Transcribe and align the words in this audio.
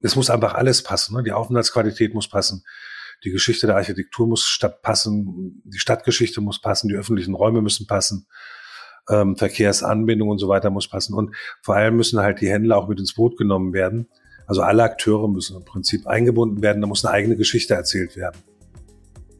es 0.00 0.16
muss 0.16 0.30
einfach 0.30 0.54
alles 0.54 0.82
passen. 0.82 1.16
Ne? 1.16 1.22
Die 1.22 1.32
Aufenthaltsqualität 1.32 2.14
muss 2.14 2.28
passen, 2.28 2.64
die 3.24 3.30
Geschichte 3.30 3.66
der 3.66 3.76
Architektur 3.76 4.26
muss 4.26 4.58
passen, 4.82 5.62
die 5.64 5.78
Stadtgeschichte 5.78 6.40
muss 6.40 6.60
passen, 6.60 6.88
die 6.88 6.94
öffentlichen 6.94 7.34
Räume 7.34 7.62
müssen 7.62 7.86
passen, 7.86 8.26
ähm, 9.08 9.36
Verkehrsanbindung 9.36 10.28
und 10.28 10.38
so 10.38 10.48
weiter 10.48 10.70
muss 10.70 10.88
passen. 10.88 11.14
Und 11.14 11.34
vor 11.62 11.74
allem 11.74 11.96
müssen 11.96 12.20
halt 12.20 12.40
die 12.40 12.48
Händler 12.48 12.76
auch 12.76 12.88
mit 12.88 13.00
ins 13.00 13.14
Boot 13.14 13.36
genommen 13.36 13.72
werden. 13.72 14.08
Also 14.46 14.62
alle 14.62 14.82
Akteure 14.82 15.28
müssen 15.28 15.56
im 15.56 15.64
Prinzip 15.64 16.06
eingebunden 16.06 16.62
werden. 16.62 16.80
Da 16.80 16.86
muss 16.86 17.04
eine 17.04 17.12
eigene 17.12 17.36
Geschichte 17.36 17.74
erzählt 17.74 18.16
werden. 18.16 18.40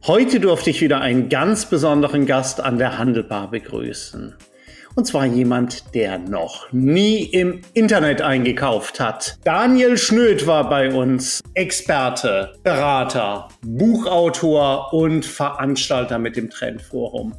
Heute 0.05 0.39
durfte 0.39 0.69
ich 0.69 0.81
wieder 0.81 1.01
einen 1.01 1.29
ganz 1.29 1.65
besonderen 1.69 2.25
Gast 2.25 2.61
an 2.61 2.77
der 2.77 2.97
Handelbar 2.97 3.51
begrüßen. 3.51 4.35
Und 4.99 5.05
zwar 5.05 5.25
jemand, 5.25 5.95
der 5.95 6.19
noch 6.19 6.73
nie 6.73 7.23
im 7.23 7.61
Internet 7.73 8.21
eingekauft 8.21 8.99
hat. 8.99 9.37
Daniel 9.45 9.97
Schnöd 9.97 10.45
war 10.45 10.67
bei 10.67 10.93
uns 10.93 11.41
Experte, 11.53 12.51
Berater, 12.63 13.47
Buchautor 13.61 14.91
und 14.91 15.25
Veranstalter 15.25 16.19
mit 16.19 16.35
dem 16.35 16.49
Trendforum. 16.49 17.33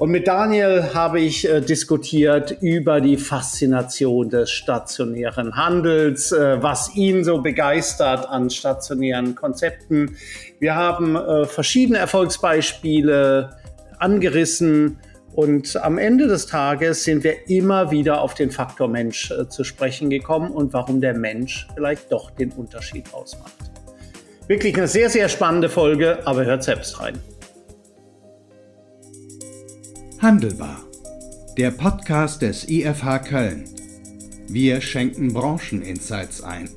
Und 0.00 0.10
mit 0.10 0.26
Daniel 0.26 0.92
habe 0.92 1.20
ich 1.20 1.48
äh, 1.48 1.60
diskutiert 1.60 2.56
über 2.62 3.00
die 3.00 3.16
Faszination 3.16 4.28
des 4.28 4.50
stationären 4.50 5.54
Handels, 5.54 6.32
äh, 6.32 6.60
was 6.60 6.96
ihn 6.96 7.22
so 7.22 7.40
begeistert 7.40 8.28
an 8.28 8.50
stationären 8.50 9.36
Konzepten. 9.36 10.16
Wir 10.58 10.74
haben 10.74 11.14
äh, 11.14 11.44
verschiedene 11.44 11.98
Erfolgsbeispiele 11.98 13.50
angerissen 14.00 14.98
und 15.38 15.76
am 15.76 15.98
Ende 15.98 16.26
des 16.26 16.46
Tages 16.46 17.04
sind 17.04 17.22
wir 17.22 17.48
immer 17.48 17.92
wieder 17.92 18.22
auf 18.22 18.34
den 18.34 18.50
Faktor 18.50 18.88
Mensch 18.88 19.30
äh, 19.30 19.48
zu 19.48 19.62
sprechen 19.62 20.10
gekommen 20.10 20.50
und 20.50 20.72
warum 20.72 21.00
der 21.00 21.14
Mensch 21.14 21.68
vielleicht 21.76 22.10
doch 22.10 22.32
den 22.32 22.50
Unterschied 22.50 23.14
ausmacht. 23.14 23.54
Wirklich 24.48 24.76
eine 24.76 24.88
sehr, 24.88 25.08
sehr 25.08 25.28
spannende 25.28 25.68
Folge, 25.68 26.26
aber 26.26 26.44
hört 26.44 26.64
selbst 26.64 26.98
rein. 26.98 27.20
Handelbar. 30.20 30.80
Der 31.56 31.70
Podcast 31.70 32.42
des 32.42 32.68
IFH 32.68 33.20
Köln. 33.20 33.66
Wir 34.48 34.80
schenken 34.80 35.32
Brancheninsights 35.32 36.42
ein. 36.42 36.68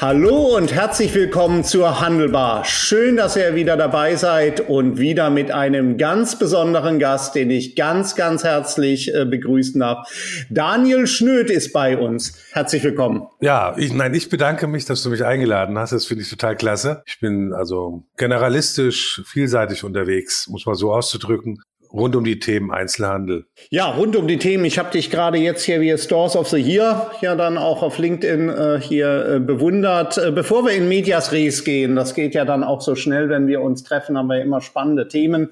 Hallo 0.00 0.56
und 0.56 0.72
herzlich 0.72 1.14
willkommen 1.14 1.62
zur 1.62 2.00
Handelbar. 2.00 2.64
Schön, 2.64 3.16
dass 3.16 3.36
ihr 3.36 3.54
wieder 3.54 3.76
dabei 3.76 4.16
seid 4.16 4.66
und 4.66 4.98
wieder 4.98 5.28
mit 5.28 5.50
einem 5.50 5.98
ganz 5.98 6.38
besonderen 6.38 6.98
Gast, 6.98 7.34
den 7.34 7.50
ich 7.50 7.76
ganz, 7.76 8.16
ganz 8.16 8.42
herzlich 8.42 9.14
äh, 9.14 9.26
begrüßen 9.26 9.78
darf. 9.78 10.08
Daniel 10.48 11.06
Schnöd 11.06 11.50
ist 11.50 11.74
bei 11.74 11.98
uns. 11.98 12.32
Herzlich 12.52 12.82
willkommen. 12.82 13.26
Ja, 13.42 13.74
ich, 13.76 13.92
nein, 13.92 14.14
ich 14.14 14.30
bedanke 14.30 14.68
mich, 14.68 14.86
dass 14.86 15.02
du 15.02 15.10
mich 15.10 15.22
eingeladen 15.22 15.78
hast. 15.78 15.92
Das 15.92 16.06
finde 16.06 16.22
ich 16.22 16.30
total 16.30 16.56
klasse. 16.56 17.02
Ich 17.04 17.20
bin 17.20 17.52
also 17.52 18.04
generalistisch 18.16 19.20
vielseitig 19.26 19.84
unterwegs, 19.84 20.48
muss 20.48 20.64
man 20.64 20.76
so 20.76 20.94
auszudrücken 20.94 21.62
rund 21.92 22.16
um 22.16 22.24
die 22.24 22.38
Themen 22.38 22.70
Einzelhandel. 22.70 23.46
Ja, 23.70 23.86
rund 23.86 24.16
um 24.16 24.28
die 24.28 24.38
Themen. 24.38 24.64
Ich 24.64 24.78
habe 24.78 24.90
dich 24.90 25.10
gerade 25.10 25.38
jetzt 25.38 25.64
hier 25.64 25.80
wie 25.80 25.96
Stores 25.98 26.36
of 26.36 26.48
the 26.48 26.58
Year 26.58 27.10
ja 27.20 27.34
dann 27.34 27.58
auch 27.58 27.82
auf 27.82 27.98
LinkedIn 27.98 28.48
äh, 28.48 28.80
hier 28.80 29.26
äh, 29.26 29.40
bewundert. 29.40 30.18
Äh, 30.18 30.30
bevor 30.32 30.64
wir 30.64 30.72
in 30.72 30.88
Medias 30.88 31.32
Res 31.32 31.64
gehen, 31.64 31.96
das 31.96 32.14
geht 32.14 32.34
ja 32.34 32.44
dann 32.44 32.64
auch 32.64 32.80
so 32.80 32.94
schnell, 32.94 33.28
wenn 33.28 33.46
wir 33.46 33.60
uns 33.60 33.82
treffen, 33.82 34.16
haben 34.16 34.28
wir 34.28 34.40
immer 34.40 34.60
spannende 34.60 35.08
Themen. 35.08 35.50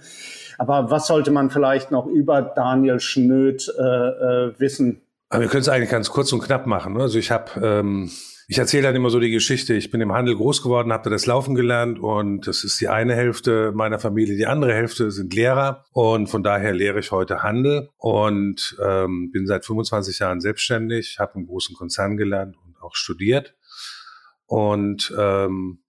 Aber 0.58 0.90
was 0.90 1.06
sollte 1.06 1.30
man 1.30 1.50
vielleicht 1.50 1.90
noch 1.90 2.06
über 2.06 2.42
Daniel 2.42 2.98
Schnöd 3.00 3.72
äh, 3.78 3.82
äh, 3.82 4.52
wissen? 4.58 5.00
Aber 5.30 5.42
wir 5.42 5.48
können 5.48 5.60
es 5.60 5.68
eigentlich 5.68 5.90
ganz 5.90 6.10
kurz 6.10 6.32
und 6.32 6.40
knapp 6.40 6.66
machen. 6.66 7.00
Also 7.00 7.18
ich 7.18 7.30
habe 7.30 7.60
ähm, 7.62 8.10
ich 8.50 8.56
erzähle 8.56 8.84
dann 8.84 8.96
immer 8.96 9.10
so 9.10 9.20
die 9.20 9.30
Geschichte. 9.30 9.74
Ich 9.74 9.90
bin 9.90 10.00
im 10.00 10.12
Handel 10.12 10.34
groß 10.34 10.62
geworden, 10.62 10.90
habe 10.90 11.04
da 11.04 11.10
das 11.10 11.26
Laufen 11.26 11.54
gelernt 11.54 11.98
und 11.98 12.46
das 12.46 12.64
ist 12.64 12.80
die 12.80 12.88
eine 12.88 13.14
Hälfte 13.14 13.72
meiner 13.72 13.98
Familie. 13.98 14.36
Die 14.36 14.46
andere 14.46 14.72
Hälfte 14.72 15.10
sind 15.10 15.34
Lehrer 15.34 15.84
und 15.92 16.28
von 16.28 16.42
daher 16.42 16.72
lehre 16.72 16.98
ich 16.98 17.12
heute 17.12 17.42
Handel 17.42 17.90
und 17.98 18.78
ähm, 18.82 19.30
bin 19.32 19.46
seit 19.46 19.66
25 19.66 20.20
Jahren 20.20 20.40
selbstständig, 20.40 21.18
habe 21.18 21.38
im 21.38 21.46
großen 21.46 21.76
Konzern 21.76 22.16
gelernt 22.16 22.56
und 22.64 22.80
auch 22.80 22.94
studiert 22.94 23.54
und 24.46 25.14
ähm, 25.18 25.80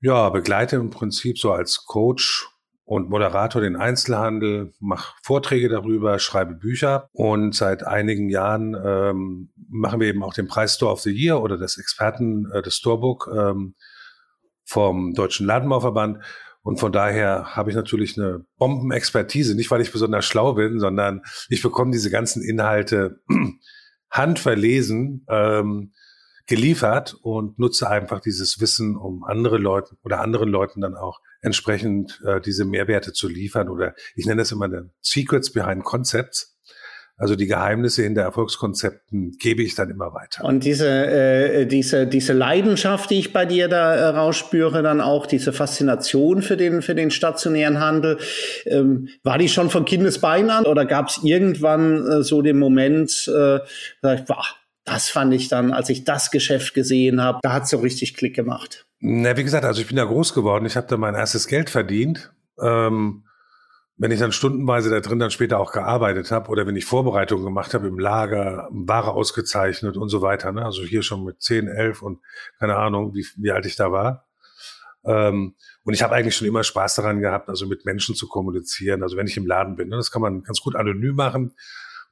ja 0.00 0.28
begleite 0.30 0.76
im 0.76 0.90
Prinzip 0.90 1.36
so 1.36 1.50
als 1.50 1.84
Coach 1.84 2.46
und 2.84 3.08
Moderator 3.08 3.62
den 3.62 3.76
Einzelhandel, 3.76 4.72
mache 4.80 5.14
Vorträge 5.22 5.68
darüber, 5.68 6.18
schreibe 6.18 6.54
Bücher 6.54 7.08
und 7.12 7.54
seit 7.54 7.86
einigen 7.86 8.28
Jahren 8.28 8.74
ähm, 8.74 9.50
machen 9.68 10.00
wir 10.00 10.08
eben 10.08 10.22
auch 10.22 10.34
den 10.34 10.48
Preis 10.48 10.74
Store 10.74 10.92
of 10.92 11.00
the 11.00 11.12
Year 11.12 11.40
oder 11.40 11.56
das 11.58 11.78
Experten, 11.78 12.50
äh, 12.52 12.62
das 12.62 12.74
Storebook 12.74 13.30
ähm, 13.34 13.74
vom 14.64 15.14
Deutschen 15.14 15.46
Ladenbauverband. 15.46 16.18
Und 16.62 16.78
von 16.78 16.92
daher 16.92 17.56
habe 17.56 17.70
ich 17.70 17.76
natürlich 17.76 18.16
eine 18.16 18.44
Bombenexpertise, 18.58 19.56
nicht 19.56 19.70
weil 19.70 19.80
ich 19.80 19.92
besonders 19.92 20.24
schlau 20.24 20.54
bin, 20.54 20.78
sondern 20.78 21.22
ich 21.48 21.62
bekomme 21.62 21.90
diese 21.90 22.10
ganzen 22.10 22.42
Inhalte 22.42 23.20
handverlesen 24.10 25.24
ähm, 25.28 25.92
geliefert 26.46 27.16
und 27.22 27.58
nutze 27.58 27.88
einfach 27.88 28.20
dieses 28.20 28.60
Wissen, 28.60 28.96
um 28.96 29.24
andere 29.24 29.58
Leuten 29.58 29.96
oder 30.04 30.20
anderen 30.20 30.48
Leuten 30.48 30.80
dann 30.80 30.96
auch 30.96 31.20
entsprechend 31.42 32.20
äh, 32.24 32.40
diese 32.40 32.64
Mehrwerte 32.64 33.12
zu 33.12 33.28
liefern 33.28 33.68
oder 33.68 33.94
ich 34.14 34.26
nenne 34.26 34.42
es 34.42 34.52
immer 34.52 34.68
den 34.68 34.92
Secrets 35.00 35.52
behind 35.52 35.84
Concepts. 35.84 36.56
Also 37.18 37.36
die 37.36 37.46
Geheimnisse 37.46 38.02
hinter 38.02 38.22
Erfolgskonzepten 38.22 39.36
gebe 39.38 39.62
ich 39.62 39.74
dann 39.74 39.90
immer 39.90 40.14
weiter. 40.14 40.44
Und 40.44 40.64
diese, 40.64 40.88
äh, 40.88 41.66
diese, 41.66 42.06
diese 42.06 42.32
Leidenschaft, 42.32 43.10
die 43.10 43.18
ich 43.18 43.32
bei 43.32 43.44
dir 43.44 43.68
da 43.68 43.94
äh, 43.94 44.04
rausspüre, 44.06 44.82
dann 44.82 45.00
auch 45.00 45.26
diese 45.26 45.52
Faszination 45.52 46.42
für 46.42 46.56
den, 46.56 46.80
für 46.80 46.94
den 46.94 47.10
stationären 47.10 47.78
Handel, 47.80 48.18
ähm, 48.64 49.08
war 49.22 49.38
die 49.38 49.48
schon 49.48 49.68
von 49.68 49.84
Kindesbein 49.84 50.50
an 50.50 50.64
oder 50.64 50.86
gab 50.86 51.10
es 51.10 51.20
irgendwann 51.22 52.06
äh, 52.06 52.22
so 52.22 52.40
den 52.40 52.58
Moment, 52.58 53.28
äh, 53.28 53.60
boah, 54.00 54.44
das 54.84 55.08
fand 55.08 55.32
ich 55.34 55.48
dann, 55.48 55.72
als 55.72 55.90
ich 55.90 56.04
das 56.04 56.30
Geschäft 56.30 56.74
gesehen 56.74 57.22
habe, 57.22 57.38
da 57.42 57.52
hat 57.52 57.68
so 57.68 57.78
richtig 57.78 58.16
Klick 58.16 58.34
gemacht. 58.34 58.86
Na, 59.04 59.36
wie 59.36 59.42
gesagt, 59.42 59.64
also 59.64 59.80
ich 59.80 59.88
bin 59.88 59.96
ja 59.96 60.04
groß 60.04 60.32
geworden. 60.32 60.64
Ich 60.64 60.76
habe 60.76 60.86
da 60.86 60.96
mein 60.96 61.16
erstes 61.16 61.48
Geld 61.48 61.70
verdient. 61.70 62.32
Ähm, 62.60 63.24
wenn 63.96 64.12
ich 64.12 64.20
dann 64.20 64.30
stundenweise 64.30 64.90
da 64.90 65.00
drin 65.00 65.18
dann 65.18 65.32
später 65.32 65.58
auch 65.58 65.72
gearbeitet 65.72 66.30
habe 66.30 66.48
oder 66.50 66.68
wenn 66.68 66.76
ich 66.76 66.84
Vorbereitungen 66.84 67.44
gemacht 67.44 67.74
habe 67.74 67.88
im 67.88 67.98
Lager, 67.98 68.68
Ware 68.70 69.10
ausgezeichnet 69.10 69.96
und 69.96 70.08
so 70.08 70.22
weiter. 70.22 70.52
Ne? 70.52 70.64
Also 70.64 70.84
hier 70.84 71.02
schon 71.02 71.24
mit 71.24 71.42
10, 71.42 71.66
11 71.66 72.00
und 72.00 72.20
keine 72.60 72.76
Ahnung, 72.76 73.12
wie, 73.12 73.26
wie 73.38 73.50
alt 73.50 73.66
ich 73.66 73.74
da 73.74 73.90
war. 73.90 74.28
Ähm, 75.04 75.56
und 75.82 75.94
ich 75.94 76.02
habe 76.04 76.14
eigentlich 76.14 76.36
schon 76.36 76.46
immer 76.46 76.62
Spaß 76.62 76.94
daran 76.94 77.20
gehabt, 77.20 77.48
also 77.48 77.66
mit 77.66 77.84
Menschen 77.84 78.14
zu 78.14 78.28
kommunizieren. 78.28 79.02
Also 79.02 79.16
wenn 79.16 79.26
ich 79.26 79.36
im 79.36 79.48
Laden 79.48 79.74
bin, 79.74 79.88
ne? 79.88 79.96
das 79.96 80.12
kann 80.12 80.22
man 80.22 80.44
ganz 80.44 80.60
gut 80.60 80.76
anonym 80.76 81.16
machen. 81.16 81.46
Und 81.46 81.54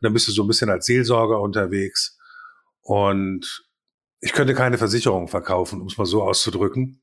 dann 0.00 0.12
bist 0.12 0.26
du 0.26 0.32
so 0.32 0.42
ein 0.42 0.48
bisschen 0.48 0.70
als 0.70 0.86
Seelsorger 0.86 1.40
unterwegs. 1.40 2.18
Und 2.82 3.69
ich 4.20 4.32
könnte 4.32 4.54
keine 4.54 4.78
Versicherung 4.78 5.28
verkaufen, 5.28 5.80
um 5.80 5.86
es 5.86 5.98
mal 5.98 6.06
so 6.06 6.22
auszudrücken. 6.22 7.02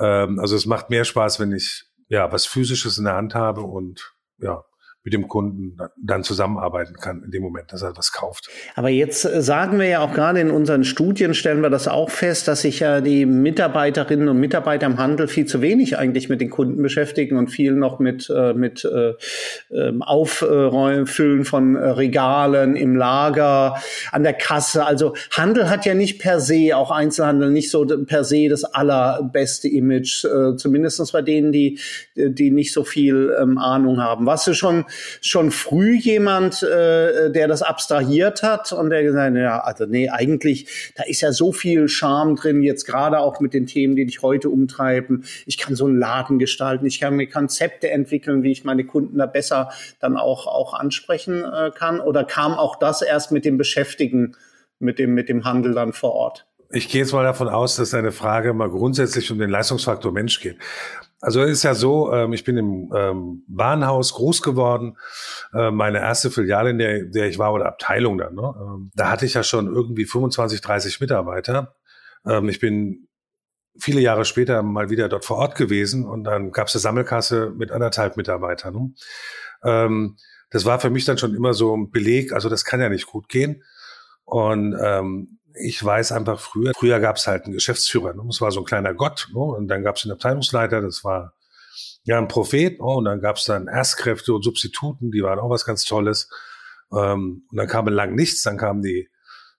Ähm, 0.00 0.38
also 0.38 0.56
es 0.56 0.66
macht 0.66 0.90
mehr 0.90 1.04
Spaß, 1.04 1.40
wenn 1.40 1.52
ich 1.52 1.84
ja 2.08 2.32
was 2.32 2.46
Physisches 2.46 2.98
in 2.98 3.04
der 3.04 3.16
Hand 3.16 3.34
habe 3.34 3.62
und 3.62 4.14
ja 4.38 4.64
mit 5.02 5.14
dem 5.14 5.28
Kunden 5.28 5.78
dann 5.96 6.24
zusammenarbeiten 6.24 6.94
kann 6.94 7.22
in 7.24 7.30
dem 7.30 7.42
Moment, 7.42 7.72
dass 7.72 7.80
er 7.80 7.94
das 7.94 8.12
kauft. 8.12 8.50
Aber 8.74 8.90
jetzt 8.90 9.24
äh, 9.24 9.40
sagen 9.40 9.78
wir 9.78 9.86
ja 9.86 10.00
auch 10.00 10.12
gerade 10.12 10.40
in 10.40 10.50
unseren 10.50 10.84
Studien, 10.84 11.32
stellen 11.32 11.62
wir 11.62 11.70
das 11.70 11.88
auch 11.88 12.10
fest, 12.10 12.48
dass 12.48 12.62
sich 12.62 12.80
ja 12.80 13.00
die 13.00 13.24
Mitarbeiterinnen 13.24 14.28
und 14.28 14.38
Mitarbeiter 14.38 14.84
im 14.86 14.98
Handel 14.98 15.26
viel 15.26 15.46
zu 15.46 15.62
wenig 15.62 15.96
eigentlich 15.96 16.28
mit 16.28 16.42
den 16.42 16.50
Kunden 16.50 16.82
beschäftigen 16.82 17.38
und 17.38 17.48
viel 17.48 17.72
noch 17.72 17.98
mit, 17.98 18.28
äh, 18.28 18.52
mit 18.52 18.84
äh, 18.84 19.14
ähm, 19.74 20.02
Auffüllen 20.02 21.44
von 21.46 21.76
Regalen 21.76 22.76
im 22.76 22.94
Lager, 22.94 23.76
an 24.12 24.22
der 24.22 24.34
Kasse. 24.34 24.84
Also 24.84 25.14
Handel 25.30 25.70
hat 25.70 25.86
ja 25.86 25.94
nicht 25.94 26.20
per 26.20 26.40
se, 26.40 26.76
auch 26.76 26.90
Einzelhandel, 26.90 27.50
nicht 27.50 27.70
so 27.70 27.86
per 27.86 28.24
se 28.24 28.48
das 28.48 28.64
allerbeste 28.64 29.68
Image, 29.68 30.26
zumindest 30.56 31.12
bei 31.12 31.22
denen, 31.22 31.52
die, 31.52 31.78
die 32.14 32.50
nicht 32.50 32.72
so 32.72 32.84
viel 32.84 33.34
ähm, 33.40 33.56
Ahnung 33.58 34.02
haben. 34.02 34.26
Was 34.26 34.44
du 34.44 34.54
schon 34.54 34.84
schon 35.20 35.50
früh 35.50 35.96
jemand, 35.96 36.62
äh, 36.62 37.30
der 37.30 37.48
das 37.48 37.62
abstrahiert 37.62 38.42
hat 38.42 38.72
und 38.72 38.90
der 38.90 39.02
gesagt, 39.02 39.36
ja, 39.36 39.60
also 39.60 39.86
nee, 39.86 40.08
eigentlich, 40.08 40.92
da 40.96 41.04
ist 41.04 41.20
ja 41.20 41.32
so 41.32 41.52
viel 41.52 41.88
Charme 41.88 42.36
drin, 42.36 42.62
jetzt 42.62 42.84
gerade 42.84 43.18
auch 43.20 43.40
mit 43.40 43.54
den 43.54 43.66
Themen, 43.66 43.96
die 43.96 44.06
dich 44.06 44.22
heute 44.22 44.50
umtreiben. 44.50 45.24
Ich 45.46 45.58
kann 45.58 45.74
so 45.74 45.86
einen 45.86 45.98
Laden 45.98 46.38
gestalten, 46.38 46.86
ich 46.86 47.00
kann 47.00 47.16
mir 47.16 47.28
Konzepte 47.28 47.90
entwickeln, 47.90 48.42
wie 48.42 48.52
ich 48.52 48.64
meine 48.64 48.84
Kunden 48.84 49.18
da 49.18 49.26
besser 49.26 49.70
dann 50.00 50.16
auch, 50.16 50.46
auch 50.46 50.74
ansprechen 50.74 51.44
äh, 51.44 51.70
kann. 51.70 52.00
Oder 52.00 52.24
kam 52.24 52.54
auch 52.54 52.76
das 52.76 53.02
erst 53.02 53.32
mit 53.32 53.44
dem 53.44 53.58
Beschäftigen, 53.58 54.36
mit 54.78 54.98
dem, 54.98 55.14
mit 55.14 55.28
dem 55.28 55.44
Handel 55.44 55.74
dann 55.74 55.92
vor 55.92 56.12
Ort? 56.12 56.46
ich 56.72 56.88
gehe 56.88 57.00
jetzt 57.00 57.12
mal 57.12 57.24
davon 57.24 57.48
aus, 57.48 57.76
dass 57.76 57.90
deine 57.90 58.12
Frage 58.12 58.52
mal 58.52 58.70
grundsätzlich 58.70 59.30
um 59.30 59.38
den 59.38 59.50
Leistungsfaktor 59.50 60.12
Mensch 60.12 60.40
geht. 60.40 60.56
Also 61.20 61.42
es 61.42 61.50
ist 61.50 61.62
ja 61.64 61.74
so, 61.74 62.12
ähm, 62.12 62.32
ich 62.32 62.44
bin 62.44 62.56
im 62.56 62.92
ähm, 62.96 63.44
Bahnhaus 63.46 64.14
groß 64.14 64.40
geworden. 64.40 64.96
Äh, 65.52 65.70
meine 65.70 65.98
erste 65.98 66.30
Filiale, 66.30 66.70
in 66.70 66.78
der, 66.78 67.04
der 67.04 67.28
ich 67.28 67.38
war, 67.38 67.52
oder 67.52 67.66
Abteilung 67.66 68.16
dann, 68.18 68.34
ne? 68.34 68.54
Ähm, 68.58 68.90
da 68.94 69.10
hatte 69.10 69.26
ich 69.26 69.34
ja 69.34 69.42
schon 69.42 69.66
irgendwie 69.66 70.06
25, 70.06 70.62
30 70.62 71.00
Mitarbeiter. 71.00 71.76
Ähm, 72.26 72.48
ich 72.48 72.58
bin 72.58 73.08
viele 73.78 74.00
Jahre 74.00 74.24
später 74.24 74.62
mal 74.62 74.88
wieder 74.90 75.08
dort 75.08 75.24
vor 75.24 75.36
Ort 75.36 75.56
gewesen 75.56 76.06
und 76.06 76.24
dann 76.24 76.52
gab 76.52 76.68
es 76.68 76.74
eine 76.74 76.80
Sammelkasse 76.80 77.52
mit 77.56 77.70
anderthalb 77.70 78.16
Mitarbeitern. 78.16 78.74
Ne? 78.74 78.94
Ähm, 79.64 80.16
das 80.50 80.64
war 80.64 80.80
für 80.80 80.90
mich 80.90 81.04
dann 81.04 81.18
schon 81.18 81.34
immer 81.34 81.54
so 81.54 81.76
ein 81.76 81.90
Beleg, 81.90 82.32
also 82.32 82.48
das 82.48 82.64
kann 82.64 82.80
ja 82.80 82.88
nicht 82.88 83.06
gut 83.06 83.28
gehen. 83.28 83.62
Und 84.24 84.76
ähm, 84.80 85.39
ich 85.62 85.84
weiß 85.84 86.12
einfach 86.12 86.40
früher, 86.40 86.72
früher 86.76 87.00
gab 87.00 87.16
es 87.16 87.26
halt 87.26 87.44
einen 87.44 87.54
Geschäftsführer, 87.54 88.14
ne? 88.14 88.22
das 88.26 88.40
war 88.40 88.50
so 88.50 88.60
ein 88.60 88.66
kleiner 88.66 88.94
Gott, 88.94 89.28
ne? 89.32 89.40
und 89.40 89.68
dann 89.68 89.82
gab 89.82 89.96
es 89.96 90.04
einen 90.04 90.12
Abteilungsleiter, 90.12 90.80
das 90.80 91.04
war 91.04 91.34
ja 92.04 92.18
ein 92.18 92.28
Prophet, 92.28 92.78
ne? 92.78 92.86
und 92.86 93.04
dann 93.04 93.20
gab 93.20 93.36
es 93.36 93.44
dann 93.44 93.68
Erstkräfte 93.68 94.34
und 94.34 94.42
Substituten, 94.42 95.10
die 95.10 95.22
waren 95.22 95.38
auch 95.38 95.50
was 95.50 95.64
ganz 95.64 95.84
Tolles. 95.84 96.28
Ähm, 96.92 97.44
und 97.50 97.56
dann 97.56 97.68
kam 97.68 97.86
lang 97.88 98.14
nichts, 98.14 98.42
dann 98.42 98.56
kamen 98.56 98.82
die 98.82 99.08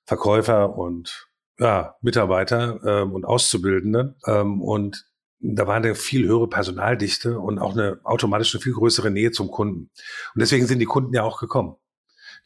Verkäufer 0.06 0.78
und 0.78 1.28
ja, 1.60 1.96
Mitarbeiter 2.02 2.80
ähm, 2.86 3.14
und 3.14 3.26
Auszubildenden. 3.26 4.16
Ähm, 4.26 4.62
und 4.62 5.06
da 5.40 5.68
war 5.68 5.76
eine 5.76 5.96
viel 5.96 6.28
höhere 6.28 6.48
Personaldichte 6.48 7.40
und 7.40 7.60
auch 7.60 7.74
eine 7.74 8.00
automatisch 8.04 8.54
eine 8.54 8.62
viel 8.62 8.74
größere 8.74 9.12
Nähe 9.12 9.32
zum 9.32 9.50
Kunden. 9.50 9.90
Und 10.34 10.40
deswegen 10.40 10.68
sind 10.68 10.80
die 10.80 10.86
Kunden 10.86 11.14
ja 11.14 11.24
auch 11.24 11.40
gekommen. 11.40 11.76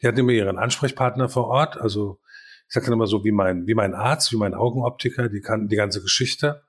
Die 0.00 0.06
hatten 0.06 0.18
immer 0.18 0.32
ihren 0.32 0.58
Ansprechpartner 0.58 1.28
vor 1.28 1.46
Ort, 1.48 1.78
also 1.78 2.20
ich 2.68 2.74
sage 2.74 2.86
dann 2.86 2.94
immer 2.94 3.06
so 3.06 3.24
wie 3.24 3.32
mein, 3.32 3.66
wie 3.66 3.74
mein 3.74 3.94
Arzt, 3.94 4.32
wie 4.32 4.36
mein 4.36 4.54
Augenoptiker, 4.54 5.28
die 5.28 5.40
kannten 5.40 5.68
die 5.68 5.76
ganze 5.76 6.02
Geschichte. 6.02 6.62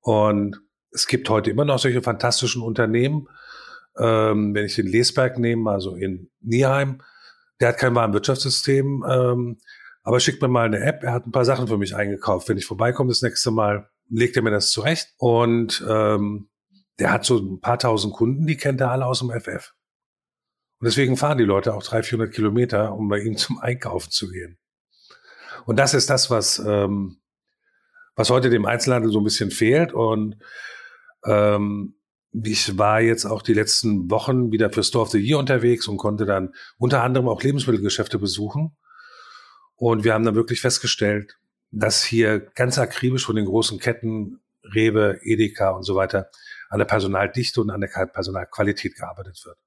Und 0.00 0.60
es 0.90 1.06
gibt 1.06 1.28
heute 1.28 1.50
immer 1.50 1.64
noch 1.64 1.78
solche 1.78 2.02
fantastischen 2.02 2.62
Unternehmen. 2.62 3.28
Ähm, 3.98 4.54
wenn 4.54 4.66
ich 4.66 4.76
den 4.76 4.86
Lesberg 4.86 5.38
nehme, 5.38 5.70
also 5.70 5.96
in 5.96 6.30
Nieheim, 6.40 7.02
der 7.60 7.68
hat 7.68 7.78
kein 7.78 7.94
Warenwirtschaftssystem, 7.94 9.04
ähm, 9.08 9.58
aber 10.02 10.20
schickt 10.20 10.42
mir 10.42 10.48
mal 10.48 10.66
eine 10.66 10.80
App. 10.80 11.02
Er 11.02 11.12
hat 11.12 11.26
ein 11.26 11.32
paar 11.32 11.44
Sachen 11.44 11.66
für 11.66 11.78
mich 11.78 11.96
eingekauft. 11.96 12.48
Wenn 12.48 12.58
ich 12.58 12.66
vorbeikomme 12.66 13.08
das 13.08 13.22
nächste 13.22 13.50
Mal, 13.50 13.88
legt 14.08 14.36
er 14.36 14.42
mir 14.42 14.50
das 14.50 14.70
zurecht. 14.70 15.14
Und 15.16 15.84
ähm, 15.88 16.48
der 16.98 17.10
hat 17.10 17.24
so 17.24 17.38
ein 17.38 17.60
paar 17.60 17.78
tausend 17.78 18.14
Kunden, 18.14 18.46
die 18.46 18.56
kennt 18.56 18.80
er 18.80 18.90
alle 18.90 19.06
aus 19.06 19.20
dem 19.20 19.30
FF. 19.30 19.72
Und 20.78 20.86
deswegen 20.86 21.16
fahren 21.16 21.38
die 21.38 21.44
Leute 21.44 21.74
auch 21.74 21.82
300, 21.82 22.06
400 22.06 22.34
Kilometer, 22.34 22.94
um 22.94 23.08
bei 23.08 23.20
ihm 23.20 23.36
zum 23.36 23.58
Einkaufen 23.58 24.10
zu 24.10 24.30
gehen. 24.30 24.58
Und 25.66 25.78
das 25.78 25.94
ist 25.94 26.10
das, 26.10 26.30
was, 26.30 26.58
ähm, 26.58 27.18
was 28.16 28.30
heute 28.30 28.50
dem 28.50 28.66
Einzelhandel 28.66 29.10
so 29.10 29.20
ein 29.20 29.24
bisschen 29.24 29.50
fehlt. 29.50 29.92
Und 29.92 30.36
ähm, 31.24 31.96
ich 32.32 32.76
war 32.76 33.00
jetzt 33.00 33.24
auch 33.24 33.42
die 33.42 33.54
letzten 33.54 34.10
Wochen 34.10 34.50
wieder 34.50 34.70
für 34.70 34.82
Store 34.82 35.02
of 35.02 35.10
the 35.10 35.18
Year 35.18 35.38
unterwegs 35.38 35.86
und 35.86 35.98
konnte 35.98 36.26
dann 36.26 36.54
unter 36.78 37.02
anderem 37.02 37.28
auch 37.28 37.42
Lebensmittelgeschäfte 37.42 38.18
besuchen. 38.18 38.76
Und 39.76 40.04
wir 40.04 40.14
haben 40.14 40.24
dann 40.24 40.34
wirklich 40.34 40.60
festgestellt, 40.60 41.38
dass 41.70 42.04
hier 42.04 42.40
ganz 42.40 42.78
akribisch 42.78 43.26
von 43.26 43.36
den 43.36 43.46
großen 43.46 43.78
Ketten, 43.78 44.40
Rewe, 44.62 45.18
Edeka 45.22 45.70
und 45.70 45.82
so 45.82 45.94
weiter, 45.94 46.30
an 46.68 46.78
der 46.78 46.86
Personaldichte 46.86 47.60
und 47.60 47.70
an 47.70 47.80
der 47.80 47.88
Personalqualität 47.88 48.96
gearbeitet 48.96 49.40
wird. 49.44 49.58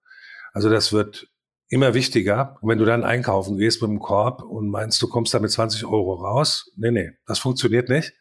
Also 0.53 0.69
das 0.69 0.91
wird 0.91 1.29
immer 1.69 1.93
wichtiger. 1.93 2.57
Und 2.61 2.69
wenn 2.69 2.77
du 2.77 2.85
dann 2.85 3.03
einkaufen 3.03 3.57
gehst 3.57 3.81
mit 3.81 3.89
dem 3.89 3.99
Korb 3.99 4.41
und 4.43 4.69
meinst, 4.69 5.01
du 5.01 5.07
kommst 5.07 5.33
da 5.33 5.39
mit 5.39 5.51
20 5.51 5.85
Euro 5.85 6.13
raus, 6.13 6.71
nee, 6.75 6.91
nee, 6.91 7.11
das 7.25 7.39
funktioniert 7.39 7.89
nicht. 7.89 8.13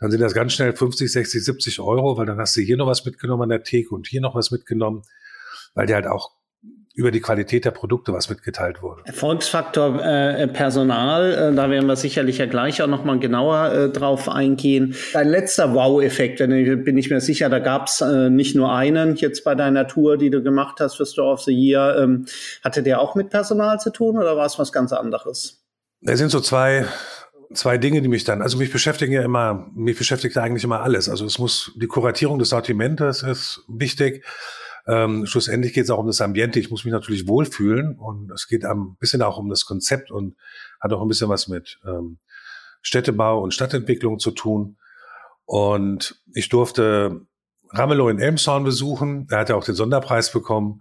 Dann 0.00 0.10
sind 0.10 0.20
das 0.20 0.32
ganz 0.32 0.52
schnell 0.52 0.74
50, 0.74 1.10
60, 1.10 1.44
70 1.44 1.80
Euro, 1.80 2.16
weil 2.16 2.26
dann 2.26 2.38
hast 2.38 2.56
du 2.56 2.60
hier 2.60 2.76
noch 2.76 2.86
was 2.86 3.04
mitgenommen 3.04 3.42
an 3.42 3.48
der 3.48 3.64
Theke 3.64 3.94
und 3.94 4.06
hier 4.06 4.20
noch 4.20 4.34
was 4.34 4.50
mitgenommen, 4.50 5.02
weil 5.74 5.86
die 5.86 5.94
halt 5.94 6.06
auch 6.06 6.37
über 6.98 7.12
die 7.12 7.20
Qualität 7.20 7.64
der 7.64 7.70
Produkte 7.70 8.12
was 8.12 8.28
mitgeteilt 8.28 8.82
wurde. 8.82 9.02
Erfolgsfaktor 9.04 10.04
äh, 10.04 10.48
Personal, 10.48 11.52
äh, 11.52 11.54
da 11.54 11.70
werden 11.70 11.86
wir 11.86 11.94
sicherlich 11.94 12.38
ja 12.38 12.46
gleich 12.46 12.82
auch 12.82 12.88
nochmal 12.88 13.20
genauer 13.20 13.72
äh, 13.72 13.88
drauf 13.88 14.28
eingehen. 14.28 14.96
Dein 15.12 15.28
letzter 15.28 15.74
Wow-Effekt, 15.74 16.38
bin 16.38 16.98
ich 16.98 17.08
mir 17.08 17.20
sicher, 17.20 17.48
da 17.48 17.60
gab 17.60 17.86
es 17.86 18.00
äh, 18.00 18.30
nicht 18.30 18.56
nur 18.56 18.74
einen 18.74 19.14
jetzt 19.14 19.44
bei 19.44 19.54
deiner 19.54 19.86
Tour, 19.86 20.16
die 20.16 20.28
du 20.28 20.42
gemacht 20.42 20.80
hast 20.80 20.96
für 20.96 21.06
Store 21.06 21.32
of 21.32 21.40
the 21.42 21.52
Year. 21.52 21.96
Ähm, 22.00 22.26
hatte 22.64 22.82
der 22.82 23.00
auch 23.00 23.14
mit 23.14 23.30
Personal 23.30 23.78
zu 23.78 23.90
tun 23.90 24.18
oder 24.18 24.36
war 24.36 24.46
es 24.46 24.58
was 24.58 24.72
ganz 24.72 24.92
anderes? 24.92 25.62
Es 26.00 26.18
sind 26.18 26.30
so 26.30 26.40
zwei 26.40 26.84
zwei 27.54 27.78
Dinge, 27.78 28.02
die 28.02 28.08
mich 28.08 28.24
dann, 28.24 28.42
also 28.42 28.58
mich 28.58 28.72
beschäftigen 28.72 29.12
ja 29.12 29.22
immer, 29.22 29.70
mich 29.74 29.96
beschäftigt 29.96 30.36
eigentlich 30.36 30.64
immer 30.64 30.80
alles. 30.80 31.08
Also 31.08 31.24
es 31.24 31.38
muss, 31.38 31.72
die 31.76 31.86
Kuratierung 31.86 32.38
des 32.38 32.50
Sortimentes 32.50 33.22
ist 33.22 33.62
wichtig. 33.68 34.24
Ähm, 34.88 35.26
schlussendlich 35.26 35.74
geht 35.74 35.84
es 35.84 35.90
auch 35.90 35.98
um 35.98 36.06
das 36.06 36.22
Ambiente. 36.22 36.58
Ich 36.58 36.70
muss 36.70 36.84
mich 36.84 36.92
natürlich 36.92 37.28
wohlfühlen 37.28 37.98
und 37.98 38.30
es 38.30 38.48
geht 38.48 38.64
ein 38.64 38.96
bisschen 38.98 39.20
auch 39.20 39.36
um 39.36 39.50
das 39.50 39.66
Konzept 39.66 40.10
und 40.10 40.36
hat 40.80 40.92
auch 40.92 41.02
ein 41.02 41.08
bisschen 41.08 41.28
was 41.28 41.46
mit 41.46 41.78
ähm, 41.86 42.18
Städtebau 42.80 43.42
und 43.42 43.52
Stadtentwicklung 43.52 44.18
zu 44.18 44.30
tun. 44.30 44.78
Und 45.44 46.22
ich 46.32 46.48
durfte 46.48 47.26
Ramelow 47.70 48.08
in 48.08 48.18
Elmshorn 48.18 48.64
besuchen. 48.64 49.26
Er 49.30 49.40
hat 49.40 49.50
ja 49.50 49.56
auch 49.56 49.64
den 49.64 49.74
Sonderpreis 49.74 50.32
bekommen. 50.32 50.80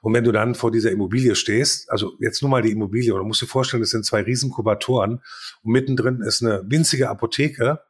Und 0.00 0.14
wenn 0.14 0.24
du 0.24 0.32
dann 0.32 0.54
vor 0.54 0.70
dieser 0.70 0.92
Immobilie 0.92 1.34
stehst, 1.34 1.90
also 1.90 2.12
jetzt 2.20 2.42
nur 2.42 2.50
mal 2.50 2.62
die 2.62 2.70
Immobilie, 2.70 3.12
oder 3.12 3.24
musst 3.24 3.42
du 3.42 3.46
dir 3.46 3.50
vorstellen, 3.50 3.82
das 3.82 3.90
sind 3.90 4.06
zwei 4.06 4.22
riesen 4.22 4.50
Kubatoren 4.50 5.22
und 5.62 5.72
mittendrin 5.72 6.22
ist 6.22 6.42
eine 6.42 6.62
winzige 6.66 7.10
Apotheke, 7.10 7.80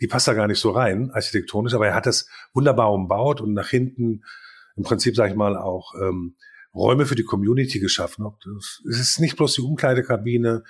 die 0.00 0.08
passt 0.08 0.28
da 0.28 0.34
gar 0.34 0.48
nicht 0.48 0.60
so 0.60 0.70
rein, 0.70 1.10
architektonisch, 1.12 1.72
aber 1.72 1.86
er 1.86 1.94
hat 1.94 2.06
das 2.06 2.28
wunderbar 2.52 2.92
umbaut 2.92 3.40
und 3.40 3.54
nach 3.54 3.68
hinten 3.68 4.22
im 4.76 4.82
Prinzip, 4.82 5.16
sage 5.16 5.30
ich 5.30 5.36
mal, 5.36 5.56
auch 5.56 5.94
ähm, 6.00 6.36
Räume 6.74 7.06
für 7.06 7.14
die 7.14 7.24
Community 7.24 7.80
geschaffen. 7.80 8.26
Es 8.88 9.00
ist 9.00 9.20
nicht 9.20 9.36
bloß 9.36 9.54
die 9.54 9.62
Umkleidekabine, 9.62 10.62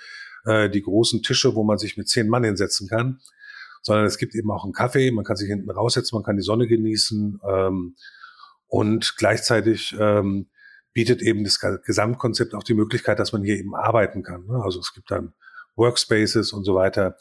äh, 0.45 0.69
die 0.69 0.81
großen 0.81 1.21
Tische, 1.21 1.55
wo 1.55 1.63
man 1.63 1.77
sich 1.77 1.97
mit 1.97 2.07
zehn 2.07 2.29
Mann 2.29 2.43
hinsetzen 2.43 2.87
kann, 2.87 3.19
sondern 3.81 4.05
es 4.05 4.17
gibt 4.17 4.33
eben 4.33 4.49
auch 4.51 4.63
einen 4.63 4.73
Kaffee, 4.73 5.11
man 5.11 5.25
kann 5.25 5.35
sich 5.35 5.49
hinten 5.49 5.69
raussetzen, 5.69 6.15
man 6.15 6.23
kann 6.23 6.37
die 6.37 6.43
Sonne 6.43 6.67
genießen 6.67 7.39
ähm, 7.47 7.95
und 8.67 9.15
gleichzeitig 9.17 9.95
ähm, 9.99 10.47
bietet 10.93 11.21
eben 11.21 11.43
das 11.43 11.59
Gesamtkonzept 11.59 12.55
auch 12.55 12.63
die 12.63 12.73
Möglichkeit, 12.73 13.19
dass 13.19 13.31
man 13.31 13.43
hier 13.43 13.57
eben 13.57 13.75
arbeiten 13.75 14.23
kann. 14.23 14.45
Ne? 14.47 14.61
Also 14.63 14.79
es 14.79 14.93
gibt 14.93 15.11
dann 15.11 15.33
Workspaces 15.75 16.53
und 16.53 16.63
so 16.63 16.73
weiter. 16.73 17.17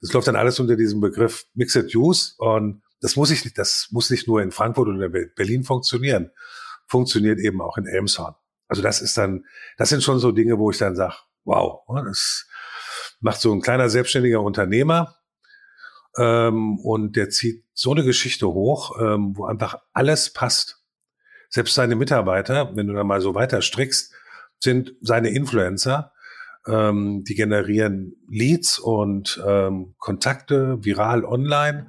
Das 0.00 0.12
läuft 0.12 0.28
dann 0.28 0.36
alles 0.36 0.58
unter 0.60 0.76
diesem 0.76 1.00
Begriff 1.00 1.44
Mixed 1.54 1.94
Use 1.94 2.34
und 2.38 2.82
das 3.00 3.16
muss 3.16 3.30
ich 3.30 3.44
nicht, 3.44 3.58
das 3.58 3.88
muss 3.90 4.10
nicht 4.10 4.26
nur 4.26 4.42
in 4.42 4.50
Frankfurt 4.50 4.88
oder 4.88 5.08
Berlin 5.08 5.64
funktionieren. 5.64 6.30
Funktioniert 6.86 7.38
eben 7.38 7.60
auch 7.60 7.76
in 7.76 7.86
Elmshorn. 7.86 8.34
Also 8.66 8.82
das 8.82 9.00
ist 9.00 9.16
dann, 9.16 9.44
das 9.76 9.88
sind 9.88 10.02
schon 10.02 10.18
so 10.18 10.32
Dinge, 10.32 10.58
wo 10.58 10.70
ich 10.70 10.78
dann 10.78 10.96
sage, 10.96 11.14
wow, 11.44 11.82
ne, 11.88 12.04
das 12.06 12.46
macht 13.20 13.40
so 13.40 13.52
ein 13.52 13.62
kleiner 13.62 13.88
selbstständiger 13.88 14.42
Unternehmer 14.42 15.16
ähm, 16.16 16.78
und 16.80 17.16
der 17.16 17.30
zieht 17.30 17.64
so 17.72 17.92
eine 17.92 18.04
Geschichte 18.04 18.48
hoch, 18.48 18.98
ähm, 19.00 19.36
wo 19.36 19.46
einfach 19.46 19.78
alles 19.92 20.32
passt. 20.32 20.82
Selbst 21.48 21.74
seine 21.74 21.96
Mitarbeiter, 21.96 22.76
wenn 22.76 22.86
du 22.86 22.94
da 22.94 23.04
mal 23.04 23.20
so 23.20 23.34
weiter 23.34 23.62
strickst, 23.62 24.12
sind 24.60 24.94
seine 25.00 25.30
Influencer, 25.30 26.12
ähm, 26.66 27.24
die 27.24 27.34
generieren 27.34 28.16
Leads 28.28 28.78
und 28.78 29.42
ähm, 29.46 29.94
Kontakte 29.98 30.84
viral 30.84 31.24
online 31.24 31.88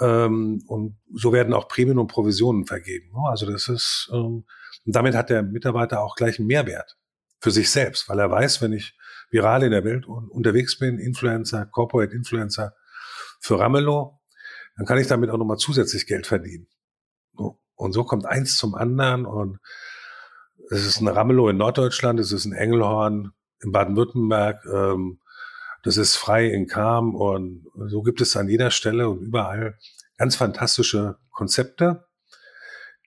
ähm, 0.00 0.62
und 0.66 0.96
so 1.14 1.32
werden 1.32 1.54
auch 1.54 1.68
Prämien 1.68 1.98
und 1.98 2.08
Provisionen 2.08 2.66
vergeben. 2.66 3.10
Ne? 3.12 3.28
Also 3.28 3.50
das 3.50 3.68
ist, 3.68 4.10
ähm, 4.12 4.44
und 4.86 4.96
damit 4.96 5.14
hat 5.14 5.30
der 5.30 5.42
Mitarbeiter 5.42 6.00
auch 6.02 6.14
gleich 6.14 6.38
einen 6.38 6.48
Mehrwert 6.48 6.96
für 7.40 7.50
sich 7.50 7.70
selbst, 7.70 8.08
weil 8.08 8.18
er 8.18 8.30
weiß, 8.30 8.62
wenn 8.62 8.72
ich 8.72 8.96
viral 9.30 9.62
in 9.62 9.70
der 9.70 9.84
Welt 9.84 10.06
unterwegs 10.06 10.78
bin, 10.78 10.98
Influencer, 10.98 11.66
Corporate 11.66 12.14
Influencer 12.14 12.74
für 13.40 13.58
Ramelow, 13.58 14.18
dann 14.76 14.86
kann 14.86 14.98
ich 14.98 15.06
damit 15.06 15.30
auch 15.30 15.38
nochmal 15.38 15.58
zusätzlich 15.58 16.06
Geld 16.06 16.26
verdienen. 16.26 16.68
Und 17.74 17.92
so 17.92 18.04
kommt 18.04 18.26
eins 18.26 18.56
zum 18.56 18.74
anderen 18.74 19.24
und 19.24 19.58
es 20.70 20.84
ist 20.84 21.00
ein 21.00 21.08
Ramelow 21.08 21.48
in 21.48 21.56
Norddeutschland, 21.56 22.20
es 22.20 22.30
ist 22.30 22.44
ein 22.44 22.52
Engelhorn 22.52 23.32
in 23.62 23.72
Baden-Württemberg, 23.72 24.64
ähm, 24.66 25.19
das 25.82 25.96
ist 25.96 26.16
frei 26.16 26.46
in 26.48 26.66
Kam 26.66 27.14
und 27.14 27.66
so 27.86 28.02
gibt 28.02 28.20
es 28.20 28.36
an 28.36 28.48
jeder 28.48 28.70
Stelle 28.70 29.08
und 29.08 29.20
überall 29.20 29.78
ganz 30.16 30.36
fantastische 30.36 31.16
Konzepte, 31.30 32.06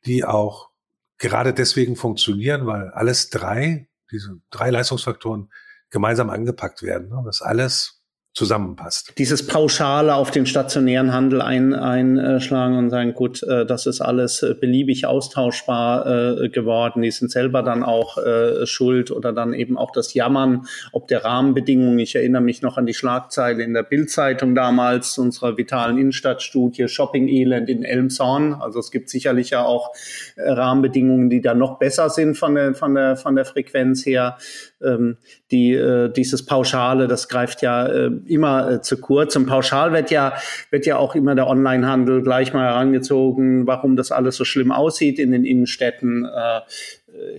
die 0.05 0.25
auch 0.25 0.69
gerade 1.17 1.53
deswegen 1.53 1.95
funktionieren, 1.95 2.65
weil 2.65 2.89
alles 2.89 3.29
drei, 3.29 3.87
diese 4.11 4.39
drei 4.49 4.69
Leistungsfaktoren 4.71 5.51
gemeinsam 5.89 6.29
angepackt 6.29 6.81
werden. 6.81 7.09
Ne? 7.09 7.21
Dass 7.25 7.41
alles 7.41 8.02
zusammenpasst. 8.33 9.13
Dieses 9.19 9.45
Pauschale 9.45 10.15
auf 10.15 10.31
den 10.31 10.47
stationären 10.47 11.13
Handel 11.13 11.39
ein, 11.41 11.75
einschlagen 11.75 12.77
und 12.77 12.89
sagen, 12.89 13.13
gut, 13.13 13.43
äh, 13.43 13.65
das 13.65 13.85
ist 13.85 14.01
alles 14.01 14.41
äh, 14.41 14.55
beliebig 14.59 15.05
austauschbar 15.05 16.41
äh, 16.41 16.49
geworden. 16.49 17.03
Die 17.03 17.11
sind 17.11 17.31
selber 17.31 17.61
dann 17.61 17.83
auch 17.83 18.17
schuld 18.65 19.11
oder 19.11 19.33
dann 19.33 19.53
eben 19.53 19.77
auch 19.77 19.91
das 19.91 20.13
Jammern, 20.13 20.65
ob 20.91 21.07
der 21.07 21.23
Rahmenbedingungen. 21.23 21.99
Ich 21.99 22.15
erinnere 22.15 22.41
mich 22.41 22.61
noch 22.61 22.77
an 22.77 22.85
die 22.85 22.93
Schlagzeile 22.93 23.63
in 23.63 23.73
der 23.73 23.83
Bildzeitung 23.83 24.55
damals, 24.55 25.17
unserer 25.17 25.57
vitalen 25.57 25.97
Innenstadtstudie 25.97 26.87
Shopping-Elend 26.87 27.69
in 27.69 27.83
Elmshorn. 27.83 28.53
Also 28.53 28.79
es 28.79 28.91
gibt 28.91 29.09
sicherlich 29.09 29.51
ja 29.51 29.63
auch 29.63 29.91
Rahmenbedingungen, 30.37 31.29
die 31.29 31.41
da 31.41 31.53
noch 31.53 31.79
besser 31.79 32.09
sind 32.09 32.37
von 32.37 32.55
der, 32.55 32.73
von 32.73 32.95
der, 32.95 33.15
von 33.17 33.35
der 33.35 33.45
Frequenz 33.45 34.05
her. 34.05 34.37
Ähm, 34.83 35.17
die, 35.51 35.73
äh, 35.73 36.11
dieses 36.11 36.45
Pauschale, 36.45 37.07
das 37.07 37.29
greift 37.29 37.61
ja 37.61 37.85
äh, 37.85 38.11
immer 38.25 38.69
äh, 38.69 38.81
zu 38.81 38.99
kurz. 38.99 39.35
Und 39.35 39.45
pauschal 39.45 39.93
wird 39.93 40.11
ja, 40.11 40.33
wird 40.69 40.85
ja 40.85 40.97
auch 40.97 41.15
immer 41.15 41.35
der 41.35 41.47
Onlinehandel 41.47 42.21
gleich 42.21 42.53
mal 42.53 42.65
herangezogen, 42.65 43.67
warum 43.67 43.95
das 43.95 44.11
alles 44.11 44.35
so 44.35 44.45
schlimm 44.45 44.71
aussieht 44.71 45.19
in 45.19 45.31
den 45.31 45.45
Innenstädten. 45.45 46.25
Äh, 46.25 46.61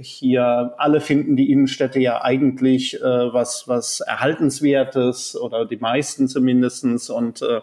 hier 0.01 0.75
alle 0.77 1.01
finden 1.01 1.37
die 1.37 1.51
Innenstädte 1.51 1.99
ja 1.99 2.23
eigentlich 2.23 3.01
äh, 3.01 3.03
was 3.03 3.65
was 3.67 4.01
erhaltenswertes 4.01 5.37
oder 5.37 5.67
die 5.67 5.77
meisten 5.77 6.29
zumindestens 6.29 7.11
und 7.11 7.43
äh, 7.43 7.61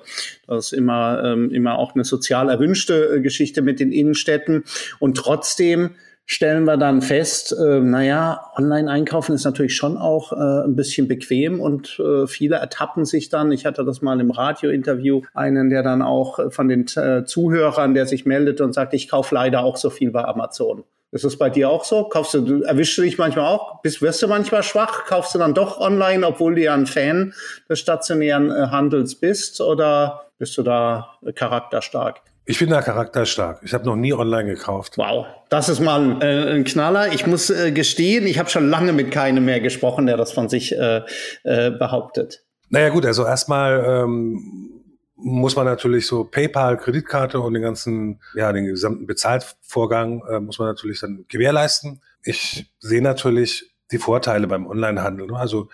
das 0.47 0.67
ist 0.67 0.73
immer 0.73 1.23
ähm, 1.23 1.51
immer 1.51 1.77
auch 1.77 1.95
eine 1.95 2.03
sozial 2.03 2.49
erwünschte 2.49 3.15
äh, 3.15 3.21
Geschichte 3.21 3.61
mit 3.61 3.79
den 3.79 3.91
Innenstädten 3.91 4.63
und 4.99 5.15
trotzdem 5.15 5.91
stellen 6.31 6.63
wir 6.63 6.77
dann 6.77 7.01
fest, 7.01 7.53
äh, 7.59 7.81
naja, 7.81 8.51
Online-Einkaufen 8.55 9.35
ist 9.35 9.43
natürlich 9.43 9.75
schon 9.75 9.97
auch 9.97 10.31
äh, 10.31 10.63
ein 10.63 10.77
bisschen 10.77 11.09
bequem 11.09 11.59
und 11.59 11.99
äh, 11.99 12.25
viele 12.25 12.55
ertappen 12.55 13.03
sich 13.03 13.27
dann. 13.27 13.51
Ich 13.51 13.65
hatte 13.65 13.83
das 13.83 14.01
mal 14.01 14.17
im 14.21 14.31
Radio-Interview, 14.31 15.23
einen, 15.33 15.69
der 15.69 15.83
dann 15.83 16.01
auch 16.01 16.39
von 16.53 16.69
den 16.69 16.87
äh, 16.95 17.25
Zuhörern, 17.25 17.93
der 17.93 18.05
sich 18.05 18.25
meldet 18.25 18.61
und 18.61 18.71
sagt, 18.71 18.93
ich 18.93 19.09
kaufe 19.09 19.35
leider 19.35 19.61
auch 19.61 19.75
so 19.75 19.89
viel 19.89 20.11
bei 20.11 20.23
Amazon. 20.23 20.85
Ist 21.11 21.25
das 21.25 21.35
bei 21.35 21.49
dir 21.49 21.69
auch 21.69 21.83
so? 21.83 22.05
Kaufst 22.05 22.33
du, 22.33 22.39
du 22.39 22.61
erwischst 22.61 22.97
du 22.97 23.01
dich 23.01 23.17
manchmal 23.17 23.47
auch? 23.47 23.81
Bist, 23.81 24.01
wirst 24.01 24.23
du 24.23 24.29
manchmal 24.29 24.63
schwach? 24.63 25.03
Kaufst 25.03 25.35
du 25.35 25.39
dann 25.39 25.53
doch 25.53 25.81
online, 25.81 26.25
obwohl 26.25 26.55
du 26.55 26.61
ja 26.61 26.73
ein 26.73 26.85
Fan 26.85 27.33
des 27.67 27.79
stationären 27.79 28.49
äh, 28.49 28.67
Handels 28.67 29.15
bist? 29.15 29.59
Oder 29.59 30.27
bist 30.37 30.57
du 30.57 30.63
da 30.63 31.17
charakterstark? 31.35 32.21
Ich 32.45 32.59
bin 32.59 32.69
da 32.69 32.81
charakterstark. 32.81 33.61
Ich 33.63 33.73
habe 33.73 33.85
noch 33.85 33.95
nie 33.95 34.13
online 34.13 34.49
gekauft. 34.55 34.97
Wow, 34.97 35.27
das 35.49 35.69
ist 35.69 35.79
mal 35.79 36.21
äh, 36.21 36.55
ein 36.55 36.63
Knaller. 36.63 37.13
Ich 37.13 37.27
muss 37.27 37.49
äh, 37.49 37.71
gestehen, 37.71 38.25
ich 38.25 38.39
habe 38.39 38.49
schon 38.49 38.69
lange 38.69 38.93
mit 38.93 39.11
keinem 39.11 39.45
mehr 39.45 39.59
gesprochen, 39.59 40.07
der 40.07 40.17
das 40.17 40.31
von 40.31 40.49
sich 40.49 40.75
äh, 40.75 41.01
äh, 41.43 41.71
behauptet. 41.71 42.43
Naja 42.69 42.89
gut, 42.89 43.05
also 43.05 43.25
erstmal 43.25 43.85
ähm, 43.85 44.81
muss 45.15 45.55
man 45.55 45.65
natürlich 45.65 46.07
so 46.07 46.23
PayPal, 46.23 46.77
Kreditkarte 46.77 47.39
und 47.39 47.53
den 47.53 47.61
ganzen, 47.61 48.21
ja, 48.33 48.51
den 48.51 48.65
gesamten 48.65 49.05
Bezahlvorgang 49.05 50.23
äh, 50.27 50.39
muss 50.39 50.57
man 50.57 50.67
natürlich 50.67 50.99
dann 50.99 51.25
gewährleisten. 51.27 52.01
Ich 52.23 52.71
sehe 52.79 53.03
natürlich 53.03 53.71
die 53.91 53.99
Vorteile 53.99 54.47
beim 54.47 54.65
Onlinehandel. 54.65 55.27
Ne? 55.27 55.37
Also 55.37 55.69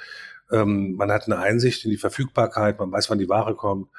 ähm, 0.52 0.96
man 0.96 1.12
hat 1.12 1.28
eine 1.28 1.38
Einsicht 1.40 1.86
in 1.86 1.92
die 1.92 1.98
Verfügbarkeit, 1.98 2.78
man 2.80 2.92
weiß, 2.92 3.10
wann 3.10 3.20
die 3.20 3.30
Ware 3.30 3.56
kommt. 3.56 3.90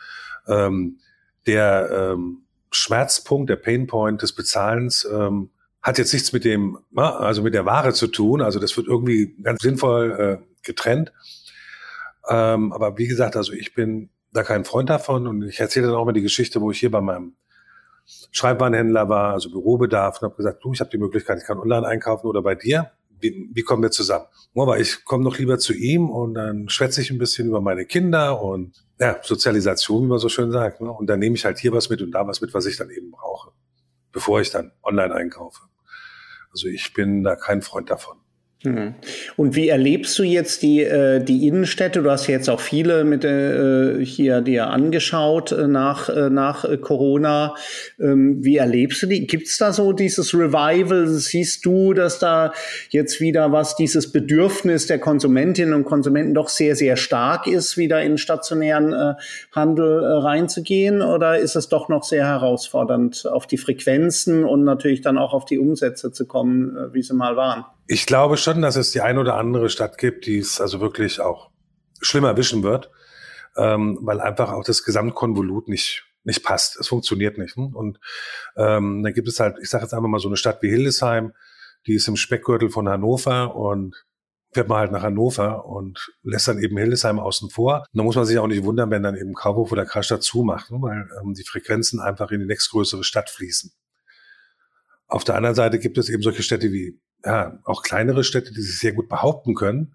Ähm, 0.47 0.99
der 1.47 2.13
ähm, 2.13 2.43
Schmerzpunkt, 2.71 3.51
der 3.51 3.57
Painpoint 3.57 4.23
des 4.23 4.33
Bezahlens 4.33 5.09
ähm, 5.11 5.51
hat 5.83 5.99
jetzt 5.99 6.13
nichts 6.13 6.33
mit 6.33 6.45
dem, 6.45 6.79
also 6.95 7.43
mit 7.43 7.55
der 7.55 7.65
Ware 7.65 7.93
zu 7.93 8.09
tun. 8.09 8.43
Also 8.43 8.59
das 8.59 8.77
wird 8.77 8.87
irgendwie 8.87 9.37
ganz 9.43 9.63
sinnvoll 9.63 10.41
äh, 10.43 10.45
getrennt. 10.63 11.13
Ähm, 12.29 12.73
aber 12.73 12.99
wie 12.99 13.07
gesagt, 13.07 13.37
also 13.37 13.53
ich 13.53 13.75
bin 13.75 14.11
da 14.33 14.43
kein 14.43 14.65
Freund 14.65 14.91
davon 14.91 15.27
und 15.27 15.43
ich 15.43 15.61
erzähle 15.61 15.87
dann 15.87 15.97
auch 15.97 16.05
mal 16.05 16.13
die 16.13 16.23
Geschichte, 16.23 16.61
wo 16.61 16.71
ich 16.71 16.81
hier 16.81 16.91
bei 16.91 17.01
meinem 17.01 17.35
Schreibwarenhändler 18.33 19.09
war, 19.09 19.33
also 19.33 19.51
Bürobedarf 19.51 20.21
und 20.21 20.29
habe 20.29 20.37
gesagt, 20.37 20.63
du, 20.63 20.73
ich 20.73 20.81
habe 20.81 20.91
die 20.91 20.99
Möglichkeit, 20.99 21.39
ich 21.39 21.45
kann 21.45 21.59
online 21.59 21.87
einkaufen 21.87 22.27
oder 22.27 22.43
bei 22.43 22.55
dir. 22.55 22.91
Wie, 23.21 23.49
wie 23.53 23.63
kommen 23.63 23.83
wir 23.83 23.91
zusammen? 23.91 24.27
Aber 24.55 24.79
ich 24.81 25.05
komme 25.05 25.25
noch 25.25 25.39
lieber 25.39 25.59
zu 25.59 25.73
ihm 25.73 26.11
und 26.11 26.35
dann 26.35 26.69
schwätze 26.69 27.01
ich 27.01 27.11
ein 27.11 27.19
bisschen 27.19 27.49
über 27.49 27.61
meine 27.61 27.85
Kinder 27.85 28.43
und 28.43 28.85
ja, 28.99 29.21
Sozialisation, 29.23 30.05
wie 30.05 30.09
man 30.09 30.19
so 30.19 30.29
schön 30.29 30.51
sagt. 30.51 30.81
Ne? 30.81 30.91
Und 30.91 31.09
dann 31.09 31.21
nehme 31.21 31.37
ich 31.37 31.45
halt 31.45 31.59
hier 31.59 31.73
was 31.73 31.89
mit 31.91 32.03
und 32.03 32.13
da 32.13 32.27
was 32.27 32.41
mit, 32.41 32.55
was 32.55 32.67
ich 32.67 32.77
dann 32.77 32.91
eben 32.91 33.11
brauche, 33.11 33.53
bevor 34.13 34.41
ich 34.41 34.51
dann 34.51 34.73
online 34.83 35.15
einkaufe. 35.15 35.63
Also 36.51 36.69
ich 36.69 36.93
bin 36.93 37.23
da 37.23 37.37
kein 37.37 37.63
Freund 37.63 37.91
davon. 37.91 38.19
Mhm. 38.65 38.95
Und 39.37 39.55
wie 39.55 39.69
erlebst 39.69 40.19
du 40.19 40.25
jetzt 40.25 40.63
die, 40.63 40.83
äh, 40.83 41.23
die 41.23 41.47
Innenstädte? 41.47 42.03
Du 42.03 42.11
hast 42.11 42.27
jetzt 42.27 42.51
auch 42.51 42.59
viele 42.59 43.05
mit 43.05 43.25
äh, 43.25 44.05
hier 44.05 44.41
dir 44.41 44.67
angeschaut 44.71 45.53
äh, 45.53 45.69
nach, 45.69 46.09
äh, 46.09 46.29
nach 46.29 46.65
äh, 46.65 46.77
Corona. 46.77 47.55
Ähm, 48.01 48.43
wie 48.43 48.57
erlebst 48.57 49.01
du 49.01 49.07
die? 49.07 49.29
Gibt's 49.29 49.59
da 49.59 49.73
so 49.73 49.93
dieses 49.93 50.35
Revival? 50.35 51.07
Siehst 51.07 51.65
du, 51.67 51.95
dass 51.95 52.19
da 52.19 52.53
jetzt 52.91 53.21
wieder 53.21 53.53
was, 53.53 53.77
dieses 53.77 54.11
Bedürfnis 54.11 54.89
der 54.89 54.99
Konsumentinnen 54.99 55.73
und 55.73 55.85
Konsumenten 55.85 56.35
doch 56.35 56.49
sehr, 56.49 56.75
sehr 56.75 56.97
stark 56.97 57.47
ist, 57.47 57.77
wieder 57.77 58.03
in 58.03 58.19
stationären 58.19 58.93
äh, 58.93 59.15
Handel 59.53 60.03
äh, 60.03 60.07
reinzugehen? 60.07 61.01
Oder 61.01 61.39
ist 61.39 61.55
es 61.55 61.69
doch 61.69 61.89
noch 61.89 62.03
sehr 62.03 62.27
herausfordernd, 62.27 63.25
auf 63.31 63.47
die 63.47 63.57
Frequenzen 63.57 64.43
und 64.43 64.65
natürlich 64.65 65.01
dann 65.01 65.17
auch 65.17 65.33
auf 65.33 65.45
die 65.45 65.61
Umsätze 65.61 66.11
zu 66.11 66.27
kommen, 66.27 66.77
äh, 66.77 66.93
wie 66.93 67.03
sie 67.03 67.15
mal 67.15 67.37
waren? 67.37 67.65
Ich 67.89 68.07
glaube 68.07 68.37
schon, 68.37 68.63
dass 68.63 68.77
es 68.77 68.93
die 68.93 69.01
ein 69.01 69.19
oder 69.19 69.35
andere 69.35 69.71
Stadt 69.71 69.99
gibt, 69.99 70.27
die 70.27 70.39
es 70.39 70.61
also 70.61 70.81
wirklich 70.81 71.21
auch 71.21 71.51
schlimmer 72.01 72.29
erwischen 72.29 72.63
wird, 72.63 72.91
ähm, 73.57 73.99
weil 74.03 74.21
einfach 74.21 74.53
auch 74.53 74.63
das 74.63 74.85
Gesamtkonvolut 74.85 75.69
nicht 75.69 76.05
nicht 76.29 76.45
passt. 76.45 76.79
Es 76.79 76.89
funktioniert 76.89 77.39
nicht. 77.39 77.57
Hm? 77.57 77.75
Und 77.75 77.99
ähm, 78.57 79.03
dann 79.03 79.15
gibt 79.15 79.29
es 79.29 79.41
halt, 79.41 79.57
ich 79.61 79.71
sage 79.71 79.85
jetzt 79.85 79.95
einfach 79.95 80.09
mal 80.09 80.21
so 80.21 80.29
eine 80.29 80.37
Stadt 80.37 80.63
wie 80.63 80.69
Hildesheim, 80.69 81.33
die 81.87 81.95
ist 81.95 82.07
im 82.07 82.17
Speckgürtel 82.17 82.71
von 82.71 82.89
Hannover 82.89 83.57
und 83.57 84.05
fährt 84.53 84.69
man 84.69 84.79
halt 84.79 84.93
nach 84.93 85.03
Hannover 85.03 85.67
und 85.67 86.11
lässt 86.23 86.49
dann 86.49 86.59
eben 86.59 86.77
Hildesheim 86.77 87.19
außen 87.19 87.51
vor. 87.51 87.87
Und 87.93 87.99
da 87.99 88.03
muss 88.03 88.17
man 88.17 88.27
sich 88.27 88.39
auch 88.39 88.47
nicht 88.47 88.65
wundern, 88.65 88.91
wenn 88.91 89.03
dann 89.03 89.17
eben 89.17 89.35
Kaufhof 89.35 89.73
oder 89.73 89.87
Karstadt 89.87 90.23
zumacht, 90.23 90.71
ne? 90.71 90.79
weil 90.81 91.09
ähm, 91.23 91.35
die 91.35 91.45
Frequenzen 91.45 92.01
einfach 92.01 92.31
in 92.31 92.41
die 92.41 92.47
nächstgrößere 92.47 93.05
Stadt 93.05 93.31
fließen. 93.31 93.73
Auf 95.07 95.25
der 95.25 95.37
anderen 95.37 95.55
Seite 95.55 95.79
gibt 95.79 95.97
es 95.97 96.11
eben 96.11 96.23
solche 96.23 96.43
Städte 96.43 96.73
wie 96.73 97.01
ja, 97.25 97.59
auch 97.65 97.83
kleinere 97.83 98.25
Städte, 98.25 98.53
die 98.53 98.63
sich 98.63 98.79
sehr 98.79 98.93
gut 98.93 99.09
behaupten 99.09 99.55
können, 99.55 99.95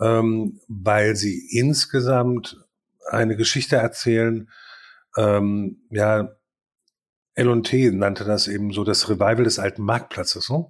ähm, 0.00 0.60
weil 0.68 1.16
sie 1.16 1.48
insgesamt 1.50 2.56
eine 3.10 3.36
Geschichte 3.36 3.76
erzählen. 3.76 4.48
Ähm, 5.16 5.82
ja, 5.90 6.36
L&T 7.34 7.90
nannte 7.90 8.24
das 8.24 8.48
eben 8.48 8.72
so 8.72 8.84
das 8.84 9.08
Revival 9.08 9.44
des 9.44 9.58
alten 9.58 9.82
Marktplatzes, 9.82 10.50
ne? 10.50 10.66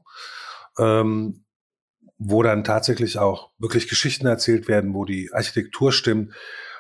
ähm, 0.79 1.45
wo 2.17 2.43
dann 2.43 2.65
tatsächlich 2.65 3.19
auch 3.19 3.51
wirklich 3.59 3.89
Geschichten 3.89 4.27
erzählt 4.27 4.69
werden, 4.69 4.95
wo 4.95 5.05
die 5.05 5.31
Architektur 5.33 5.93
stimmt, 5.93 6.35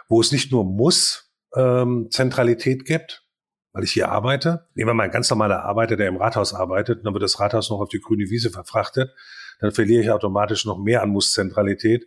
wo 0.09 0.21
es 0.21 0.33
nicht 0.33 0.53
nur 0.53 0.65
muss 0.65 1.33
ähm, 1.55 2.09
Zentralität 2.11 2.85
gibt, 2.85 3.24
weil 3.75 3.85
ich 3.85 3.93
hier 3.93 4.09
arbeite. 4.09 4.66
Nehmen 4.75 4.88
wir 4.88 4.95
mal 4.95 5.02
einen 5.02 5.12
ganz 5.12 5.28
normaler 5.28 5.64
Arbeiter, 5.64 5.97
der 5.97 6.09
im 6.09 6.16
Rathaus 6.16 6.54
arbeitet, 6.54 7.04
dann 7.04 7.12
wird 7.12 7.25
das 7.25 7.38
Rathaus 7.40 7.69
noch 7.69 7.81
auf 7.81 7.88
die 7.88 8.00
grüne 8.00 8.31
Wiese 8.31 8.50
verfrachtet, 8.50 9.12
dann 9.61 9.73
verliere 9.73 10.02
ich 10.02 10.11
automatisch 10.11 10.64
noch 10.64 10.78
mehr 10.78 11.02
an 11.02 11.11
Muss-Zentralität, 11.11 12.07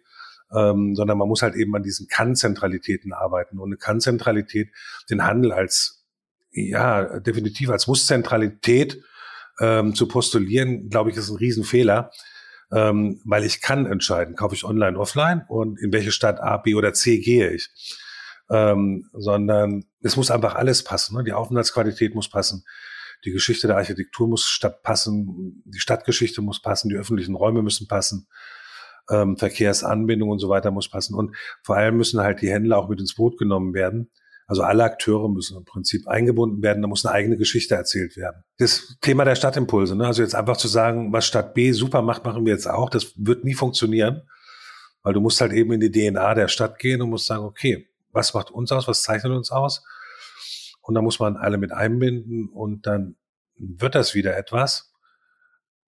ähm, 0.55 0.95
sondern 0.95 1.17
man 1.17 1.27
muss 1.27 1.41
halt 1.41 1.55
eben 1.55 1.75
an 1.75 1.83
diesen 1.83 2.07
Kann-Zentralitäten 2.07 3.11
arbeiten. 3.11 3.59
Und 3.59 3.69
eine 3.69 3.77
Kann-Zentralität, 3.77 4.69
den 5.09 5.25
Handel 5.25 5.51
als, 5.51 6.05
ja, 6.51 7.19
definitiv 7.19 7.69
als 7.69 7.85
Muss-Zentralität 7.85 9.01
ähm, 9.59 9.93
zu 9.93 10.07
postulieren, 10.07 10.89
glaube 10.89 11.09
ich, 11.09 11.17
ist 11.17 11.29
ein 11.29 11.37
Riesenfehler. 11.37 12.11
Ähm, 12.69 13.21
weil 13.23 13.45
ich 13.45 13.61
kann 13.61 13.85
entscheiden, 13.85 14.35
kaufe 14.35 14.53
ich 14.53 14.65
online, 14.65 14.99
offline 14.99 15.45
und 15.47 15.79
in 15.79 15.93
welche 15.93 16.11
Stadt 16.11 16.41
A, 16.41 16.57
B 16.57 16.75
oder 16.75 16.91
C 16.91 17.19
gehe 17.19 17.49
ich 17.51 17.69
ähm, 18.49 19.09
sondern 19.13 19.85
es 20.01 20.15
muss 20.15 20.31
einfach 20.31 20.55
alles 20.55 20.83
passen. 20.83 21.17
Ne? 21.17 21.23
Die 21.23 21.33
Aufenthaltsqualität 21.33 22.15
muss 22.15 22.29
passen, 22.29 22.63
die 23.25 23.31
Geschichte 23.31 23.67
der 23.67 23.77
Architektur 23.77 24.27
muss 24.27 24.59
passen, 24.83 25.63
die 25.65 25.79
Stadtgeschichte 25.79 26.41
muss 26.41 26.61
passen, 26.61 26.89
die 26.89 26.95
öffentlichen 26.95 27.35
Räume 27.35 27.61
müssen 27.61 27.87
passen, 27.87 28.27
ähm, 29.09 29.37
Verkehrsanbindung 29.37 30.29
und 30.29 30.39
so 30.39 30.49
weiter 30.49 30.71
muss 30.71 30.89
passen. 30.89 31.15
Und 31.15 31.35
vor 31.63 31.77
allem 31.77 31.97
müssen 31.97 32.21
halt 32.21 32.41
die 32.41 32.49
Händler 32.49 32.77
auch 32.77 32.89
mit 32.89 32.99
ins 32.99 33.15
Boot 33.15 33.37
genommen 33.37 33.73
werden. 33.73 34.11
Also 34.45 34.61
alle 34.63 34.85
Akteure 34.85 35.29
müssen 35.29 35.57
im 35.57 35.65
Prinzip 35.65 36.07
eingebunden 36.07 36.61
werden, 36.63 36.81
da 36.81 36.87
muss 36.87 37.05
eine 37.05 37.13
eigene 37.13 37.35
Geschichte 37.35 37.75
erzählt 37.75 38.15
werden. 38.15 38.43
Das 38.57 38.95
Thema 39.01 39.25
der 39.25 39.35
Stadtimpulse, 39.35 39.97
ne? 39.97 40.07
also 40.07 40.21
jetzt 40.21 40.35
einfach 40.35 40.55
zu 40.55 40.69
sagen, 40.69 41.11
was 41.11 41.25
Stadt 41.25 41.53
B 41.53 41.73
super 41.73 42.01
macht, 42.01 42.23
machen 42.23 42.45
wir 42.45 42.53
jetzt 42.53 42.69
auch, 42.69 42.89
das 42.89 43.11
wird 43.17 43.43
nie 43.43 43.55
funktionieren, 43.55 44.21
weil 45.03 45.13
du 45.13 45.19
musst 45.19 45.41
halt 45.41 45.51
eben 45.51 45.73
in 45.73 45.81
die 45.81 45.91
DNA 45.91 46.33
der 46.33 46.47
Stadt 46.47 46.79
gehen 46.79 47.01
und 47.01 47.09
musst 47.09 47.25
sagen, 47.25 47.43
okay, 47.43 47.89
was 48.17 48.33
macht 48.33 48.51
uns 48.51 48.71
aus, 48.71 48.87
was 48.87 49.03
zeichnet 49.03 49.31
uns 49.31 49.51
aus. 49.51 49.85
Und 50.81 50.95
da 50.95 51.01
muss 51.01 51.19
man 51.19 51.37
alle 51.37 51.57
mit 51.57 51.71
einbinden 51.71 52.49
und 52.49 52.85
dann 52.85 53.15
wird 53.55 53.95
das 53.95 54.13
wieder 54.13 54.37
etwas. 54.37 54.86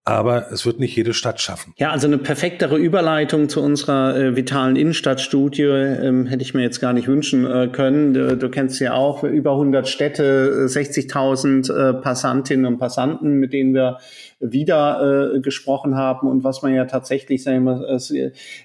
Aber 0.06 0.51
es 0.51 0.65
wird 0.65 0.79
nicht 0.79 0.96
jede 0.96 1.13
Stadt 1.13 1.39
schaffen. 1.39 1.74
Ja, 1.77 1.91
also 1.91 2.08
eine 2.08 2.18
perfektere 2.18 2.77
Überleitung 2.77 3.48
zu 3.48 3.62
unserer 3.62 4.18
äh, 4.18 4.36
vitalen 4.36 4.75
Innenstadtstudie 4.75 5.63
ähm, 5.63 6.25
hätte 6.25 6.41
ich 6.41 6.53
mir 6.53 6.63
jetzt 6.63 6.79
gar 6.79 6.94
nicht 6.94 7.08
wünschen 7.08 7.46
äh, 7.46 7.68
können. 7.68 8.13
Du, 8.13 8.36
du, 8.36 8.50
kennst 8.50 8.79
ja 8.79 8.94
auch 8.94 9.24
über 9.24 9.51
100 9.51 9.88
Städte, 9.88 10.65
60.000 10.68 11.72
äh, 11.72 11.94
Passantinnen 11.94 12.65
und 12.65 12.77
Passanten, 12.79 13.34
mit 13.34 13.53
denen 13.53 13.75
wir 13.75 14.00
wieder 14.39 15.36
äh, 15.36 15.41
gesprochen 15.41 15.96
haben 15.96 16.27
und 16.27 16.44
was 16.44 16.63
man 16.63 16.74
ja 16.74 16.86
tatsächlich 16.86 17.44
sagen 17.44 17.65
muss, 17.65 17.82
es, 17.82 18.13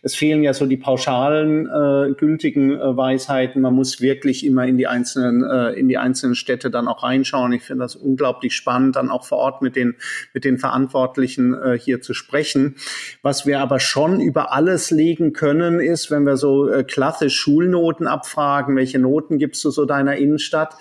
es 0.03 0.14
fehlen 0.14 0.43
ja 0.45 0.55
so 0.55 0.67
die 0.67 0.76
pauschalen 0.76 1.67
äh, 1.67 2.14
gültigen 2.14 2.71
äh, 2.71 2.97
Weisheiten. 2.97 3.61
Man 3.61 3.75
muss 3.75 4.00
wirklich 4.00 4.47
immer 4.47 4.67
in 4.67 4.79
die 4.79 4.87
einzelnen 4.87 5.43
äh, 5.43 5.73
in 5.73 5.88
die 5.88 5.99
einzelnen 5.99 6.37
Städte 6.37 6.71
dann 6.71 6.87
auch 6.87 7.03
reinschauen. 7.03 7.53
Ich 7.53 7.64
finde 7.64 7.83
das 7.85 7.97
unglaublich 7.97 8.55
spannend, 8.55 8.97
dann 8.97 9.11
auch 9.11 9.25
vor 9.25 9.38
Ort 9.38 9.62
mit 9.62 9.75
den 9.75 9.97
mit 10.33 10.45
den 10.45 10.59
Verantwortlichen 10.59 11.24
äh, 11.28 11.78
hier 11.78 12.00
zu 12.00 12.14
sprechen. 12.14 12.76
Was 13.23 13.47
wir 13.47 13.61
aber 13.61 13.81
schon 13.81 14.21
über 14.21 14.52
alles 14.52 14.90
legen 14.90 15.33
können, 15.33 15.81
ist, 15.81 16.11
wenn 16.11 16.25
wir 16.25 16.37
so 16.37 16.69
äh, 16.69 16.85
klassisch 16.85 17.35
Schulnoten 17.35 18.07
abfragen, 18.07 18.76
welche 18.76 18.99
Noten 18.99 19.38
gibst 19.38 19.64
du 19.64 19.71
so 19.71 19.85
deiner 19.85 20.16
Innenstadt? 20.16 20.76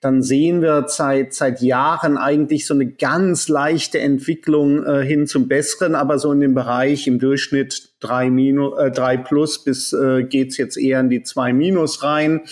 dann 0.00 0.22
sehen 0.22 0.62
wir 0.62 0.86
seit, 0.88 1.34
seit 1.34 1.60
Jahren 1.60 2.16
eigentlich 2.16 2.66
so 2.66 2.72
eine 2.72 2.86
ganz 2.86 3.48
leichte 3.48 3.98
Entwicklung 4.00 4.82
äh, 4.84 5.04
hin 5.04 5.26
zum 5.26 5.46
Besseren, 5.46 5.94
aber 5.94 6.18
so 6.18 6.32
in 6.32 6.40
dem 6.40 6.54
Bereich 6.54 7.06
im 7.06 7.18
Durchschnitt 7.18 7.89
drei 8.00 8.30
minus, 8.30 8.78
äh, 8.78 8.90
drei 8.90 9.16
plus 9.16 9.62
bis 9.62 9.92
äh, 9.92 10.24
geht's 10.24 10.56
jetzt 10.56 10.76
eher 10.76 11.00
in 11.00 11.10
die 11.10 11.22
zwei 11.22 11.52
minus 11.52 12.02
rein 12.02 12.42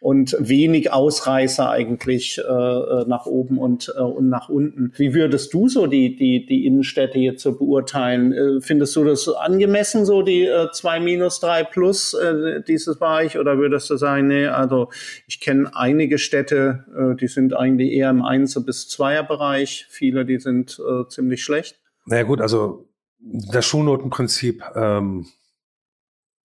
und 0.00 0.36
wenig 0.38 0.92
Ausreißer 0.92 1.68
eigentlich 1.68 2.38
äh, 2.38 2.42
äh, 2.42 3.04
nach 3.06 3.26
oben 3.26 3.58
und, 3.58 3.92
äh, 3.96 4.00
und 4.00 4.28
nach 4.28 4.48
unten. 4.48 4.92
Wie 4.96 5.14
würdest 5.14 5.52
du 5.52 5.68
so 5.68 5.86
die, 5.86 6.16
die, 6.16 6.46
die 6.46 6.66
Innenstädte 6.66 7.18
jetzt 7.18 7.42
so 7.42 7.58
beurteilen? 7.58 8.32
Äh, 8.32 8.60
findest 8.60 8.94
du 8.96 9.04
das 9.04 9.28
angemessen, 9.28 10.06
so 10.06 10.22
die 10.22 10.44
äh, 10.44 10.68
zwei 10.72 11.00
minus, 11.00 11.40
drei 11.40 11.64
plus 11.64 12.14
äh, 12.14 12.62
dieses 12.62 12.98
Bereich 12.98 13.38
oder 13.38 13.58
würdest 13.58 13.90
du 13.90 13.96
sagen, 13.96 14.28
nee, 14.28 14.46
also 14.46 14.90
ich 15.26 15.40
kenne 15.40 15.70
einige 15.74 16.18
Städte, 16.18 16.84
äh, 16.96 17.16
die 17.16 17.28
sind 17.28 17.54
eigentlich 17.54 17.92
eher 17.92 18.10
im 18.10 18.22
Einser- 18.22 18.60
bis 18.60 18.88
Zweier-Bereich, 18.88 19.86
viele, 19.88 20.24
die 20.24 20.38
sind 20.38 20.80
äh, 20.80 21.08
ziemlich 21.08 21.42
schlecht? 21.42 21.80
Naja 22.06 22.22
gut, 22.22 22.40
also 22.40 22.86
das 23.24 23.64
Schulnotenprinzip 23.64 24.62
ähm, 24.74 25.26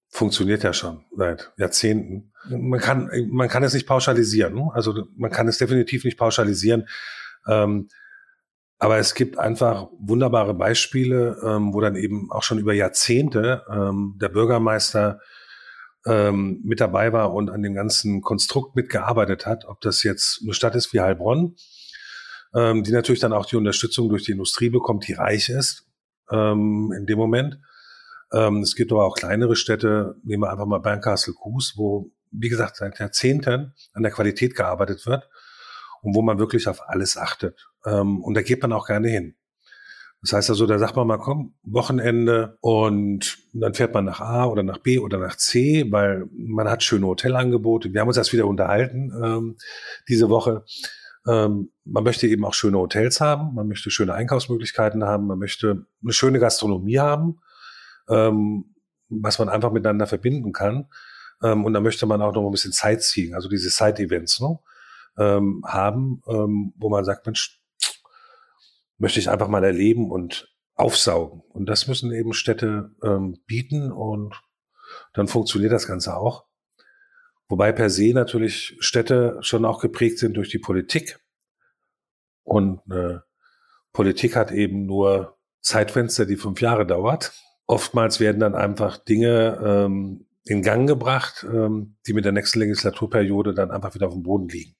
funktioniert 0.09 0.63
ja 0.63 0.73
schon 0.73 1.03
seit 1.15 1.51
Jahrzehnten. 1.57 2.31
Man 2.49 2.79
kann, 2.79 3.09
man 3.29 3.49
kann 3.49 3.63
es 3.63 3.73
nicht 3.73 3.87
pauschalisieren. 3.87 4.55
Ne? 4.55 4.69
Also 4.73 5.05
man 5.15 5.29
kann 5.29 5.47
es 5.47 5.57
definitiv 5.57 6.03
nicht 6.05 6.17
pauschalisieren. 6.17 6.87
Ähm, 7.47 7.89
aber 8.79 8.97
es 8.97 9.13
gibt 9.13 9.37
einfach 9.37 9.87
wunderbare 9.99 10.53
Beispiele, 10.53 11.37
ähm, 11.43 11.73
wo 11.73 11.81
dann 11.81 11.97
eben 11.97 12.31
auch 12.31 12.43
schon 12.43 12.59
über 12.59 12.73
Jahrzehnte 12.73 13.65
ähm, 13.69 14.17
der 14.21 14.29
Bürgermeister 14.29 15.19
ähm, 16.05 16.61
mit 16.63 16.79
dabei 16.79 17.11
war 17.11 17.33
und 17.33 17.49
an 17.49 17.61
dem 17.61 17.73
ganzen 17.73 18.21
Konstrukt 18.21 18.77
mitgearbeitet 18.77 19.45
hat. 19.45 19.65
Ob 19.65 19.81
das 19.81 20.03
jetzt 20.03 20.39
eine 20.41 20.53
Stadt 20.53 20.75
ist 20.75 20.93
wie 20.93 21.01
Heilbronn, 21.01 21.57
ähm, 22.55 22.83
die 22.83 22.93
natürlich 22.93 23.19
dann 23.19 23.33
auch 23.33 23.45
die 23.45 23.57
Unterstützung 23.57 24.07
durch 24.07 24.23
die 24.23 24.31
Industrie 24.31 24.69
bekommt, 24.69 25.09
die 25.09 25.13
reich 25.13 25.49
ist 25.49 25.88
ähm, 26.31 26.93
in 26.97 27.05
dem 27.05 27.17
Moment. 27.17 27.59
Ähm, 28.31 28.61
es 28.61 28.75
gibt 28.75 28.91
aber 28.91 29.05
auch 29.05 29.15
kleinere 29.15 29.55
Städte, 29.55 30.15
nehmen 30.23 30.43
wir 30.43 30.51
einfach 30.51 30.65
mal 30.65 30.79
Bernkastel 30.79 31.33
Kues, 31.33 31.73
wo, 31.75 32.11
wie 32.31 32.49
gesagt, 32.49 32.77
seit 32.77 32.99
Jahrzehnten 32.99 33.73
an 33.93 34.03
der 34.03 34.11
Qualität 34.11 34.55
gearbeitet 34.55 35.05
wird 35.05 35.29
und 36.01 36.15
wo 36.15 36.21
man 36.21 36.39
wirklich 36.39 36.67
auf 36.67 36.87
alles 36.87 37.17
achtet. 37.17 37.67
Ähm, 37.85 38.21
und 38.23 38.35
da 38.35 38.41
geht 38.41 38.61
man 38.61 38.73
auch 38.73 38.87
gerne 38.87 39.09
hin. 39.09 39.35
Das 40.21 40.33
heißt 40.33 40.49
also, 40.49 40.65
da 40.65 40.77
sagt 40.77 40.97
man 40.97 41.07
mal, 41.07 41.17
komm, 41.17 41.55
Wochenende 41.63 42.57
und 42.59 43.37
dann 43.53 43.73
fährt 43.73 43.93
man 43.93 44.03
nach 44.03 44.19
A 44.19 44.45
oder 44.45 44.63
nach 44.63 44.79
B 44.79 44.99
oder 44.99 45.17
nach 45.17 45.37
C, 45.37 45.89
weil 45.91 46.25
man 46.33 46.69
hat 46.69 46.83
schöne 46.83 47.07
Hotelangebote. 47.07 47.93
Wir 47.93 48.01
haben 48.01 48.09
uns 48.09 48.17
erst 48.17 48.33
wieder 48.33 48.45
unterhalten 48.45 49.13
ähm, 49.23 49.57
diese 50.09 50.29
Woche. 50.29 50.65
Ähm, 51.27 51.71
man 51.83 52.03
möchte 52.03 52.27
eben 52.27 52.45
auch 52.45 52.53
schöne 52.53 52.77
Hotels 52.77 53.19
haben, 53.21 53.53
man 53.53 53.67
möchte 53.67 53.91
schöne 53.91 54.13
Einkaufsmöglichkeiten 54.13 55.03
haben, 55.03 55.27
man 55.27 55.39
möchte 55.39 55.85
eine 56.01 56.13
schöne 56.13 56.39
Gastronomie 56.39 56.99
haben, 56.99 57.39
ähm, 58.09 58.75
was 59.09 59.39
man 59.39 59.49
einfach 59.49 59.71
miteinander 59.71 60.07
verbinden 60.07 60.53
kann. 60.53 60.89
Ähm, 61.43 61.65
und 61.65 61.73
da 61.73 61.81
möchte 61.81 62.05
man 62.05 62.21
auch 62.21 62.33
noch 62.33 62.45
ein 62.45 62.51
bisschen 62.51 62.71
Zeit 62.71 63.03
ziehen, 63.03 63.33
also 63.33 63.49
diese 63.49 63.69
Side-Events 63.69 64.39
ne, 64.39 64.59
ähm, 65.17 65.63
haben, 65.65 66.21
ähm, 66.27 66.73
wo 66.77 66.89
man 66.89 67.05
sagt, 67.05 67.25
Mensch, 67.25 67.61
möchte 68.97 69.19
ich 69.19 69.29
einfach 69.29 69.47
mal 69.47 69.63
erleben 69.63 70.11
und 70.11 70.53
aufsaugen. 70.75 71.41
Und 71.49 71.67
das 71.67 71.87
müssen 71.87 72.11
eben 72.11 72.33
Städte 72.33 72.91
ähm, 73.03 73.37
bieten 73.45 73.91
und 73.91 74.41
dann 75.13 75.27
funktioniert 75.27 75.71
das 75.71 75.87
Ganze 75.87 76.15
auch. 76.15 76.45
Wobei 77.49 77.71
per 77.71 77.89
se 77.89 78.13
natürlich 78.13 78.77
Städte 78.79 79.37
schon 79.41 79.65
auch 79.65 79.81
geprägt 79.81 80.19
sind 80.19 80.37
durch 80.37 80.49
die 80.49 80.59
Politik. 80.59 81.19
Und 82.43 82.79
äh, 82.91 83.17
Politik 83.91 84.35
hat 84.35 84.51
eben 84.51 84.85
nur 84.85 85.37
Zeitfenster, 85.61 86.25
die 86.25 86.37
fünf 86.37 86.61
Jahre 86.61 86.85
dauert. 86.85 87.33
Oftmals 87.65 88.19
werden 88.19 88.39
dann 88.39 88.55
einfach 88.55 88.97
Dinge 88.97 89.59
ähm, 89.63 90.27
in 90.45 90.61
Gang 90.61 90.87
gebracht, 90.87 91.45
ähm, 91.51 91.97
die 92.07 92.13
mit 92.13 92.25
der 92.25 92.31
nächsten 92.31 92.59
Legislaturperiode 92.59 93.53
dann 93.53 93.71
einfach 93.71 93.93
wieder 93.95 94.07
auf 94.07 94.13
dem 94.13 94.23
Boden 94.23 94.47
liegen. 94.47 94.75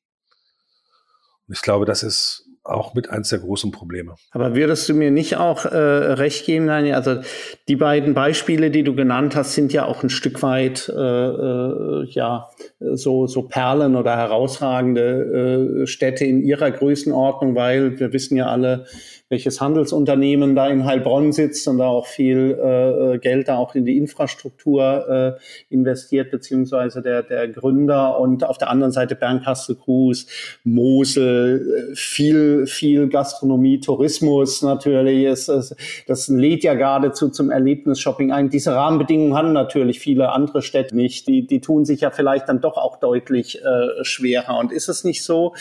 Und 1.48 1.56
ich 1.56 1.62
glaube, 1.62 1.86
das 1.86 2.04
ist 2.04 2.49
auch 2.64 2.94
mit 2.94 3.10
eins 3.10 3.30
der 3.30 3.40
großen 3.40 3.72
Probleme. 3.72 4.16
Aber 4.32 4.56
würdest 4.56 4.88
du 4.90 4.94
mir 4.94 5.12
nicht 5.12 5.38
auch 5.38 5.66
äh, 5.66 5.78
recht 5.78 6.46
geben, 6.46 6.68
Daniel? 6.68 6.96
Also 6.96 7.22
die 7.68 7.76
beiden 7.76 8.14
Beispiele, 8.14 8.72
die 8.72 8.84
du 8.84 8.96
genannt 8.96 9.36
hast, 9.36 9.54
sind 9.54 9.74
ja 9.74 9.86
auch 9.86 10.04
ein 10.04 10.10
Stück 10.10 10.42
weit 10.44 10.90
äh, 10.90 10.94
äh, 10.94 12.06
ja 12.10 12.50
so 12.80 13.28
so 13.28 13.44
Perlen 13.44 13.96
oder 13.96 14.16
herausragende 14.16 15.82
äh, 15.84 15.88
Städte 15.88 16.26
in 16.26 16.44
ihrer 16.44 16.72
Größenordnung, 16.72 17.56
weil 17.56 18.00
wir 18.00 18.14
wissen 18.14 18.38
ja 18.38 18.48
alle, 18.48 18.86
welches 19.30 19.62
Handelsunternehmen 19.62 20.56
da 20.56 20.68
in 20.68 20.86
Heilbronn 20.86 21.32
sitzt 21.32 21.68
und 21.68 21.78
da 21.78 21.88
auch 21.88 22.08
viel 22.08 22.58
äh, 22.58 23.20
Geld 23.20 23.48
da 23.48 23.58
auch 23.58 23.76
in 23.76 23.86
die 23.86 23.98
Infrastruktur 23.98 25.38
äh, 25.40 25.74
investiert, 25.74 26.32
beziehungsweise 26.32 27.02
der, 27.02 27.22
der 27.24 27.48
Gründer 27.48 28.20
und 28.20 28.44
auf 28.44 28.58
der 28.58 28.70
anderen 28.70 28.92
Seite 28.92 29.16
Bernkastel 29.16 29.76
Cruz, 29.76 30.26
Mosel, 30.64 31.94
viel, 31.96 32.66
viel 32.66 33.08
Gastronomie, 33.10 33.80
Tourismus 33.80 34.64
natürlich, 34.64 35.26
ist, 35.26 35.50
ist, 35.50 35.76
das 36.08 36.28
lädt 36.28 36.64
ja 36.64 36.74
geradezu 36.74 37.30
zum 37.30 37.52
Erlebnisshopping 37.52 38.32
ein. 38.32 38.50
Diese 38.50 38.74
Rahmenbedingungen 38.74 39.36
haben 39.36 39.54
natürlich 39.54 40.00
viele 40.00 40.32
andere 40.32 40.62
Städte 40.62 40.96
nicht. 40.96 41.28
Die, 41.28 41.46
die 41.46 41.62
tun 41.62 41.86
sich 41.86 42.02
ja 42.02 42.10
vielleicht 42.10 42.50
dann 42.50 42.62
doch 42.62 42.69
auch 42.78 43.00
deutlich 43.00 43.64
äh, 43.64 44.04
schwerer. 44.04 44.58
Und 44.58 44.72
ist 44.72 44.90
es 44.90 45.04
nicht 45.04 45.24
so, 45.24 45.56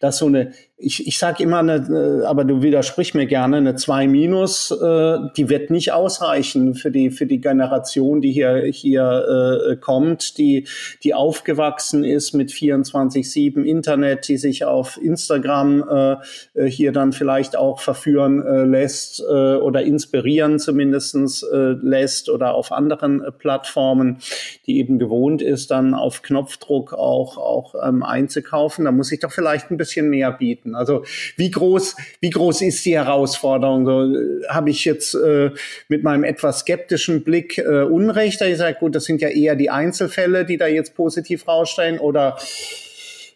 dass 0.00 0.18
so 0.18 0.26
eine 0.26 0.52
ich, 0.78 1.06
ich 1.06 1.18
sage 1.18 1.42
immer, 1.42 1.60
eine, 1.60 2.24
aber 2.26 2.44
du 2.44 2.60
widersprich 2.60 3.14
mir 3.14 3.24
gerne, 3.24 3.56
eine 3.56 3.76
2 3.76 4.08
minus, 4.08 4.70
äh, 4.70 5.18
die 5.34 5.48
wird 5.48 5.70
nicht 5.70 5.92
ausreichen 5.92 6.74
für 6.74 6.90
die, 6.90 7.10
für 7.10 7.24
die 7.24 7.40
Generation, 7.40 8.20
die 8.20 8.30
hier, 8.30 8.62
hier 8.66 9.70
äh, 9.70 9.76
kommt, 9.76 10.36
die, 10.36 10.68
die 11.02 11.14
aufgewachsen 11.14 12.04
ist 12.04 12.34
mit 12.34 12.50
24-7 12.50 13.62
Internet, 13.62 14.28
die 14.28 14.36
sich 14.36 14.66
auf 14.66 14.98
Instagram 15.02 15.82
äh, 15.88 16.16
äh, 16.52 16.70
hier 16.70 16.92
dann 16.92 17.12
vielleicht 17.12 17.56
auch 17.56 17.80
verführen 17.80 18.44
äh, 18.44 18.64
lässt 18.64 19.20
äh, 19.20 19.56
oder 19.56 19.82
inspirieren 19.82 20.58
zumindestens 20.58 21.42
äh, 21.42 21.74
lässt 21.80 22.28
oder 22.28 22.54
auf 22.54 22.70
anderen 22.70 23.24
äh, 23.24 23.32
Plattformen, 23.32 24.18
die 24.66 24.78
eben 24.78 24.98
gewohnt 24.98 25.40
ist, 25.40 25.70
dann 25.70 25.94
auf 25.94 26.20
Knopfdruck 26.20 26.92
auch, 26.92 27.38
auch 27.38 27.74
ähm, 27.82 28.02
einzukaufen. 28.02 28.84
Da 28.84 28.92
muss 28.92 29.10
ich 29.10 29.20
doch 29.20 29.32
vielleicht 29.32 29.70
ein 29.70 29.78
bisschen 29.78 30.10
mehr 30.10 30.32
bieten 30.32 30.65
finden. 30.66 30.74
Also 30.74 31.04
wie 31.36 31.50
groß, 31.50 31.96
wie 32.20 32.30
groß 32.30 32.62
ist 32.62 32.84
die 32.84 32.96
Herausforderung? 32.96 33.86
So, 33.86 34.02
äh, 34.02 34.46
Habe 34.48 34.70
ich 34.70 34.84
jetzt 34.84 35.14
äh, 35.14 35.50
mit 35.88 36.02
meinem 36.02 36.24
etwas 36.24 36.60
skeptischen 36.60 37.24
Blick 37.24 37.58
äh, 37.58 37.82
Unrecht, 37.82 38.40
da 38.40 38.46
ich 38.46 38.58
sage, 38.58 38.76
gut, 38.78 38.94
das 38.94 39.04
sind 39.04 39.20
ja 39.20 39.28
eher 39.28 39.56
die 39.56 39.70
Einzelfälle, 39.70 40.44
die 40.44 40.56
da 40.56 40.66
jetzt 40.66 40.94
positiv 40.94 41.46
rausstellen, 41.48 41.98
oder 41.98 42.36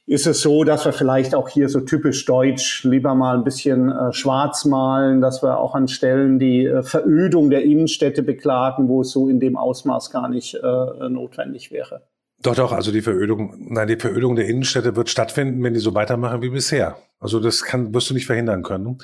ist 0.07 0.27
es 0.27 0.41
so, 0.41 0.65
dass 0.65 0.85
wir 0.85 0.93
vielleicht 0.93 1.37
auch 1.37 1.49
hier 1.49 1.69
so 1.69 1.81
typisch 1.81 2.25
deutsch 2.25 2.83
lieber 2.83 3.15
mal 3.15 3.37
ein 3.37 3.45
bisschen 3.45 3.93
äh, 3.93 4.13
schwarz 4.13 4.65
malen, 4.65 5.21
dass 5.21 5.41
wir 5.41 5.59
auch 5.59 5.77
an 5.77 5.87
Stellen 5.87 6.41
die 6.41 6.67
äh, 6.67 6.83
Verödung 6.83 7.49
der 7.49 7.63
Innenstädte 7.63 8.25
beklagen, 8.25 8.89
wo 8.89 9.03
es 9.03 9.11
so 9.11 9.29
in 9.29 9.39
dem 9.39 9.57
Ausmaß 9.57 10.11
gar 10.11 10.29
nicht 10.29 10.55
äh, 10.55 11.09
notwendig 11.09 11.71
wäre? 11.71 12.03
Doch, 12.43 12.55
doch, 12.55 12.73
also 12.73 12.91
die 12.91 13.03
Verödung, 13.03 13.55
nein, 13.59 13.89
die 13.89 13.97
Verödung 13.97 14.35
der 14.35 14.47
Innenstädte 14.47 14.97
wird 14.97 15.11
stattfinden, 15.11 15.63
wenn 15.63 15.75
die 15.75 15.81
so 15.81 15.95
weitermachen 15.95 16.41
wie 16.41 16.49
bisher. 16.49 16.97
Also 17.19 17.39
das 17.39 17.63
kann, 17.63 17.93
wirst 17.93 18.09
du 18.09 18.15
nicht 18.15 18.27
verhindern 18.27 18.63
können. 18.63 18.99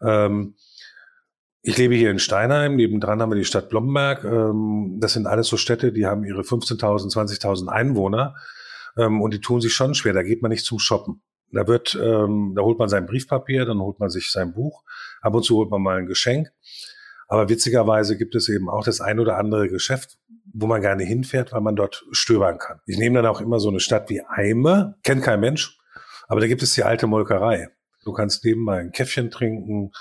Ähm, 0.00 0.54
ich 1.62 1.76
lebe 1.76 1.94
hier 1.94 2.10
in 2.10 2.20
Steinheim, 2.20 2.76
nebendran 2.76 3.20
haben 3.20 3.30
wir 3.30 3.36
die 3.36 3.44
Stadt 3.44 3.70
Blomberg. 3.70 4.24
Ähm, 4.24 4.98
das 5.00 5.14
sind 5.14 5.26
alles 5.26 5.48
so 5.48 5.56
Städte, 5.56 5.92
die 5.92 6.06
haben 6.06 6.24
ihre 6.24 6.42
15.000, 6.42 7.12
20.000 7.12 7.66
Einwohner 7.66 8.36
ähm, 8.96 9.20
und 9.20 9.34
die 9.34 9.40
tun 9.40 9.60
sich 9.60 9.74
schon 9.74 9.94
schwer. 9.94 10.12
Da 10.12 10.22
geht 10.22 10.40
man 10.40 10.50
nicht 10.50 10.64
zum 10.64 10.78
Shoppen. 10.78 11.22
Da 11.52 11.66
wird, 11.66 11.98
ähm, 12.00 12.52
da 12.54 12.62
holt 12.62 12.78
man 12.78 12.88
sein 12.88 13.06
Briefpapier, 13.06 13.64
dann 13.64 13.80
holt 13.80 13.98
man 13.98 14.10
sich 14.10 14.30
sein 14.30 14.52
Buch, 14.52 14.84
ab 15.20 15.34
und 15.34 15.42
zu 15.42 15.56
holt 15.56 15.70
man 15.70 15.82
mal 15.82 15.98
ein 15.98 16.06
Geschenk. 16.06 16.52
Aber 17.30 17.48
witzigerweise 17.48 18.18
gibt 18.18 18.34
es 18.34 18.48
eben 18.48 18.68
auch 18.68 18.84
das 18.84 19.00
ein 19.00 19.20
oder 19.20 19.38
andere 19.38 19.68
Geschäft, 19.68 20.18
wo 20.52 20.66
man 20.66 20.80
gerne 20.80 21.04
hinfährt, 21.04 21.52
weil 21.52 21.60
man 21.60 21.76
dort 21.76 22.04
stöbern 22.10 22.58
kann. 22.58 22.80
Ich 22.86 22.98
nehme 22.98 23.22
dann 23.22 23.26
auch 23.26 23.40
immer 23.40 23.60
so 23.60 23.68
eine 23.68 23.78
Stadt 23.78 24.10
wie 24.10 24.20
Eime, 24.26 24.96
kennt 25.04 25.22
kein 25.22 25.38
Mensch, 25.38 25.78
aber 26.26 26.40
da 26.40 26.48
gibt 26.48 26.64
es 26.64 26.74
die 26.74 26.82
alte 26.82 27.06
Molkerei. 27.06 27.68
Du 28.04 28.12
kannst 28.12 28.44
nebenbei 28.44 28.80
ein 28.80 28.90
Käffchen 28.90 29.30
trinken, 29.30 29.92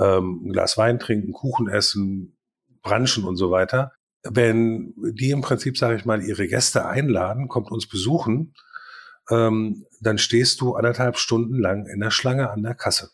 ähm, 0.00 0.46
ein 0.46 0.52
Glas 0.52 0.76
Wein 0.76 0.98
trinken, 0.98 1.32
Kuchen 1.32 1.68
essen, 1.68 2.36
branchen 2.82 3.22
und 3.22 3.36
so 3.36 3.52
weiter. 3.52 3.92
Wenn 4.24 4.94
die 4.96 5.30
im 5.30 5.42
Prinzip, 5.42 5.78
sage 5.78 5.94
ich 5.94 6.04
mal, 6.04 6.22
ihre 6.22 6.48
Gäste 6.48 6.86
einladen, 6.86 7.46
kommt 7.46 7.70
uns 7.70 7.88
besuchen, 7.88 8.54
ähm, 9.30 9.86
dann 10.00 10.18
stehst 10.18 10.60
du 10.60 10.74
anderthalb 10.74 11.18
Stunden 11.18 11.56
lang 11.56 11.86
in 11.86 12.00
der 12.00 12.10
Schlange 12.10 12.50
an 12.50 12.64
der 12.64 12.74
Kasse. 12.74 13.10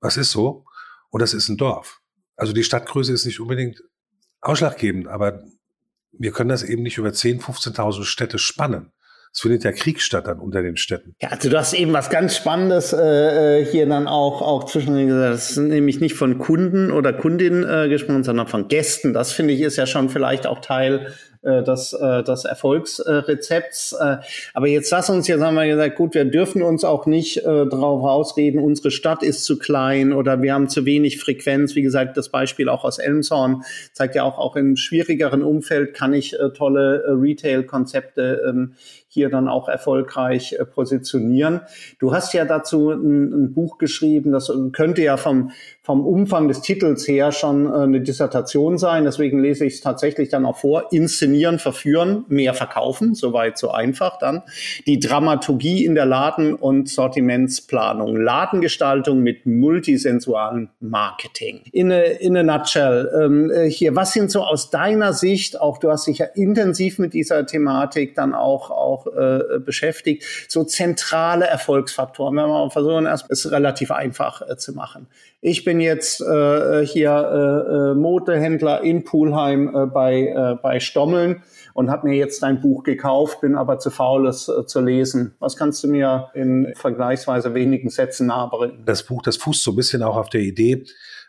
Was 0.00 0.18
ist 0.18 0.32
so? 0.32 0.66
Und 1.08 1.22
das 1.22 1.32
ist 1.32 1.48
ein 1.48 1.56
Dorf. 1.56 1.99
Also 2.40 2.54
die 2.54 2.64
Stadtgröße 2.64 3.12
ist 3.12 3.26
nicht 3.26 3.38
unbedingt 3.38 3.82
ausschlaggebend, 4.40 5.08
aber 5.08 5.42
wir 6.12 6.32
können 6.32 6.48
das 6.48 6.62
eben 6.62 6.82
nicht 6.82 6.96
über 6.96 7.10
10.000, 7.10 7.42
15.000 7.74 8.04
Städte 8.04 8.38
spannen. 8.38 8.92
Es 9.30 9.42
findet 9.42 9.62
ja 9.62 9.72
Krieg 9.72 10.00
statt 10.00 10.26
dann 10.26 10.40
unter 10.40 10.62
den 10.62 10.78
Städten. 10.78 11.14
Ja, 11.20 11.28
also 11.28 11.50
du 11.50 11.58
hast 11.58 11.74
eben 11.74 11.92
was 11.92 12.08
ganz 12.08 12.34
Spannendes 12.34 12.94
äh, 12.94 13.60
äh 13.60 13.64
hier 13.66 13.86
dann 13.86 14.08
auch, 14.08 14.40
auch 14.40 14.64
zwischen 14.64 15.06
gesagt. 15.06 15.34
Das 15.34 15.50
ist 15.50 15.58
nämlich 15.58 16.00
nicht 16.00 16.14
von 16.14 16.38
Kunden 16.38 16.90
oder 16.90 17.12
Kundinnen 17.12 17.68
äh, 17.68 17.90
gesprochen, 17.90 18.24
sondern 18.24 18.48
von 18.48 18.68
Gästen. 18.68 19.12
Das 19.12 19.32
finde 19.32 19.52
ich 19.52 19.60
ist 19.60 19.76
ja 19.76 19.86
schon 19.86 20.08
vielleicht 20.08 20.46
auch 20.46 20.60
Teil 20.60 21.12
äh, 21.42 21.62
des, 21.62 21.94
äh, 21.94 22.22
des 22.22 22.44
Erfolgsrezepts. 22.44 23.92
Äh, 23.92 24.18
aber 24.52 24.66
jetzt 24.68 24.90
lass 24.90 25.08
uns, 25.08 25.26
jetzt 25.26 25.40
haben 25.40 25.54
wir 25.54 25.66
gesagt, 25.66 25.96
gut, 25.96 26.14
wir 26.14 26.26
dürfen 26.26 26.62
uns 26.62 26.84
auch 26.84 27.06
nicht 27.06 27.38
äh, 27.38 27.42
darauf 27.42 28.04
ausreden, 28.04 28.58
unsere 28.58 28.90
Stadt 28.90 29.22
ist 29.22 29.44
zu 29.44 29.58
klein 29.58 30.12
oder 30.12 30.42
wir 30.42 30.52
haben 30.52 30.68
zu 30.68 30.84
wenig 30.84 31.18
Frequenz. 31.18 31.74
Wie 31.74 31.82
gesagt, 31.82 32.16
das 32.18 32.28
Beispiel 32.28 32.68
auch 32.68 32.84
aus 32.84 32.98
Elmshorn 32.98 33.62
zeigt 33.92 34.16
ja 34.16 34.24
auch, 34.24 34.38
auch 34.38 34.54
im 34.54 34.76
schwierigeren 34.76 35.42
Umfeld 35.42 35.94
kann 35.94 36.12
ich 36.12 36.38
äh, 36.38 36.50
tolle 36.50 37.04
äh, 37.04 37.10
Retail-Konzepte 37.12 38.42
ähm, 38.46 38.74
hier 39.12 39.28
dann 39.28 39.48
auch 39.48 39.68
erfolgreich 39.68 40.52
äh, 40.52 40.64
positionieren. 40.64 41.62
Du 41.98 42.14
hast 42.14 42.32
ja 42.32 42.44
dazu 42.44 42.90
ein, 42.90 43.32
ein, 43.32 43.54
Buch 43.54 43.78
geschrieben, 43.78 44.30
das 44.30 44.52
könnte 44.72 45.02
ja 45.02 45.16
vom, 45.16 45.50
vom 45.82 46.06
Umfang 46.06 46.46
des 46.46 46.60
Titels 46.60 47.08
her 47.08 47.32
schon 47.32 47.66
äh, 47.66 47.78
eine 47.78 48.00
Dissertation 48.00 48.78
sein. 48.78 49.02
Deswegen 49.02 49.40
lese 49.40 49.66
ich 49.66 49.74
es 49.74 49.80
tatsächlich 49.80 50.28
dann 50.28 50.46
auch 50.46 50.58
vor. 50.58 50.92
Inszenieren, 50.92 51.58
verführen, 51.58 52.24
mehr 52.28 52.54
verkaufen. 52.54 53.16
Soweit 53.16 53.58
so 53.58 53.72
einfach 53.72 54.18
dann. 54.18 54.42
Die 54.86 55.00
Dramaturgie 55.00 55.84
in 55.84 55.96
der 55.96 56.06
Laden- 56.06 56.54
und 56.54 56.88
Sortimentsplanung. 56.88 58.14
Ladengestaltung 58.16 59.18
mit 59.18 59.44
multisensualem 59.44 60.68
Marketing. 60.78 61.62
In 61.72 61.90
a, 61.90 62.00
in 62.00 62.36
a 62.36 62.44
nutshell. 62.44 63.10
Ähm, 63.20 63.50
äh, 63.50 63.68
hier, 63.68 63.96
was 63.96 64.12
sind 64.12 64.30
so 64.30 64.44
aus 64.44 64.70
deiner 64.70 65.12
Sicht, 65.12 65.60
auch 65.60 65.78
du 65.78 65.90
hast 65.90 66.06
dich 66.06 66.18
ja 66.18 66.26
intensiv 66.26 67.00
mit 67.00 67.12
dieser 67.12 67.44
Thematik 67.44 68.14
dann 68.14 68.34
auch, 68.34 68.70
auch 68.70 68.99
auch 69.00 69.06
äh, 69.06 69.58
beschäftigt. 69.58 70.24
So 70.48 70.64
zentrale 70.64 71.46
Erfolgsfaktoren. 71.46 72.36
Wenn 72.36 72.44
wir 72.44 72.48
mal 72.48 72.70
versuchen, 72.70 73.06
es 73.06 73.50
relativ 73.50 73.90
einfach 73.90 74.42
äh, 74.48 74.56
zu 74.56 74.72
machen. 74.72 75.06
Ich 75.40 75.64
bin 75.64 75.80
jetzt 75.80 76.20
äh, 76.20 76.84
hier 76.84 77.10
äh, 77.10 77.92
äh, 77.92 77.94
Modehändler 77.94 78.82
in 78.82 79.04
Pulheim 79.04 79.74
äh, 79.74 79.86
bei, 79.86 80.26
äh, 80.26 80.56
bei 80.62 80.80
Stommeln 80.80 81.42
und 81.72 81.90
habe 81.90 82.08
mir 82.08 82.16
jetzt 82.16 82.42
dein 82.42 82.60
Buch 82.60 82.82
gekauft, 82.82 83.40
bin 83.40 83.54
aber 83.54 83.78
zu 83.78 83.90
faul, 83.90 84.26
es 84.28 84.48
äh, 84.48 84.66
zu 84.66 84.80
lesen. 84.80 85.34
Was 85.38 85.56
kannst 85.56 85.82
du 85.82 85.88
mir 85.88 86.30
in 86.34 86.72
vergleichsweise 86.76 87.54
wenigen 87.54 87.88
Sätzen 87.88 88.26
nahebringen? 88.26 88.84
Das 88.84 89.04
Buch, 89.04 89.22
das 89.22 89.38
fußt 89.38 89.62
so 89.62 89.72
ein 89.72 89.76
bisschen 89.76 90.02
auch 90.02 90.16
auf 90.16 90.28
der 90.28 90.42
Idee, 90.42 90.84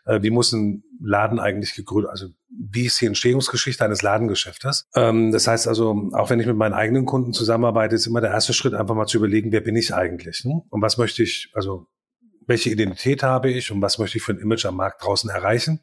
äh, 0.05 0.21
wie 0.21 0.29
muss 0.29 0.51
ein 0.51 0.83
Laden 1.01 1.39
eigentlich 1.39 1.73
gegründet, 1.73 2.11
also 2.11 2.27
wie 2.51 2.85
ist 2.85 2.99
die 2.99 3.05
Entstehungsgeschichte 3.05 3.83
eines 3.83 4.01
Ladengeschäftes. 4.01 4.87
Ähm, 4.95 5.31
das 5.31 5.47
heißt 5.47 5.67
also, 5.67 6.09
auch 6.13 6.29
wenn 6.29 6.39
ich 6.39 6.47
mit 6.47 6.57
meinen 6.57 6.73
eigenen 6.73 7.05
Kunden 7.05 7.33
zusammenarbeite, 7.33 7.95
ist 7.95 8.07
immer 8.07 8.21
der 8.21 8.31
erste 8.31 8.53
Schritt 8.53 8.73
einfach 8.73 8.95
mal 8.95 9.07
zu 9.07 9.17
überlegen, 9.17 9.51
wer 9.51 9.61
bin 9.61 9.75
ich 9.75 9.93
eigentlich 9.93 10.43
ne? 10.43 10.61
und 10.69 10.81
was 10.81 10.97
möchte 10.97 11.23
ich, 11.23 11.51
also 11.53 11.87
welche 12.47 12.69
Identität 12.69 13.23
habe 13.23 13.49
ich 13.49 13.71
und 13.71 13.81
was 13.81 13.99
möchte 13.99 14.17
ich 14.17 14.23
für 14.23 14.33
ein 14.33 14.39
Image 14.39 14.65
am 14.65 14.75
Markt 14.75 15.03
draußen 15.03 15.29
erreichen. 15.29 15.81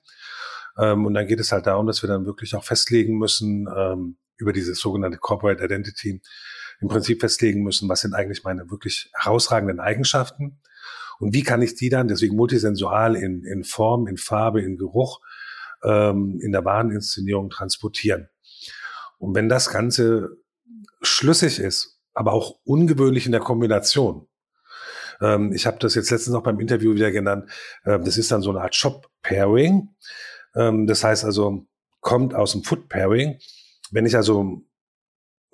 Ähm, 0.78 1.06
und 1.06 1.14
dann 1.14 1.26
geht 1.26 1.40
es 1.40 1.52
halt 1.52 1.66
darum, 1.66 1.86
dass 1.86 2.02
wir 2.02 2.08
dann 2.08 2.26
wirklich 2.26 2.54
auch 2.54 2.64
festlegen 2.64 3.16
müssen, 3.18 3.66
ähm, 3.74 4.18
über 4.36 4.52
diese 4.52 4.74
sogenannte 4.74 5.18
Corporate 5.18 5.64
Identity, 5.64 6.20
im 6.80 6.88
Prinzip 6.88 7.20
festlegen 7.20 7.64
müssen, 7.64 7.88
was 7.88 8.02
sind 8.02 8.14
eigentlich 8.14 8.44
meine 8.44 8.70
wirklich 8.70 9.10
herausragenden 9.14 9.80
Eigenschaften 9.80 10.60
und 11.18 11.34
wie 11.34 11.42
kann 11.42 11.62
ich 11.62 11.74
die 11.74 11.88
dann, 11.88 12.08
deswegen 12.08 12.36
multisensual 12.36 13.16
in, 13.16 13.42
in 13.44 13.64
Form, 13.64 14.06
in 14.06 14.16
Farbe, 14.16 14.62
in 14.62 14.76
Geruch, 14.76 15.20
ähm, 15.84 16.38
in 16.40 16.52
der 16.52 16.64
Wareninszenierung 16.64 17.50
transportieren. 17.50 18.28
Und 19.18 19.34
wenn 19.34 19.48
das 19.48 19.70
Ganze 19.70 20.36
schlüssig 21.02 21.58
ist, 21.58 22.00
aber 22.14 22.32
auch 22.32 22.58
ungewöhnlich 22.64 23.26
in 23.26 23.32
der 23.32 23.40
Kombination. 23.40 24.26
Ähm, 25.20 25.52
ich 25.52 25.66
habe 25.66 25.78
das 25.78 25.94
jetzt 25.94 26.10
letztens 26.10 26.34
noch 26.34 26.42
beim 26.42 26.60
Interview 26.60 26.94
wieder 26.94 27.10
genannt. 27.10 27.50
Ähm, 27.84 28.04
das 28.04 28.18
ist 28.18 28.30
dann 28.30 28.42
so 28.42 28.50
eine 28.50 28.60
Art 28.60 28.74
Shop-Pairing. 28.74 29.88
Ähm, 30.54 30.86
das 30.86 31.04
heißt 31.04 31.24
also, 31.24 31.66
kommt 32.00 32.34
aus 32.34 32.52
dem 32.52 32.64
Food-Pairing. 32.64 33.38
Wenn 33.90 34.06
ich 34.06 34.16
also 34.16 34.62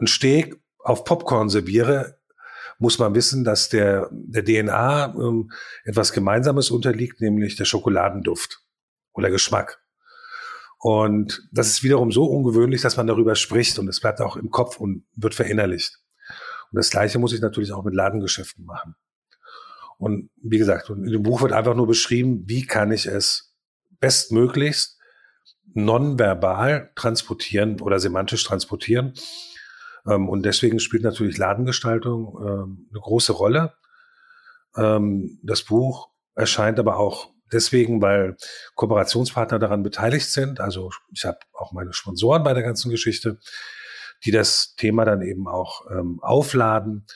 ein 0.00 0.06
Steak 0.06 0.56
auf 0.78 1.04
Popcorn 1.04 1.48
serviere, 1.48 2.18
muss 2.78 2.98
man 2.98 3.14
wissen, 3.14 3.44
dass 3.44 3.68
der, 3.68 4.08
der 4.10 4.44
DNA 4.44 5.14
ähm, 5.14 5.50
etwas 5.84 6.12
Gemeinsames 6.12 6.70
unterliegt, 6.70 7.20
nämlich 7.20 7.56
der 7.56 7.64
Schokoladenduft 7.64 8.62
oder 9.12 9.30
Geschmack. 9.30 9.83
Und 10.84 11.48
das 11.50 11.68
ist 11.68 11.82
wiederum 11.82 12.12
so 12.12 12.26
ungewöhnlich, 12.26 12.82
dass 12.82 12.98
man 12.98 13.06
darüber 13.06 13.36
spricht 13.36 13.78
und 13.78 13.88
es 13.88 14.00
bleibt 14.00 14.20
auch 14.20 14.36
im 14.36 14.50
Kopf 14.50 14.76
und 14.78 15.06
wird 15.16 15.34
verinnerlicht. 15.34 15.98
Und 16.70 16.76
das 16.76 16.90
Gleiche 16.90 17.18
muss 17.18 17.32
ich 17.32 17.40
natürlich 17.40 17.72
auch 17.72 17.84
mit 17.84 17.94
Ladengeschäften 17.94 18.66
machen. 18.66 18.94
Und 19.96 20.28
wie 20.42 20.58
gesagt, 20.58 20.90
in 20.90 21.04
dem 21.04 21.22
Buch 21.22 21.40
wird 21.40 21.52
einfach 21.52 21.74
nur 21.74 21.86
beschrieben, 21.86 22.42
wie 22.46 22.66
kann 22.66 22.92
ich 22.92 23.06
es 23.06 23.54
bestmöglichst 23.98 24.98
nonverbal 25.72 26.92
transportieren 26.96 27.80
oder 27.80 27.98
semantisch 27.98 28.44
transportieren, 28.44 29.14
ähm, 30.06 30.28
und 30.28 30.44
deswegen 30.44 30.80
spielt 30.80 31.02
natürlich 31.02 31.38
Ladengestaltung 31.38 32.36
ähm, 32.40 32.88
eine 32.90 33.00
große 33.00 33.32
Rolle. 33.32 33.72
Ähm, 34.76 35.38
das 35.42 35.62
Buch 35.62 36.10
erscheint 36.34 36.78
aber 36.78 36.98
auch 36.98 37.33
deswegen, 37.54 38.02
weil 38.02 38.36
Kooperationspartner 38.74 39.58
daran 39.58 39.82
beteiligt 39.82 40.30
sind. 40.30 40.60
Also 40.60 40.90
ich 41.12 41.24
habe 41.24 41.38
auch 41.52 41.72
meine 41.72 41.92
Sponsoren 41.92 42.44
bei 42.44 42.52
der 42.52 42.62
ganzen 42.62 42.90
Geschichte, 42.90 43.38
die 44.24 44.30
das 44.30 44.74
Thema 44.76 45.04
dann 45.04 45.22
eben 45.22 45.48
auch 45.48 45.90
ähm, 45.90 46.18
aufladen. 46.22 47.06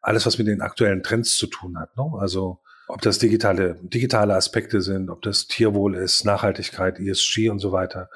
Alles, 0.00 0.24
was 0.26 0.38
mit 0.38 0.46
den 0.46 0.62
aktuellen 0.62 1.02
Trends 1.02 1.36
zu 1.36 1.46
tun 1.48 1.78
hat. 1.78 1.96
Ne? 1.96 2.04
Also 2.18 2.60
ob 2.86 3.02
das 3.02 3.18
digitale, 3.18 3.78
digitale 3.82 4.34
Aspekte 4.34 4.80
sind, 4.80 5.10
ob 5.10 5.20
das 5.22 5.46
Tierwohl 5.46 5.94
ist, 5.96 6.24
Nachhaltigkeit, 6.24 6.98
ESG 6.98 7.50
und 7.50 7.58
so 7.58 7.72
weiter. 7.72 8.08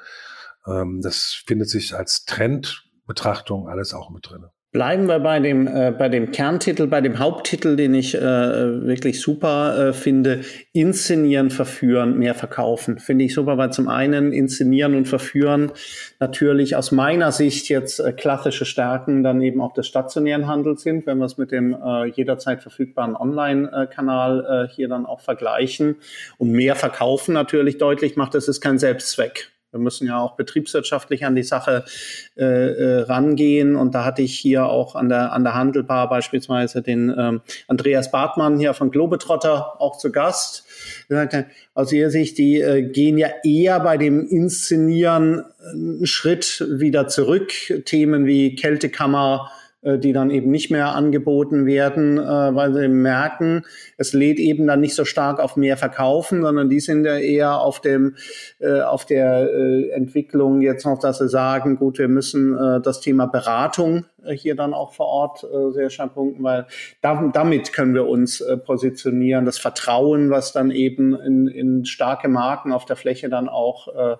Ähm, 0.65 1.01
das 1.01 1.43
findet 1.45 1.69
sich 1.69 1.95
als 1.95 2.25
Trend 2.25 2.83
Betrachtung 3.05 3.67
alles 3.67 3.93
auch 3.93 4.09
mit 4.09 4.29
drin. 4.29 4.45
Bleiben 4.73 5.07
wir 5.07 5.19
bei 5.19 5.39
dem, 5.39 5.67
äh, 5.67 5.93
bei 5.95 6.09
dem 6.09 6.31
Kerntitel, 6.31 6.87
bei 6.87 6.99
dem 6.99 7.19
Haupttitel, 7.19 7.75
den 7.75 7.93
ich 7.93 8.15
äh, 8.15 8.19
wirklich 8.19 9.21
super 9.21 9.89
äh, 9.89 9.93
finde. 9.93 10.41
Inszenieren, 10.71 11.51
verführen, 11.51 12.17
mehr 12.17 12.33
verkaufen. 12.33 12.97
Finde 12.97 13.25
ich 13.25 13.35
super, 13.35 13.59
weil 13.59 13.71
zum 13.71 13.87
einen 13.87 14.33
inszenieren 14.33 14.95
und 14.95 15.07
verführen 15.07 15.71
natürlich 16.19 16.75
aus 16.75 16.91
meiner 16.91 17.31
Sicht 17.31 17.69
jetzt 17.69 17.99
äh, 17.99 18.13
klassische 18.13 18.65
Stärken 18.65 19.21
dann 19.21 19.43
eben 19.43 19.61
auch 19.61 19.73
des 19.73 19.85
stationären 19.85 20.47
Handels 20.47 20.81
sind, 20.81 21.05
wenn 21.05 21.19
wir 21.19 21.25
es 21.25 21.37
mit 21.37 21.51
dem 21.51 21.73
äh, 21.73 22.07
jederzeit 22.07 22.63
verfügbaren 22.63 23.15
Online-Kanal 23.15 24.65
äh, 24.71 24.73
hier 24.73 24.87
dann 24.87 25.05
auch 25.05 25.21
vergleichen. 25.21 25.97
Und 26.39 26.51
mehr 26.51 26.75
verkaufen 26.75 27.35
natürlich 27.35 27.77
deutlich 27.77 28.15
macht, 28.15 28.33
das 28.33 28.47
ist 28.47 28.59
kein 28.59 28.79
Selbstzweck. 28.79 29.52
Wir 29.73 29.79
müssen 29.79 30.07
ja 30.07 30.19
auch 30.19 30.35
betriebswirtschaftlich 30.35 31.25
an 31.25 31.35
die 31.35 31.43
Sache 31.43 31.83
äh, 32.37 32.43
äh, 32.43 32.99
rangehen. 33.01 33.75
Und 33.75 33.95
da 33.95 34.05
hatte 34.05 34.21
ich 34.21 34.37
hier 34.37 34.67
auch 34.67 34.95
an 34.95 35.09
der, 35.09 35.33
an 35.33 35.43
der 35.43 35.55
Handelbar 35.55 36.07
beispielsweise 36.09 36.83
den 36.83 37.13
ähm, 37.17 37.41
Andreas 37.67 38.11
Bartmann 38.11 38.59
hier 38.59 38.75
von 38.75 38.91
Globetrotter 38.91 39.81
auch 39.81 39.97
zu 39.97 40.11
Gast. 40.11 40.65
Aus 41.73 41.91
ihrer 41.91 42.11
Sicht, 42.11 42.37
die 42.37 42.61
äh, 42.61 42.83
gehen 42.83 43.17
ja 43.17 43.29
eher 43.43 43.79
bei 43.79 43.97
dem 43.97 44.27
Inszenieren 44.27 45.43
einen 45.71 46.05
Schritt 46.05 46.63
wieder 46.69 47.07
zurück. 47.07 47.51
Themen 47.85 48.27
wie 48.27 48.55
Kältekammer, 48.55 49.49
äh, 49.49 49.62
die 49.97 50.13
dann 50.13 50.29
eben 50.29 50.51
nicht 50.51 50.71
mehr 50.71 50.95
angeboten 50.95 51.65
werden, 51.65 52.17
äh, 52.17 52.21
weil 52.21 52.73
sie 52.73 52.87
merken, 52.87 53.63
es 53.97 54.13
lädt 54.13 54.39
eben 54.39 54.67
dann 54.67 54.81
nicht 54.81 54.95
so 54.95 55.05
stark 55.05 55.39
auf 55.39 55.55
mehr 55.55 55.77
Verkaufen, 55.77 56.41
sondern 56.41 56.69
die 56.69 56.79
sind 56.79 57.05
ja 57.05 57.17
eher 57.17 57.59
auf 57.59 57.81
dem 57.81 58.15
äh, 58.59 58.81
auf 58.81 59.05
der 59.05 59.49
Entwicklung 59.93 60.61
jetzt 60.61 60.85
noch, 60.85 60.99
dass 60.99 61.17
sie 61.17 61.29
sagen, 61.29 61.77
gut, 61.77 61.99
wir 61.99 62.07
müssen 62.07 62.53
das 62.83 63.01
Thema 63.01 63.25
Beratung 63.25 64.05
hier 64.31 64.55
dann 64.55 64.73
auch 64.73 64.93
vor 64.93 65.07
Ort 65.07 65.43
äh, 65.43 65.71
sehr 65.71 65.89
stark 65.89 66.13
punkten, 66.13 66.43
weil 66.43 66.65
da, 67.01 67.29
damit 67.33 67.73
können 67.73 67.93
wir 67.93 68.07
uns 68.07 68.41
äh, 68.41 68.57
positionieren. 68.57 69.45
Das 69.45 69.57
Vertrauen, 69.57 70.29
was 70.29 70.53
dann 70.53 70.71
eben 70.71 71.15
in, 71.15 71.47
in 71.47 71.85
starke 71.85 72.27
Marken 72.27 72.71
auf 72.71 72.85
der 72.85 72.95
Fläche 72.95 73.29
dann 73.29 73.49
auch 73.49 73.87
äh, 73.87 74.15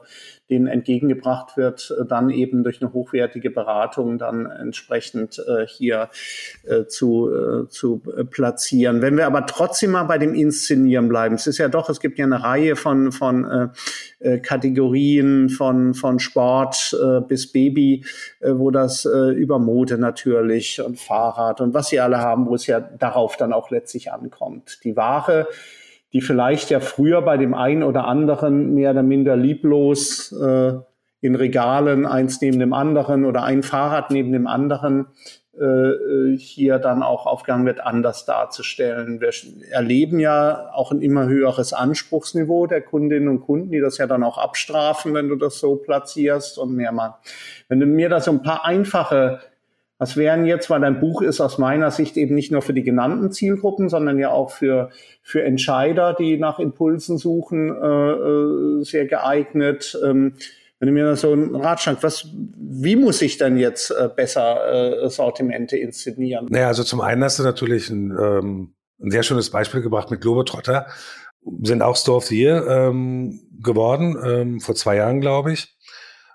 denen 0.49 0.67
entgegengebracht 0.67 1.57
wird, 1.57 1.93
äh, 1.99 2.05
dann 2.05 2.29
eben 2.29 2.63
durch 2.63 2.81
eine 2.81 2.93
hochwertige 2.93 3.49
Beratung 3.49 4.17
dann 4.17 4.45
entsprechend 4.45 5.39
äh, 5.39 5.65
hier 5.65 6.09
äh, 6.65 6.85
zu, 6.85 7.29
äh, 7.31 7.67
zu 7.69 8.01
platzieren. 8.29 9.01
Wenn 9.01 9.17
wir 9.17 9.25
aber 9.25 9.45
trotzdem 9.45 9.91
mal 9.91 10.03
bei 10.03 10.17
dem 10.17 10.33
Inszenieren 10.33 11.07
bleiben, 11.07 11.35
es 11.35 11.47
ist 11.47 11.57
ja 11.57 11.69
doch, 11.69 11.89
es 11.89 11.99
gibt 11.99 12.19
ja 12.19 12.25
eine 12.25 12.43
Reihe 12.43 12.75
von, 12.75 13.11
von 13.11 13.45
äh, 14.19 14.35
äh 14.35 14.39
Kategorien 14.39 15.49
von, 15.49 15.93
von 15.93 16.19
Sport 16.19 16.95
äh, 17.01 17.21
bis 17.21 17.51
Baby, 17.51 18.05
äh, 18.39 18.51
wo 18.53 18.69
das 18.69 19.05
äh, 19.05 19.31
über 19.31 19.59
Mode 19.59 19.92
natürlich 19.97 20.81
und 20.81 20.99
Fahrrad 20.99 21.61
und 21.61 21.73
was 21.73 21.87
sie 21.87 21.99
alle 21.99 22.19
haben, 22.19 22.47
wo 22.47 22.55
es 22.55 22.67
ja 22.67 22.79
darauf 22.79 23.37
dann 23.37 23.53
auch 23.53 23.69
letztlich 23.69 24.11
ankommt. 24.11 24.79
Die 24.83 24.95
Ware 24.95 25.47
die 26.13 26.21
vielleicht 26.21 26.69
ja 26.69 26.79
früher 26.79 27.21
bei 27.23 27.37
dem 27.37 27.53
einen 27.53 27.83
oder 27.83 28.05
anderen 28.05 28.73
mehr 28.75 28.91
oder 28.91 29.03
minder 29.03 29.35
lieblos 29.35 30.31
äh, 30.31 30.73
in 31.21 31.35
Regalen 31.35 32.05
eins 32.05 32.39
neben 32.39 32.59
dem 32.59 32.73
anderen 32.73 33.25
oder 33.25 33.43
ein 33.43 33.63
Fahrrad 33.63 34.11
neben 34.11 34.31
dem 34.31 34.45
anderen 34.45 35.07
äh, 35.59 36.37
hier 36.37 36.77
dann 36.77 37.01
auch 37.01 37.25
aufgegangen 37.25 37.65
wird, 37.65 37.79
anders 37.79 38.25
darzustellen. 38.25 39.21
Wir 39.21 39.31
erleben 39.71 40.19
ja 40.19 40.69
auch 40.73 40.91
ein 40.91 41.01
immer 41.01 41.25
höheres 41.25 41.73
Anspruchsniveau 41.73 42.67
der 42.67 42.81
Kundinnen 42.81 43.27
und 43.27 43.41
Kunden, 43.41 43.71
die 43.71 43.79
das 43.79 43.97
ja 43.97 44.05
dann 44.05 44.23
auch 44.23 44.37
abstrafen, 44.37 45.15
wenn 45.15 45.29
du 45.29 45.35
das 45.35 45.59
so 45.59 45.77
platzierst 45.77 46.59
und 46.59 46.75
mehr 46.75 46.91
mal. 46.91 47.15
Wenn 47.69 47.79
du 47.79 47.87
mir 47.87 48.09
da 48.09 48.21
so 48.21 48.31
ein 48.31 48.43
paar 48.43 48.65
einfache 48.65 49.39
was 50.03 50.17
wären 50.17 50.43
jetzt, 50.43 50.69
weil 50.69 50.81
dein 50.81 50.99
Buch 50.99 51.21
ist 51.21 51.39
aus 51.39 51.57
meiner 51.57 51.89
Sicht 51.89 52.17
eben 52.17 52.35
nicht 52.35 52.51
nur 52.51 52.61
für 52.61 52.73
die 52.73 52.83
genannten 52.83 53.31
Zielgruppen, 53.31 53.87
sondern 53.87 54.19
ja 54.19 54.31
auch 54.31 54.51
für, 54.51 54.89
für 55.21 55.43
Entscheider, 55.43 56.13
die 56.13 56.37
nach 56.37 56.59
Impulsen 56.59 57.17
suchen, 57.17 57.69
äh, 57.69 58.81
äh 58.81 58.83
sehr 58.83 59.05
geeignet. 59.05 59.97
Ähm, 60.03 60.33
wenn 60.79 60.87
du 60.87 60.93
mir 60.93 61.15
so 61.15 61.31
einen 61.31 61.55
Ratschlag, 61.55 62.03
was, 62.03 62.27
wie 62.33 62.97
muss 62.97 63.21
ich 63.21 63.37
denn 63.37 63.55
jetzt 63.55 63.91
äh, 63.91 64.09
besser 64.13 65.03
äh, 65.03 65.09
Sortimente 65.09 65.77
inszenieren? 65.77 66.47
Naja, 66.49 66.67
also 66.67 66.83
zum 66.83 66.99
einen 66.99 67.23
hast 67.23 67.39
du 67.39 67.43
natürlich 67.43 67.89
ein, 67.89 68.11
ähm, 68.11 68.73
ein 69.01 69.09
sehr 69.09 69.23
schönes 69.23 69.51
Beispiel 69.51 69.81
gebracht 69.81 70.11
mit 70.11 70.19
Globetrotter. 70.19 70.87
Sind 71.61 71.81
auch 71.81 71.95
Store 71.95 72.17
of 72.17 72.25
the 72.25 72.37
Year 72.37 72.67
ähm, 72.67 73.39
geworden, 73.61 74.17
ähm, 74.21 74.59
vor 74.59 74.75
zwei 74.75 74.97
Jahren, 74.97 75.21
glaube 75.21 75.53
ich 75.53 75.77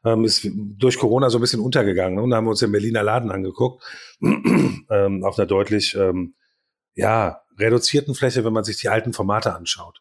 ähm, 0.05 0.25
ist 0.25 0.49
durch 0.53 0.99
Corona 0.99 1.31
so 1.31 1.39
ein 1.39 1.41
bisschen 1.41 1.61
untergegangen. 1.61 2.17
Ne? 2.17 2.23
Und 2.23 2.31
da 2.31 2.37
haben 2.37 2.45
wir 2.45 2.51
uns 2.51 2.61
den 2.61 2.73
Berliner 2.73 3.03
Laden 3.03 3.31
angeguckt, 3.31 3.83
ähm, 4.21 5.25
auf 5.25 5.39
einer 5.39 5.47
deutlich 5.47 5.95
ähm, 5.95 6.35
ja, 6.95 7.43
reduzierten 7.59 8.15
Fläche, 8.15 8.45
wenn 8.45 8.53
man 8.53 8.65
sich 8.65 8.79
die 8.79 8.89
alten 8.89 9.13
Formate 9.13 9.55
anschaut. 9.55 10.01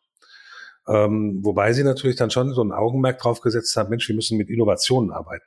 Ähm, 0.88 1.40
wobei 1.44 1.74
sie 1.74 1.84
natürlich 1.84 2.16
dann 2.16 2.32
schon 2.32 2.54
so 2.54 2.64
ein 2.64 2.72
Augenmerk 2.72 3.20
drauf 3.20 3.42
gesetzt 3.42 3.76
haben, 3.76 3.90
Mensch, 3.90 4.08
wir 4.08 4.16
müssen 4.16 4.38
mit 4.38 4.50
Innovationen 4.50 5.12
arbeiten. 5.12 5.46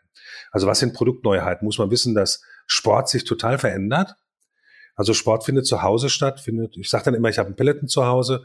Also 0.51 0.67
was 0.67 0.81
sind 0.81 0.95
Produktneuheiten? 0.95 1.65
Muss 1.65 1.79
man 1.79 1.91
wissen, 1.91 2.15
dass 2.15 2.43
Sport 2.67 3.09
sich 3.09 3.25
total 3.25 3.59
verändert. 3.59 4.15
Also 4.95 5.15
Sport 5.15 5.45
findet 5.45 5.67
zu 5.67 5.83
Hause 5.83 6.11
statt, 6.11 6.41
findet, 6.41 6.77
ich 6.77 6.91
sage 6.91 7.05
dann 7.05 7.15
immer, 7.15 7.31
ich 7.31 7.39
habe 7.39 7.47
einen 7.47 7.57
Peloton 7.57 7.89
zu 7.89 8.05
Hause, 8.05 8.45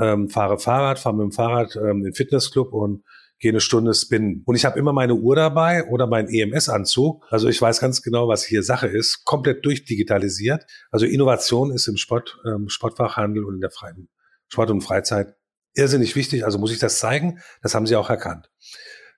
ähm, 0.00 0.28
fahre 0.28 0.58
Fahrrad, 0.58 0.98
fahre 0.98 1.14
mit 1.14 1.24
dem 1.24 1.32
Fahrrad 1.32 1.76
ähm, 1.76 1.98
in 1.98 2.04
den 2.04 2.14
Fitnessclub 2.14 2.72
und 2.72 3.04
gehe 3.42 3.50
eine 3.50 3.60
Stunde 3.60 3.92
spinnen. 3.92 4.42
Und 4.46 4.54
ich 4.54 4.64
habe 4.64 4.78
immer 4.78 4.92
meine 4.92 5.14
Uhr 5.14 5.34
dabei 5.34 5.84
oder 5.88 6.06
meinen 6.06 6.28
EMS-Anzug. 6.28 7.26
Also 7.28 7.48
ich 7.48 7.60
weiß 7.60 7.80
ganz 7.80 8.00
genau, 8.00 8.28
was 8.28 8.44
hier 8.44 8.62
Sache 8.62 8.86
ist. 8.86 9.24
Komplett 9.24 9.66
durchdigitalisiert. 9.66 10.64
Also 10.92 11.06
Innovation 11.06 11.72
ist 11.72 11.88
im 11.88 11.96
Sport, 11.96 12.38
ähm, 12.46 12.68
Sportfachhandel 12.68 13.44
und 13.44 13.56
in 13.56 13.60
der 13.60 13.72
freien 13.72 14.08
Sport 14.46 14.70
und 14.70 14.80
Freizeit 14.80 15.34
irrsinnig 15.74 16.14
wichtig. 16.14 16.44
Also 16.44 16.60
muss 16.60 16.70
ich 16.70 16.78
das 16.78 17.00
zeigen. 17.00 17.40
Das 17.62 17.74
haben 17.74 17.86
sie 17.86 17.96
auch 17.96 18.10
erkannt. 18.10 18.48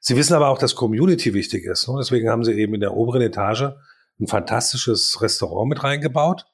Sie 0.01 0.17
wissen 0.17 0.33
aber 0.33 0.49
auch, 0.49 0.59
dass 0.59 0.75
Community 0.75 1.35
wichtig 1.35 1.65
ist. 1.67 1.87
Ne? 1.87 1.97
Deswegen 1.99 2.31
haben 2.31 2.45
sie 2.45 2.55
eben 2.55 2.73
in 2.73 2.81
der 2.81 2.95
oberen 2.95 3.21
Etage 3.21 3.75
ein 4.19 4.27
fantastisches 4.27 5.21
Restaurant 5.21 5.69
mit 5.69 5.85
reingebaut, 5.85 6.47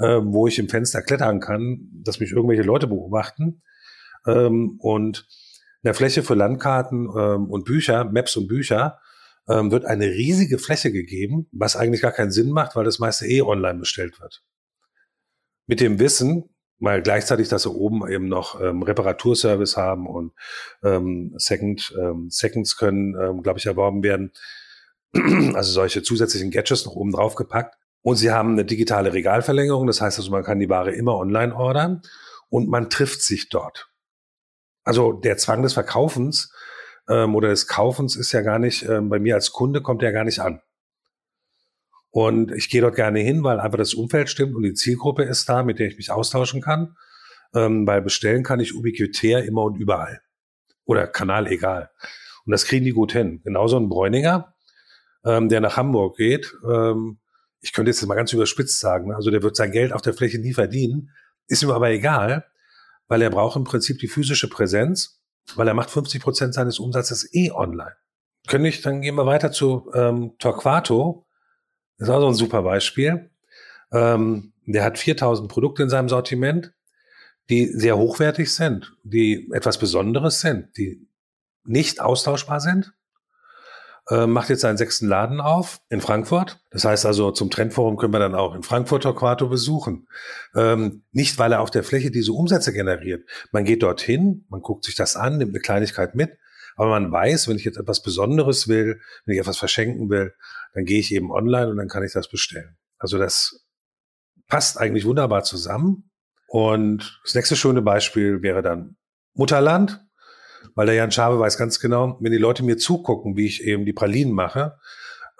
äh, 0.00 0.20
wo 0.22 0.46
ich 0.46 0.58
im 0.58 0.68
Fenster 0.68 1.00
klettern 1.00 1.40
kann, 1.40 1.88
dass 2.04 2.20
mich 2.20 2.32
irgendwelche 2.32 2.62
Leute 2.62 2.86
beobachten. 2.86 3.62
Ähm, 4.26 4.76
und 4.80 5.26
der 5.82 5.94
Fläche 5.94 6.22
für 6.22 6.34
Landkarten 6.34 7.08
ähm, 7.16 7.50
und 7.50 7.64
Bücher, 7.64 8.04
Maps 8.04 8.36
und 8.36 8.48
Bücher, 8.48 9.00
ähm, 9.48 9.70
wird 9.70 9.84
eine 9.84 10.06
riesige 10.06 10.58
Fläche 10.58 10.92
gegeben, 10.92 11.48
was 11.52 11.76
eigentlich 11.76 12.02
gar 12.02 12.12
keinen 12.12 12.30
Sinn 12.30 12.50
macht, 12.50 12.76
weil 12.76 12.84
das 12.84 12.98
meiste 12.98 13.26
eh 13.26 13.42
online 13.42 13.78
bestellt 13.78 14.20
wird. 14.20 14.42
Mit 15.66 15.80
dem 15.80 15.98
Wissen, 15.98 16.50
weil 16.78 17.02
gleichzeitig, 17.02 17.48
dass 17.48 17.62
sie 17.62 17.70
oben 17.70 18.08
eben 18.10 18.28
noch 18.28 18.60
ähm, 18.60 18.82
Reparaturservice 18.82 19.76
haben 19.76 20.06
und 20.06 20.32
ähm, 20.82 21.34
Second, 21.36 21.94
ähm, 22.00 22.28
Seconds 22.30 22.76
können, 22.76 23.14
ähm, 23.20 23.42
glaube 23.42 23.58
ich, 23.58 23.66
erworben 23.66 24.02
werden. 24.02 24.32
Also 25.54 25.72
solche 25.72 26.02
zusätzlichen 26.02 26.52
Gadgets 26.52 26.86
noch 26.86 26.94
oben 26.94 27.12
drauf 27.12 27.34
gepackt. 27.34 27.76
Und 28.02 28.16
sie 28.16 28.30
haben 28.30 28.52
eine 28.52 28.64
digitale 28.64 29.12
Regalverlängerung. 29.12 29.86
Das 29.86 30.00
heißt 30.00 30.18
also, 30.18 30.30
man 30.30 30.44
kann 30.44 30.60
die 30.60 30.68
Ware 30.68 30.92
immer 30.92 31.16
online 31.16 31.54
ordern 31.54 32.02
und 32.48 32.68
man 32.68 32.88
trifft 32.88 33.22
sich 33.22 33.48
dort. 33.48 33.89
Also 34.90 35.12
der 35.12 35.36
Zwang 35.36 35.62
des 35.62 35.74
Verkaufens 35.74 36.52
ähm, 37.08 37.36
oder 37.36 37.50
des 37.50 37.68
Kaufens 37.68 38.16
ist 38.16 38.32
ja 38.32 38.40
gar 38.40 38.58
nicht, 38.58 38.82
ähm, 38.88 39.08
bei 39.08 39.20
mir 39.20 39.36
als 39.36 39.52
Kunde 39.52 39.82
kommt 39.82 40.02
der 40.02 40.10
gar 40.10 40.24
nicht 40.24 40.40
an. 40.40 40.62
Und 42.10 42.50
ich 42.50 42.70
gehe 42.70 42.80
dort 42.80 42.96
gerne 42.96 43.20
hin, 43.20 43.44
weil 43.44 43.60
einfach 43.60 43.78
das 43.78 43.94
Umfeld 43.94 44.28
stimmt 44.28 44.56
und 44.56 44.64
die 44.64 44.74
Zielgruppe 44.74 45.22
ist 45.22 45.48
da, 45.48 45.62
mit 45.62 45.78
der 45.78 45.86
ich 45.86 45.96
mich 45.96 46.10
austauschen 46.10 46.60
kann. 46.60 46.96
Ähm, 47.54 47.86
weil 47.86 48.02
bestellen 48.02 48.42
kann 48.42 48.58
ich 48.58 48.74
ubiquitär 48.74 49.44
immer 49.44 49.62
und 49.62 49.76
überall. 49.76 50.22
Oder 50.84 51.06
Kanal 51.06 51.46
egal. 51.46 51.90
Und 52.44 52.50
das 52.50 52.64
kriegen 52.64 52.84
die 52.84 52.90
gut 52.90 53.12
hin. 53.12 53.42
Genauso 53.44 53.76
ein 53.76 53.88
Bräuninger, 53.88 54.56
ähm, 55.24 55.48
der 55.48 55.60
nach 55.60 55.76
Hamburg 55.76 56.16
geht. 56.16 56.52
Ähm, 56.68 57.20
ich 57.60 57.72
könnte 57.72 57.92
jetzt 57.92 58.04
mal 58.06 58.16
ganz 58.16 58.32
überspitzt 58.32 58.80
sagen, 58.80 59.10
ne? 59.10 59.14
also 59.14 59.30
der 59.30 59.44
wird 59.44 59.54
sein 59.54 59.70
Geld 59.70 59.92
auf 59.92 60.02
der 60.02 60.14
Fläche 60.14 60.40
nie 60.40 60.52
verdienen. 60.52 61.10
Ist 61.46 61.62
ihm 61.62 61.70
aber 61.70 61.90
egal, 61.90 62.50
weil 63.10 63.22
er 63.22 63.30
braucht 63.30 63.56
im 63.56 63.64
Prinzip 63.64 63.98
die 63.98 64.06
physische 64.06 64.48
Präsenz, 64.48 65.20
weil 65.56 65.66
er 65.66 65.74
macht 65.74 65.90
50 65.90 66.22
Prozent 66.22 66.54
seines 66.54 66.78
Umsatzes 66.78 67.28
eh 67.34 67.50
online. 67.50 67.96
Können 68.46 68.64
ich, 68.64 68.82
dann 68.82 69.02
gehen 69.02 69.16
wir 69.16 69.26
weiter 69.26 69.50
zu 69.50 69.90
ähm, 69.92 70.36
Torquato. 70.38 71.26
Das 71.98 72.08
ist 72.08 72.14
auch 72.14 72.20
so 72.20 72.28
ein 72.28 72.34
super 72.34 72.62
Beispiel. 72.62 73.28
Ähm, 73.92 74.52
der 74.64 74.84
hat 74.84 74.96
4000 74.96 75.50
Produkte 75.50 75.82
in 75.82 75.90
seinem 75.90 76.08
Sortiment, 76.08 76.72
die 77.50 77.66
sehr 77.66 77.98
hochwertig 77.98 78.54
sind, 78.54 78.96
die 79.02 79.50
etwas 79.52 79.78
Besonderes 79.78 80.40
sind, 80.40 80.76
die 80.76 81.08
nicht 81.64 82.00
austauschbar 82.00 82.60
sind 82.60 82.94
äh, 84.10 84.26
macht 84.26 84.50
jetzt 84.50 84.62
seinen 84.62 84.76
sechsten 84.76 85.06
Laden 85.06 85.40
auf 85.40 85.80
in 85.88 86.00
Frankfurt. 86.00 86.60
Das 86.70 86.84
heißt 86.84 87.06
also, 87.06 87.30
zum 87.30 87.50
Trendforum 87.50 87.96
können 87.96 88.12
wir 88.12 88.18
dann 88.18 88.34
auch 88.34 88.54
in 88.54 88.62
Frankfurt 88.62 89.04
Torquato 89.04 89.48
besuchen. 89.48 90.08
Ähm, 90.54 91.04
nicht, 91.12 91.38
weil 91.38 91.52
er 91.52 91.60
auf 91.60 91.70
der 91.70 91.84
Fläche 91.84 92.10
diese 92.10 92.32
Umsätze 92.32 92.72
generiert. 92.72 93.24
Man 93.52 93.64
geht 93.64 93.82
dorthin, 93.82 94.44
man 94.48 94.60
guckt 94.60 94.84
sich 94.84 94.96
das 94.96 95.16
an, 95.16 95.38
nimmt 95.38 95.52
eine 95.52 95.60
Kleinigkeit 95.60 96.14
mit, 96.14 96.36
aber 96.76 96.90
man 96.90 97.12
weiß, 97.12 97.48
wenn 97.48 97.56
ich 97.56 97.64
jetzt 97.64 97.78
etwas 97.78 98.02
Besonderes 98.02 98.68
will, 98.68 99.00
wenn 99.24 99.34
ich 99.34 99.40
etwas 99.40 99.58
verschenken 99.58 100.10
will, 100.10 100.34
dann 100.74 100.84
gehe 100.84 100.98
ich 100.98 101.14
eben 101.14 101.30
online 101.30 101.68
und 101.68 101.76
dann 101.76 101.88
kann 101.88 102.02
ich 102.02 102.12
das 102.12 102.28
bestellen. 102.28 102.76
Also 102.98 103.16
das 103.16 103.64
passt 104.48 104.78
eigentlich 104.78 105.04
wunderbar 105.04 105.44
zusammen. 105.44 106.10
Und 106.48 107.20
das 107.24 107.34
nächste 107.36 107.54
schöne 107.54 107.80
Beispiel 107.80 108.42
wäre 108.42 108.60
dann 108.60 108.96
Mutterland 109.34 110.04
weil 110.74 110.86
der 110.86 110.94
Jan 110.94 111.12
Schabe 111.12 111.38
weiß 111.38 111.58
ganz 111.58 111.80
genau, 111.80 112.16
wenn 112.20 112.32
die 112.32 112.38
Leute 112.38 112.62
mir 112.62 112.76
zugucken, 112.76 113.36
wie 113.36 113.46
ich 113.46 113.64
eben 113.64 113.84
die 113.84 113.92
Pralinen 113.92 114.32
mache 114.32 114.78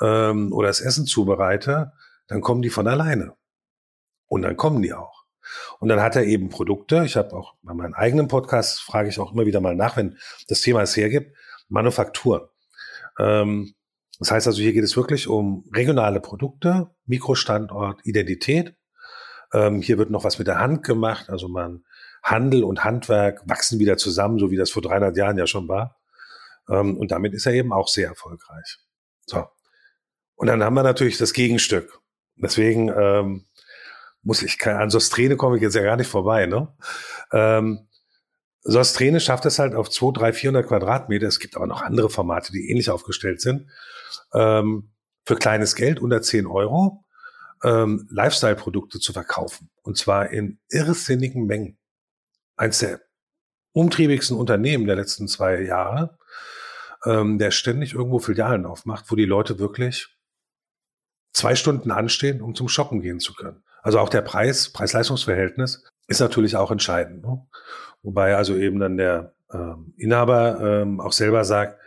ähm, 0.00 0.52
oder 0.52 0.68
das 0.68 0.80
Essen 0.80 1.06
zubereite, 1.06 1.92
dann 2.26 2.40
kommen 2.40 2.62
die 2.62 2.70
von 2.70 2.86
alleine. 2.86 3.34
Und 4.26 4.42
dann 4.42 4.56
kommen 4.56 4.82
die 4.82 4.92
auch. 4.92 5.24
Und 5.80 5.88
dann 5.88 6.00
hat 6.00 6.16
er 6.16 6.24
eben 6.24 6.48
Produkte. 6.48 7.04
Ich 7.04 7.16
habe 7.16 7.32
auch 7.34 7.54
bei 7.62 7.74
meinem 7.74 7.94
eigenen 7.94 8.28
Podcast, 8.28 8.80
frage 8.80 9.08
ich 9.08 9.18
auch 9.18 9.32
immer 9.32 9.46
wieder 9.46 9.60
mal 9.60 9.74
nach, 9.74 9.96
wenn 9.96 10.16
das 10.48 10.60
Thema 10.60 10.82
es 10.82 10.96
hergibt, 10.96 11.36
Manufakturen. 11.68 12.42
Ähm, 13.18 13.74
das 14.18 14.30
heißt 14.30 14.46
also, 14.46 14.60
hier 14.60 14.72
geht 14.72 14.84
es 14.84 14.96
wirklich 14.96 15.28
um 15.28 15.64
regionale 15.74 16.20
Produkte, 16.20 16.90
Mikrostandort, 17.06 18.00
Identität. 18.04 18.76
Ähm, 19.52 19.80
hier 19.80 19.98
wird 19.98 20.10
noch 20.10 20.24
was 20.24 20.38
mit 20.38 20.46
der 20.46 20.60
Hand 20.60 20.84
gemacht. 20.84 21.30
Also 21.30 21.48
man 21.48 21.84
Handel 22.22 22.64
und 22.64 22.84
Handwerk 22.84 23.42
wachsen 23.48 23.78
wieder 23.78 23.96
zusammen, 23.96 24.38
so 24.38 24.50
wie 24.50 24.56
das 24.56 24.70
vor 24.70 24.82
300 24.82 25.16
Jahren 25.16 25.38
ja 25.38 25.46
schon 25.46 25.68
war. 25.68 26.00
Ähm, 26.68 26.96
und 26.96 27.10
damit 27.10 27.34
ist 27.34 27.46
er 27.46 27.52
eben 27.52 27.72
auch 27.72 27.88
sehr 27.88 28.08
erfolgreich. 28.08 28.78
So. 29.26 29.46
Und 30.36 30.46
dann 30.46 30.62
haben 30.62 30.74
wir 30.74 30.82
natürlich 30.82 31.18
das 31.18 31.32
Gegenstück. 31.32 32.00
Deswegen 32.36 32.88
ähm, 32.88 33.46
muss 34.22 34.42
ich, 34.42 34.64
an 34.66 34.90
Sostrene 34.90 35.36
komme 35.36 35.56
ich 35.56 35.62
jetzt 35.62 35.74
ja 35.74 35.82
gar 35.82 35.96
nicht 35.96 36.08
vorbei. 36.08 36.46
Ne? 36.46 36.72
Ähm, 37.32 37.88
Sostrene 38.62 39.20
schafft 39.20 39.46
es 39.46 39.58
halt 39.58 39.74
auf 39.74 39.90
2, 39.90 40.12
3, 40.18 40.32
400 40.32 40.66
Quadratmeter. 40.66 41.26
Es 41.26 41.40
gibt 41.40 41.56
aber 41.56 41.66
noch 41.66 41.82
andere 41.82 42.10
Formate, 42.10 42.52
die 42.52 42.70
ähnlich 42.70 42.90
aufgestellt 42.90 43.40
sind. 43.40 43.70
Ähm, 44.34 44.92
für 45.26 45.36
kleines 45.36 45.74
Geld 45.74 46.00
unter 46.00 46.22
10 46.22 46.46
Euro 46.46 47.04
ähm, 47.62 48.06
Lifestyle-Produkte 48.10 49.00
zu 49.00 49.12
verkaufen. 49.12 49.70
Und 49.82 49.96
zwar 49.96 50.30
in 50.30 50.58
irrsinnigen 50.68 51.46
Mengen. 51.46 51.78
Eins 52.60 52.80
der 52.80 53.00
umtriebigsten 53.72 54.36
Unternehmen 54.36 54.86
der 54.86 54.94
letzten 54.94 55.28
zwei 55.28 55.62
Jahre, 55.62 56.18
ähm, 57.06 57.38
der 57.38 57.52
ständig 57.52 57.94
irgendwo 57.94 58.18
Filialen 58.18 58.66
aufmacht, 58.66 59.06
wo 59.08 59.16
die 59.16 59.24
Leute 59.24 59.58
wirklich 59.58 60.14
zwei 61.32 61.54
Stunden 61.54 61.90
anstehen, 61.90 62.42
um 62.42 62.54
zum 62.54 62.68
Shoppen 62.68 63.00
gehen 63.00 63.18
zu 63.18 63.32
können. 63.32 63.64
Also 63.80 63.98
auch 63.98 64.10
der 64.10 64.20
Preis, 64.20 64.68
Preis-Leistungs-Verhältnis 64.74 65.86
ist 66.06 66.20
natürlich 66.20 66.56
auch 66.56 66.70
entscheidend. 66.70 67.24
Ne? 67.24 67.46
Wobei 68.02 68.36
also 68.36 68.54
eben 68.54 68.78
dann 68.78 68.98
der 68.98 69.32
ähm, 69.50 69.94
Inhaber 69.96 70.82
ähm, 70.82 71.00
auch 71.00 71.12
selber 71.12 71.46
sagt, 71.46 71.80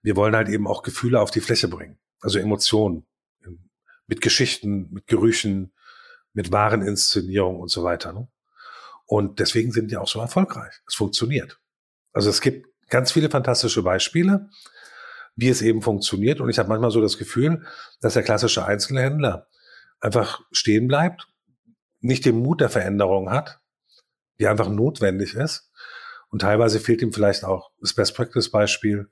wir 0.00 0.14
wollen 0.14 0.36
halt 0.36 0.48
eben 0.48 0.68
auch 0.68 0.84
Gefühle 0.84 1.20
auf 1.20 1.32
die 1.32 1.40
Fläche 1.40 1.66
bringen, 1.66 1.98
also 2.20 2.38
Emotionen 2.38 3.04
mit 4.06 4.20
Geschichten, 4.20 4.92
mit 4.92 5.08
Gerüchen, 5.08 5.72
mit 6.34 6.52
Wareninszenierung 6.52 7.58
und 7.58 7.68
so 7.72 7.82
weiter. 7.82 8.12
Ne? 8.12 8.28
Und 9.10 9.40
deswegen 9.40 9.72
sind 9.72 9.90
die 9.90 9.96
auch 9.96 10.06
so 10.06 10.20
erfolgreich. 10.20 10.72
Es 10.86 10.94
funktioniert. 10.94 11.58
Also 12.12 12.30
es 12.30 12.40
gibt 12.40 12.68
ganz 12.88 13.10
viele 13.10 13.28
fantastische 13.28 13.82
Beispiele, 13.82 14.48
wie 15.34 15.48
es 15.48 15.62
eben 15.62 15.82
funktioniert. 15.82 16.40
Und 16.40 16.48
ich 16.48 16.60
habe 16.60 16.68
manchmal 16.68 16.92
so 16.92 17.00
das 17.00 17.18
Gefühl, 17.18 17.66
dass 18.00 18.14
der 18.14 18.22
klassische 18.22 18.64
Einzelhändler 18.64 19.48
einfach 19.98 20.42
stehen 20.52 20.86
bleibt, 20.86 21.26
nicht 21.98 22.24
den 22.24 22.38
Mut 22.38 22.60
der 22.60 22.70
Veränderung 22.70 23.32
hat, 23.32 23.58
die 24.38 24.46
einfach 24.46 24.68
notwendig 24.68 25.34
ist. 25.34 25.72
Und 26.28 26.42
teilweise 26.42 26.78
fehlt 26.78 27.02
ihm 27.02 27.12
vielleicht 27.12 27.42
auch 27.42 27.72
das 27.80 27.94
Best-Practice-Beispiel 27.94 29.10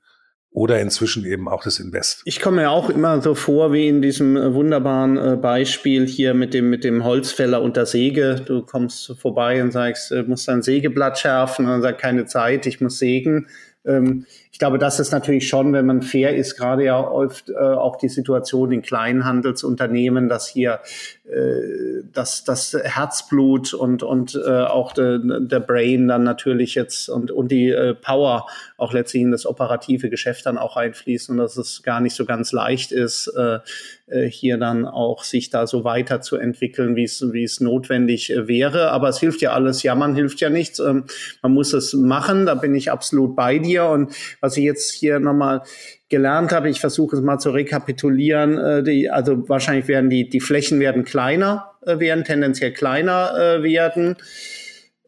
oder 0.50 0.80
inzwischen 0.80 1.24
eben 1.24 1.48
auch 1.48 1.62
das 1.62 1.78
Invest. 1.78 2.22
Ich 2.24 2.40
komme 2.40 2.62
mir 2.62 2.70
auch 2.70 2.90
immer 2.90 3.20
so 3.20 3.34
vor 3.34 3.72
wie 3.72 3.88
in 3.88 4.02
diesem 4.02 4.36
äh, 4.36 4.54
wunderbaren 4.54 5.16
äh, 5.16 5.36
Beispiel 5.36 6.06
hier 6.06 6.34
mit 6.34 6.54
dem, 6.54 6.70
mit 6.70 6.84
dem 6.84 7.04
Holzfäller 7.04 7.62
und 7.62 7.76
der 7.76 7.86
Säge. 7.86 8.42
Du 8.44 8.62
kommst 8.62 9.14
vorbei 9.18 9.62
und 9.62 9.72
sagst, 9.72 10.10
du 10.10 10.22
musst 10.24 10.48
dein 10.48 10.62
Sägeblatt 10.62 11.18
schärfen 11.18 11.66
und 11.66 11.72
dann 11.72 11.82
sagt 11.82 12.00
keine 12.00 12.26
Zeit, 12.26 12.66
ich 12.66 12.80
muss 12.80 12.98
sägen. 12.98 13.46
Ähm, 13.84 14.26
ich 14.52 14.58
glaube, 14.58 14.78
das 14.78 14.98
ist 14.98 15.12
natürlich 15.12 15.48
schon, 15.48 15.72
wenn 15.72 15.86
man 15.86 16.02
fair 16.02 16.34
ist, 16.34 16.56
gerade 16.56 16.84
ja 16.84 16.98
oft 16.98 17.48
äh, 17.50 17.54
auch 17.54 17.96
die 17.96 18.08
Situation 18.08 18.72
in 18.72 18.82
Kleinhandelsunternehmen, 18.82 20.28
dass 20.28 20.48
hier 20.48 20.80
äh, 21.24 22.02
das, 22.12 22.44
Herzblut 22.82 23.74
und, 23.74 24.02
und 24.02 24.34
äh, 24.34 24.62
auch 24.62 24.92
de, 24.92 25.20
der 25.22 25.60
Brain 25.60 26.08
dann 26.08 26.24
natürlich 26.24 26.74
jetzt 26.74 27.08
und, 27.08 27.30
und 27.30 27.52
die 27.52 27.70
äh, 27.70 27.94
Power 27.94 28.46
auch 28.78 28.92
letztlich 28.92 29.22
in 29.22 29.32
das 29.32 29.44
operative 29.44 30.08
Geschäft 30.08 30.46
dann 30.46 30.56
auch 30.56 30.76
einfließen 30.76 31.32
und 31.32 31.38
dass 31.38 31.56
es 31.56 31.82
gar 31.82 32.00
nicht 32.00 32.14
so 32.14 32.24
ganz 32.24 32.52
leicht 32.52 32.92
ist, 32.92 33.26
äh, 33.36 33.58
äh 34.06 34.30
hier 34.30 34.56
dann 34.56 34.86
auch 34.86 35.24
sich 35.24 35.50
da 35.50 35.66
so 35.66 35.82
weiterzuentwickeln, 35.82 36.94
wie 36.94 37.02
es, 37.02 37.20
wie 37.32 37.42
es 37.42 37.60
notwendig 37.60 38.30
äh, 38.30 38.46
wäre. 38.46 38.92
Aber 38.92 39.08
es 39.08 39.18
hilft 39.18 39.42
ja 39.42 39.52
alles. 39.52 39.82
Ja, 39.82 39.96
man 39.96 40.14
hilft 40.14 40.40
ja 40.40 40.48
nichts. 40.48 40.78
Ähm, 40.78 41.04
man 41.42 41.52
muss 41.52 41.72
es 41.72 41.92
machen. 41.92 42.46
Da 42.46 42.54
bin 42.54 42.72
ich 42.76 42.92
absolut 42.92 43.34
bei 43.34 43.58
dir. 43.58 43.86
Und 43.86 44.14
was 44.40 44.56
ich 44.56 44.62
jetzt 44.62 44.92
hier 44.92 45.18
nochmal 45.18 45.62
gelernt 46.08 46.52
habe, 46.52 46.70
ich 46.70 46.78
versuche 46.78 47.16
es 47.16 47.22
mal 47.22 47.38
zu 47.38 47.50
rekapitulieren, 47.50 48.82
die, 48.84 49.10
also 49.10 49.46
wahrscheinlich 49.46 49.88
werden 49.88 50.08
die, 50.08 50.26
die 50.26 50.40
Flächen 50.40 50.80
werden 50.80 51.04
kleiner 51.04 51.72
werden, 51.84 52.24
tendenziell 52.24 52.72
kleiner 52.72 53.60
werden 53.60 54.16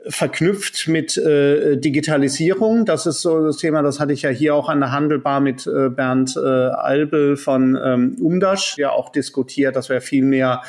verknüpft 0.08 0.88
mit 0.88 1.16
äh, 1.18 1.76
Digitalisierung. 1.76 2.86
Das 2.86 3.06
ist 3.06 3.20
so 3.20 3.44
das 3.44 3.58
Thema, 3.58 3.82
das 3.82 4.00
hatte 4.00 4.12
ich 4.12 4.22
ja 4.22 4.30
hier 4.30 4.54
auch 4.54 4.68
an 4.68 4.80
der 4.80 4.92
Handelbar 4.92 5.40
mit 5.40 5.66
äh, 5.66 5.90
Bernd 5.90 6.36
äh, 6.36 6.40
Albel 6.40 7.36
von 7.36 7.78
ähm, 7.82 8.16
Umdasch 8.20 8.78
ja 8.78 8.90
auch 8.92 9.10
diskutiert, 9.10 9.76
dass 9.76 9.90
wir 9.90 10.00
viel 10.00 10.24
mehr 10.24 10.62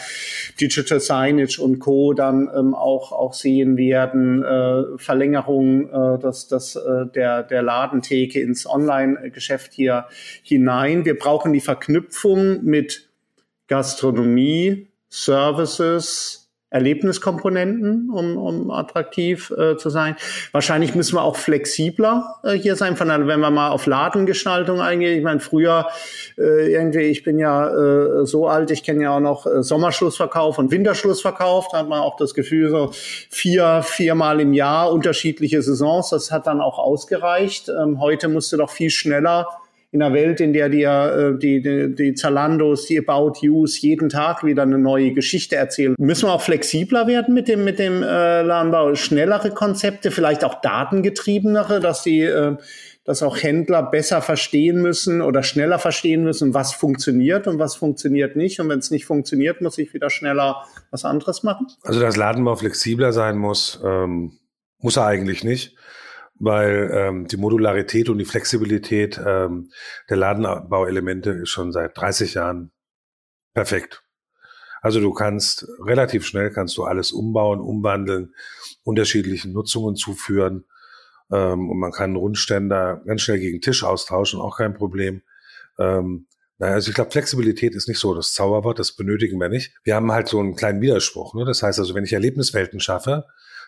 Digital 0.60 1.00
Signage 1.00 1.60
und 1.62 1.80
Co. 1.80 2.14
dann 2.14 2.50
ähm, 2.54 2.74
auch, 2.74 3.14
auch 3.14 3.34
sehen 3.34 3.78
werden, 3.78 4.44
äh, 4.44 4.98
Verlängerung 4.98 5.90
äh, 5.90 6.20
das, 6.20 6.48
das, 6.48 6.76
äh, 6.76 7.06
der, 7.16 7.44
der 7.44 7.62
Ladentheke 7.62 8.42
ins 8.42 8.68
Online-Geschäft 8.68 9.72
hier 9.72 10.06
hinein. 10.44 11.06
Wir 11.06 11.18
brauchen 11.18 11.54
die 11.54 11.62
Verknüpfung 11.62 12.64
mit 12.64 13.10
Gastronomie, 13.68 14.88
Services, 15.10 16.41
Erlebniskomponenten, 16.72 18.10
um, 18.10 18.38
um 18.38 18.72
attraktiv 18.72 19.52
äh, 19.52 19.76
zu 19.76 19.90
sein. 19.90 20.16
Wahrscheinlich 20.54 20.96
müssen 20.96 21.16
wir 21.16 21.22
auch 21.22 21.36
flexibler 21.36 22.40
äh, 22.44 22.54
hier 22.54 22.78
sein, 22.78 22.96
von 22.96 23.10
der, 23.10 23.28
wenn 23.28 23.42
wir 23.42 23.52
mal 23.52 23.70
auf 23.70 23.86
Ladengestaltung 23.86 24.80
eingehen. 24.80 25.18
Ich 25.18 25.24
meine, 25.24 25.42
früher 25.42 25.88
äh, 26.38 26.72
irgendwie, 26.72 27.02
ich 27.02 27.24
bin 27.24 27.40
ja 27.40 27.68
äh, 27.68 28.26
so 28.26 28.48
alt, 28.48 28.72
ich 28.72 28.84
kenne 28.84 29.04
ja 29.04 29.18
auch 29.18 29.20
noch 29.20 29.46
äh, 29.46 29.62
Sommerschlussverkauf 29.62 30.58
und 30.58 30.72
Winterschlussverkauf. 30.72 31.68
Da 31.72 31.80
hat 31.80 31.90
man 31.90 32.00
auch 32.00 32.16
das 32.16 32.34
Gefühl, 32.34 32.70
so 32.70 32.92
vier, 32.94 33.82
viermal 33.84 34.40
im 34.40 34.54
Jahr 34.54 34.94
unterschiedliche 34.94 35.62
Saisons. 35.62 36.10
Das 36.12 36.32
hat 36.32 36.48
dann 36.48 36.62
auch 36.62 36.80
ausgereicht. 36.80 37.68
Ähm, 37.68 38.00
heute 38.00 38.30
musst 38.30 38.54
du 38.54 38.58
doch 38.58 38.70
viel 38.70 38.90
schneller 38.90 39.46
in 39.94 40.02
einer 40.02 40.14
Welt, 40.14 40.40
in 40.40 40.54
der 40.54 40.70
dir 40.70 41.34
äh, 41.36 41.40
die, 41.40 41.62
die, 41.62 41.94
die 41.94 42.14
Zalandos, 42.14 42.86
die 42.86 42.98
About 42.98 43.34
Yous 43.42 43.82
jeden 43.82 44.08
Tag 44.08 44.44
wieder 44.44 44.64
eine 44.64 44.78
neue 44.78 45.12
Geschichte 45.12 45.58
erzählen. 45.58 45.96
Müssen 45.98 46.28
wir 46.30 46.34
auch 46.34 46.42
flexibler 46.42 47.08
werden 47.08 47.34
mit 47.34 47.50
dem, 47.50 47.66
mit 47.66 47.78
dem 47.78 48.02
äh, 48.02 48.42
Ladenbau? 48.42 48.96
Schnellere 48.96 49.52
Konzepte, 49.52 50.12
vielleicht 50.12 50.46
auch 50.46 50.62
datengetriebenere, 50.62 51.82
dass 51.82 52.04
die 52.04 52.22
äh, 52.22 52.56
dass 53.04 53.24
auch 53.24 53.42
Händler 53.42 53.82
besser 53.82 54.22
verstehen 54.22 54.80
müssen 54.80 55.22
oder 55.22 55.42
schneller 55.42 55.80
verstehen 55.80 56.24
müssen, 56.24 56.54
was 56.54 56.72
funktioniert 56.74 57.48
und 57.48 57.58
was 57.58 57.76
funktioniert 57.76 58.36
nicht. 58.36 58.60
Und 58.60 58.70
wenn 58.70 58.78
es 58.78 58.92
nicht 58.92 59.06
funktioniert, 59.06 59.60
muss 59.60 59.80
ich 59.80 59.92
wieder 59.96 60.12
schneller 60.12 60.64
was 60.92 61.04
anderes 61.04 61.42
machen. 61.42 61.66
Also 61.82 62.00
dass 62.00 62.16
Ladenbau 62.16 62.56
flexibler 62.56 63.12
sein 63.12 63.38
muss, 63.38 63.82
ähm, 63.84 64.34
muss 64.80 64.98
er 64.98 65.08
eigentlich 65.08 65.44
nicht 65.44 65.76
weil 66.42 66.90
ähm, 66.92 67.28
die 67.28 67.38
Modularität 67.38 68.10
und 68.10 68.18
die 68.18 68.26
Flexibilität 68.26 69.22
ähm, 69.24 69.70
der 70.10 70.18
Ladenbauelemente 70.18 71.30
ist 71.30 71.50
schon 71.50 71.72
seit 71.72 71.96
30 71.96 72.34
Jahren 72.34 72.72
perfekt. 73.54 74.04
Also 74.82 75.00
du 75.00 75.14
kannst 75.14 75.68
relativ 75.86 76.26
schnell 76.26 76.50
kannst 76.50 76.76
du 76.78 76.84
alles 76.84 77.12
umbauen, 77.12 77.60
umwandeln, 77.60 78.34
unterschiedlichen 78.84 79.54
Nutzungen 79.54 79.96
zuführen 79.96 80.66
ähm, 81.32 81.70
und 81.70 81.78
man 81.78 81.92
kann 81.92 82.16
Rundständer 82.16 83.04
ganz 83.06 83.22
schnell 83.22 83.40
gegen 83.40 83.62
Tisch 83.62 83.84
austauschen, 83.84 84.42
auch 84.42 84.58
kein 84.58 84.74
Problem. 84.74 85.22
Ähm, 85.78 86.26
naja, 86.58 86.74
also 86.74 86.90
ich 86.90 86.96
glaube, 86.96 87.12
Flexibilität 87.12 87.76
ist 87.76 87.88
nicht 87.88 88.00
so 88.00 88.16
das 88.16 88.34
Zauberwort, 88.34 88.80
das 88.80 88.94
benötigen 88.96 89.40
wir 89.40 89.50
nicht. 89.50 89.76
Wir 89.84 89.94
haben 89.94 90.12
halt 90.12 90.28
so 90.28 90.40
einen 90.40 90.56
kleinen 90.56 90.82
Widerspruch. 90.82 91.36
Ne? 91.36 91.46
Das 91.46 91.62
heißt 91.62 91.78
also, 91.78 91.94
wenn 91.94 92.04
ich 92.04 92.14
Erlebniswelten 92.14 92.80
schaffe, 92.80 93.26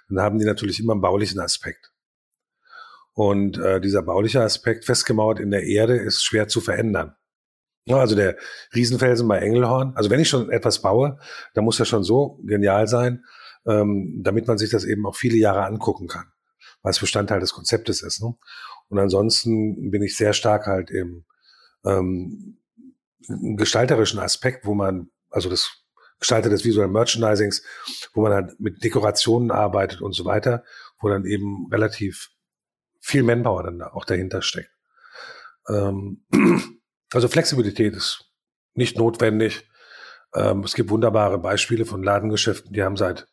dann 0.10 0.20
haben 0.20 0.40
die 0.40 0.46
natürlich 0.46 0.80
immer 0.80 0.94
einen 0.94 1.02
baulichen 1.02 1.40
Aspekt. 1.40 1.93
Und 3.14 3.58
äh, 3.58 3.80
dieser 3.80 4.02
bauliche 4.02 4.42
Aspekt 4.42 4.86
festgemauert 4.86 5.40
in 5.40 5.52
der 5.52 5.64
Erde 5.64 5.98
ist 5.98 6.24
schwer 6.24 6.48
zu 6.48 6.62
verändern. 6.62 7.16
Ja, 7.86 7.98
also 7.98 8.16
der 8.16 8.38
Riesenfelsen 8.74 9.28
bei 9.28 9.40
Engelhorn, 9.40 9.94
also 9.96 10.10
wenn 10.10 10.20
ich 10.20 10.30
schon 10.30 10.50
etwas 10.50 10.82
baue, 10.82 11.20
dann 11.54 11.66
muss 11.66 11.80
er 11.80 11.86
schon 11.86 12.04
so 12.04 12.40
genial 12.46 12.88
sein, 12.88 13.26
ähm, 13.66 14.22
damit 14.24 14.48
man 14.48 14.58
sich 14.58 14.70
das 14.70 14.86
eben 14.86 15.06
auch 15.06 15.16
viele 15.16 15.38
Jahre 15.38 15.66
angucken 15.66 16.08
kann, 16.08 16.26
weil 16.82 16.92
es 16.92 17.00
Bestandteil 17.00 17.42
des 17.42 17.54
Konzeptes 17.54 18.02
ist. 18.02 18.24
Ne? 18.24 18.36
Und 18.88 19.00
ansonsten 19.00 19.92
bin 19.92 20.02
ich 20.02 20.16
sehr 20.16 20.34
stark 20.34 20.66
halt 20.66 20.92
im 20.92 21.26
ähm, 21.86 22.58
gestalterischen 23.58 24.20
Aspekt, 24.20 24.66
wo 24.66 24.76
man, 24.76 25.10
also 25.30 25.50
das 25.50 25.84
Gestalter 26.20 26.50
des 26.50 26.64
visuellen 26.64 26.92
Merchandisings, 26.92 27.64
wo 28.14 28.22
man 28.22 28.32
halt 28.32 28.60
mit 28.60 28.82
Dekorationen 28.84 29.52
arbeitet 29.52 30.02
und 30.02 30.14
so 30.14 30.24
weiter, 30.24 30.64
wo 31.02 31.10
dann 31.10 31.26
eben 31.26 31.68
relativ 31.70 32.30
viel 33.04 33.24
Manpower 33.24 33.64
dann 33.64 33.80
da 33.80 33.88
auch 33.88 34.06
dahinter 34.06 34.42
steckt. 34.42 34.72
Ähm, 35.68 36.26
also 37.14 37.28
Flexibilität 37.28 37.94
ist 37.94 38.32
nicht 38.74 38.98
notwendig. 38.98 39.70
Ähm, 40.34 40.64
es 40.64 40.74
gibt 40.74 40.90
wunderbare 40.90 41.38
Beispiele 41.38 41.86
von 41.86 42.02
Ladengeschäften, 42.02 42.72
die 42.74 42.82
haben 42.82 42.98
seit 42.98 43.28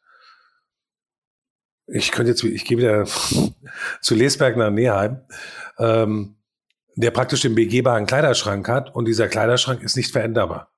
ich 1.93 2.13
könnte 2.13 2.31
jetzt, 2.31 2.45
ich 2.45 2.65
gehe 2.65 2.79
wieder 2.79 3.05
zu 4.01 4.15
Lesberg 4.15 4.57
nach 4.57 4.71
Neheim, 4.71 5.23
ähm, 5.79 6.37
der 6.95 7.11
praktisch 7.11 7.41
den 7.41 7.57
begehbaren 7.57 8.07
Kleiderschrank 8.07 8.69
hat 8.69 8.95
und 8.95 9.07
dieser 9.07 9.27
Kleiderschrank 9.27 9.83
ist 9.83 9.97
nicht 9.97 10.13
veränderbar. 10.13 10.73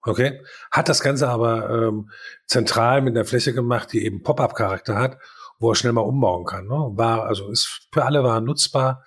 Okay? 0.00 0.42
Hat 0.70 0.88
das 0.88 1.00
Ganze 1.00 1.28
aber 1.28 1.68
ähm, 1.68 2.10
zentral 2.46 3.02
mit 3.02 3.14
einer 3.14 3.26
Fläche 3.26 3.52
gemacht, 3.52 3.92
die 3.92 4.04
eben 4.04 4.22
Pop-up-Charakter 4.22 4.96
hat 4.96 5.18
wo 5.58 5.70
er 5.70 5.74
schnell 5.74 5.92
mal 5.92 6.02
umbauen 6.02 6.44
kann. 6.44 6.66
Ne? 6.66 6.90
War, 6.94 7.26
also 7.26 7.50
ist 7.50 7.88
für 7.92 8.04
alle 8.04 8.22
war 8.22 8.40
nutzbar, 8.40 9.04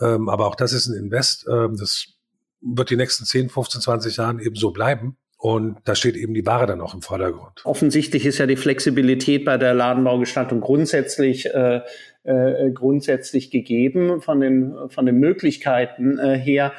ähm, 0.00 0.28
aber 0.28 0.46
auch 0.46 0.54
das 0.54 0.72
ist 0.72 0.86
ein 0.86 0.96
Invest. 0.96 1.46
Ähm, 1.50 1.76
das 1.78 2.06
wird 2.60 2.90
die 2.90 2.96
nächsten 2.96 3.24
10, 3.24 3.50
15, 3.50 3.80
20 3.80 4.16
Jahren 4.16 4.38
eben 4.40 4.56
so 4.56 4.70
bleiben. 4.70 5.16
Und 5.40 5.78
da 5.84 5.94
steht 5.94 6.16
eben 6.16 6.34
die 6.34 6.44
Ware 6.44 6.66
dann 6.66 6.80
auch 6.80 6.94
im 6.94 7.02
Vordergrund. 7.02 7.64
Offensichtlich 7.64 8.26
ist 8.26 8.38
ja 8.38 8.46
die 8.46 8.56
Flexibilität 8.56 9.44
bei 9.44 9.56
der 9.56 9.72
Ladenbaugestaltung 9.72 10.60
grundsätzlich 10.60 11.46
äh, 11.46 11.80
äh, 12.24 12.72
grundsätzlich 12.72 13.52
gegeben 13.52 14.20
von 14.20 14.40
den 14.40 14.74
von 14.88 15.06
den 15.06 15.18
Möglichkeiten 15.18 16.18
äh, 16.18 16.36
her. 16.36 16.72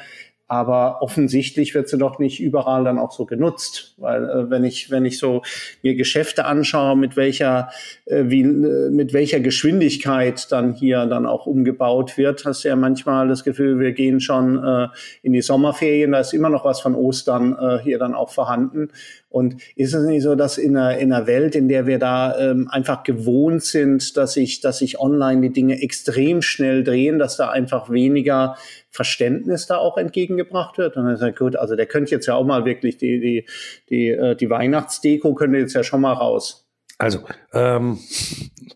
Aber 0.50 1.00
offensichtlich 1.00 1.76
wird 1.76 1.88
sie 1.88 1.96
doch 1.96 2.18
nicht 2.18 2.40
überall 2.40 2.82
dann 2.82 2.98
auch 2.98 3.12
so 3.12 3.24
genutzt, 3.24 3.94
weil 3.98 4.24
äh, 4.28 4.50
wenn 4.50 4.64
ich 4.64 4.90
wenn 4.90 5.04
ich 5.04 5.16
so 5.16 5.42
mir 5.84 5.94
Geschäfte 5.94 6.44
anschaue, 6.44 6.96
mit 6.96 7.16
welcher 7.16 7.70
äh, 8.06 8.24
wie 8.26 8.40
äh, 8.40 8.90
mit 8.90 9.12
welcher 9.12 9.38
Geschwindigkeit 9.38 10.50
dann 10.50 10.72
hier 10.72 11.06
dann 11.06 11.24
auch 11.24 11.46
umgebaut 11.46 12.18
wird, 12.18 12.44
hast 12.44 12.64
du 12.64 12.68
ja 12.68 12.74
manchmal 12.74 13.28
das 13.28 13.44
Gefühl, 13.44 13.78
wir 13.78 13.92
gehen 13.92 14.18
schon 14.18 14.58
äh, 14.58 14.88
in 15.22 15.34
die 15.34 15.40
Sommerferien, 15.40 16.10
da 16.10 16.18
ist 16.18 16.34
immer 16.34 16.50
noch 16.50 16.64
was 16.64 16.80
von 16.80 16.96
Ostern 16.96 17.56
äh, 17.56 17.78
hier 17.84 18.00
dann 18.00 18.16
auch 18.16 18.30
vorhanden. 18.30 18.88
Und 19.28 19.62
ist 19.76 19.94
es 19.94 20.04
nicht 20.04 20.24
so, 20.24 20.34
dass 20.34 20.58
in 20.58 20.76
einer, 20.76 20.98
in 20.98 21.12
einer 21.12 21.28
Welt, 21.28 21.54
in 21.54 21.68
der 21.68 21.86
wir 21.86 22.00
da 22.00 22.36
ähm, 22.36 22.66
einfach 22.68 23.04
gewohnt 23.04 23.62
sind, 23.62 24.16
dass 24.16 24.32
sich 24.32 24.60
dass 24.60 24.78
sich 24.78 24.98
online 24.98 25.42
die 25.42 25.52
Dinge 25.52 25.80
extrem 25.80 26.42
schnell 26.42 26.82
drehen, 26.82 27.20
dass 27.20 27.36
da 27.36 27.48
einfach 27.48 27.90
weniger 27.90 28.56
Verständnis 28.90 29.66
da 29.66 29.78
auch 29.78 29.96
entgegengebracht 29.96 30.76
wird. 30.78 30.96
Und 30.96 31.04
dann 31.04 31.14
ist 31.14 31.22
ja 31.22 31.30
gut, 31.30 31.56
also 31.56 31.76
der 31.76 31.86
könnte 31.86 32.10
jetzt 32.10 32.26
ja 32.26 32.34
auch 32.34 32.44
mal 32.44 32.64
wirklich 32.64 32.96
die, 32.98 33.20
die, 33.20 33.46
die, 33.88 34.08
äh, 34.08 34.34
die 34.36 34.50
Weihnachtsdeko 34.50 35.34
könnte 35.34 35.58
jetzt 35.58 35.74
ja 35.74 35.84
schon 35.84 36.00
mal 36.00 36.12
raus. 36.12 36.66
Also, 36.98 37.20
ähm, 37.54 37.98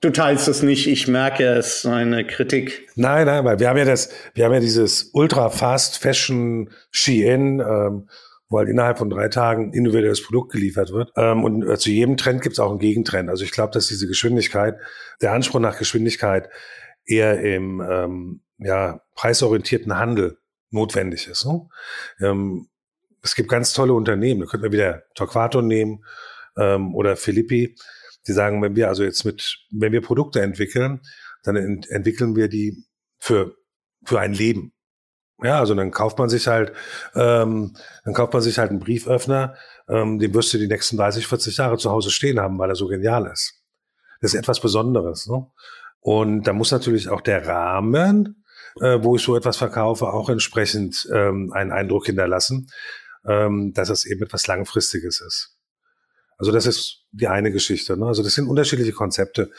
du 0.00 0.08
teilst 0.08 0.48
es 0.48 0.62
nicht, 0.62 0.86
ich 0.86 1.08
merke 1.08 1.44
es, 1.44 1.84
eine 1.84 2.26
Kritik. 2.26 2.88
Nein, 2.94 3.26
nein, 3.26 3.44
weil 3.44 3.58
wir 3.58 3.68
haben 3.68 3.76
ja 3.76 3.84
das, 3.84 4.08
wir 4.32 4.46
haben 4.46 4.54
ja 4.54 4.60
dieses 4.60 5.10
Ultra 5.12 5.50
Fast 5.50 5.98
Fashion 5.98 6.70
Shein, 6.90 7.60
ähm, 7.60 8.08
wo 8.48 8.58
halt 8.58 8.70
innerhalb 8.70 8.96
von 8.96 9.10
drei 9.10 9.28
Tagen 9.28 9.74
individuelles 9.74 10.22
Produkt 10.22 10.52
geliefert 10.52 10.90
wird. 10.90 11.12
Ähm, 11.16 11.44
und 11.44 11.68
äh, 11.68 11.76
zu 11.76 11.90
jedem 11.90 12.16
Trend 12.16 12.40
gibt 12.40 12.54
es 12.54 12.60
auch 12.60 12.70
einen 12.70 12.78
Gegentrend. 12.78 13.28
Also 13.28 13.44
ich 13.44 13.50
glaube, 13.50 13.72
dass 13.74 13.88
diese 13.88 14.06
Geschwindigkeit, 14.06 14.78
der 15.20 15.32
Anspruch 15.32 15.60
nach 15.60 15.76
Geschwindigkeit 15.76 16.48
eher 17.04 17.40
im 17.40 17.82
ähm, 17.86 18.40
ja, 18.56 19.00
preisorientierten 19.14 19.96
Handel 19.96 20.38
notwendig 20.70 21.28
ist. 21.28 21.46
Ne? 21.46 21.68
Ähm, 22.20 22.68
es 23.22 23.34
gibt 23.34 23.48
ganz 23.48 23.72
tolle 23.72 23.94
Unternehmen, 23.94 24.40
da 24.40 24.46
könnten 24.46 24.64
wir 24.64 24.72
wieder 24.72 25.02
Torquato 25.14 25.62
nehmen 25.62 26.04
ähm, 26.56 26.94
oder 26.94 27.16
Filippi, 27.16 27.76
die 28.26 28.32
sagen, 28.32 28.62
wenn 28.62 28.76
wir 28.76 28.88
also 28.88 29.02
jetzt 29.02 29.24
mit, 29.24 29.58
wenn 29.70 29.92
wir 29.92 30.02
Produkte 30.02 30.42
entwickeln, 30.42 31.00
dann 31.42 31.56
ent 31.56 31.90
entwickeln 31.90 32.36
wir 32.36 32.48
die 32.48 32.84
für, 33.18 33.56
für 34.04 34.20
ein 34.20 34.34
Leben. 34.34 34.72
Ja, 35.42 35.58
also 35.58 35.74
dann 35.74 35.90
kauft 35.90 36.18
man 36.18 36.28
sich 36.28 36.46
halt, 36.46 36.72
ähm, 37.14 37.76
dann 38.04 38.14
kauft 38.14 38.32
man 38.32 38.42
sich 38.42 38.58
halt 38.58 38.70
einen 38.70 38.78
Brieföffner, 38.78 39.56
ähm, 39.88 40.18
den 40.18 40.32
wirst 40.32 40.54
du 40.54 40.58
die 40.58 40.68
nächsten 40.68 40.96
30, 40.96 41.26
40 41.26 41.56
Jahre 41.56 41.76
zu 41.76 41.90
Hause 41.90 42.10
stehen 42.10 42.40
haben, 42.40 42.58
weil 42.58 42.70
er 42.70 42.76
so 42.76 42.86
genial 42.86 43.26
ist. 43.26 43.62
Das 44.20 44.32
ist 44.32 44.38
etwas 44.38 44.60
Besonderes. 44.60 45.26
Ne? 45.26 45.46
Und 46.00 46.44
da 46.44 46.52
muss 46.52 46.70
natürlich 46.70 47.08
auch 47.08 47.20
der 47.20 47.46
Rahmen 47.46 48.43
äh, 48.80 48.98
wo 49.02 49.16
ich 49.16 49.22
so 49.22 49.36
etwas 49.36 49.56
verkaufe, 49.56 50.06
auch 50.06 50.28
entsprechend 50.28 51.08
ähm, 51.12 51.52
einen 51.52 51.72
Eindruck 51.72 52.06
hinterlassen, 52.06 52.70
ähm, 53.26 53.72
dass 53.74 53.88
es 53.88 54.04
eben 54.04 54.22
etwas 54.22 54.46
Langfristiges 54.46 55.20
ist. 55.20 55.54
Also 56.36 56.50
das 56.50 56.66
ist 56.66 57.04
die 57.12 57.28
eine 57.28 57.52
Geschichte. 57.52 57.96
Ne? 57.96 58.06
Also 58.06 58.22
das 58.22 58.34
sind 58.34 58.48
unterschiedliche 58.48 58.92
Konzepte. 58.92 59.50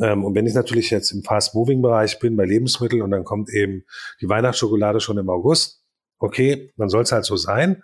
Ähm, 0.00 0.24
und 0.24 0.34
wenn 0.34 0.46
ich 0.46 0.54
natürlich 0.54 0.90
jetzt 0.90 1.12
im 1.12 1.22
Fast-Moving-Bereich 1.22 2.18
bin, 2.18 2.36
bei 2.36 2.44
Lebensmitteln, 2.44 3.02
und 3.02 3.10
dann 3.10 3.24
kommt 3.24 3.50
eben 3.50 3.84
die 4.20 4.28
Weihnachtsschokolade 4.28 5.00
schon 5.00 5.18
im 5.18 5.28
August, 5.28 5.82
okay, 6.18 6.72
dann 6.76 6.88
soll 6.88 7.02
es 7.02 7.12
halt 7.12 7.24
so 7.24 7.36
sein. 7.36 7.82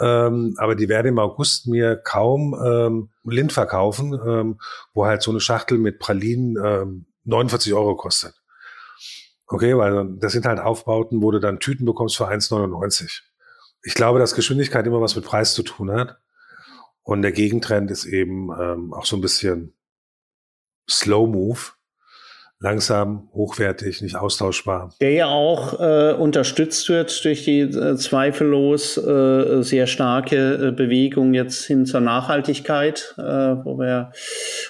Ähm, 0.00 0.54
aber 0.58 0.74
die 0.74 0.88
werden 0.88 1.08
im 1.08 1.18
August 1.18 1.66
mir 1.66 1.96
kaum 1.96 2.54
ähm, 2.64 3.10
Lind 3.24 3.52
verkaufen, 3.52 4.12
ähm, 4.26 4.58
wo 4.92 5.06
halt 5.06 5.22
so 5.22 5.30
eine 5.30 5.40
Schachtel 5.40 5.78
mit 5.78 5.98
Pralinen 5.98 6.56
ähm, 6.64 7.06
49 7.24 7.74
Euro 7.74 7.96
kostet. 7.96 8.34
Okay, 9.46 9.76
weil 9.76 10.16
das 10.18 10.32
sind 10.32 10.46
halt 10.46 10.58
Aufbauten, 10.58 11.22
wo 11.22 11.30
du 11.30 11.38
dann 11.38 11.60
Tüten 11.60 11.84
bekommst 11.84 12.16
für 12.16 12.28
1,99. 12.28 13.22
Ich 13.82 13.94
glaube, 13.94 14.18
dass 14.18 14.34
Geschwindigkeit 14.34 14.86
immer 14.86 15.00
was 15.00 15.16
mit 15.16 15.24
Preis 15.24 15.54
zu 15.54 15.62
tun 15.62 15.90
hat. 15.90 16.18
Und 17.02 17.20
der 17.20 17.32
Gegentrend 17.32 17.90
ist 17.90 18.06
eben 18.06 18.48
ähm, 18.58 18.94
auch 18.94 19.04
so 19.04 19.16
ein 19.16 19.20
bisschen 19.20 19.74
Slow 20.88 21.26
Move 21.26 21.60
langsam, 22.64 23.28
hochwertig, 23.34 24.00
nicht 24.00 24.16
austauschbar. 24.16 24.90
Der 25.02 25.12
ja 25.12 25.26
auch 25.26 25.78
äh, 25.78 26.14
unterstützt 26.14 26.88
wird 26.88 27.22
durch 27.24 27.44
die 27.44 27.60
äh, 27.60 27.94
zweifellos 27.96 28.96
äh, 28.96 29.62
sehr 29.62 29.86
starke 29.86 30.68
äh, 30.68 30.72
Bewegung 30.72 31.34
jetzt 31.34 31.66
hin 31.66 31.84
zur 31.84 32.00
Nachhaltigkeit, 32.00 33.14
äh, 33.18 33.22
wo 33.22 33.78
wir 33.78 34.12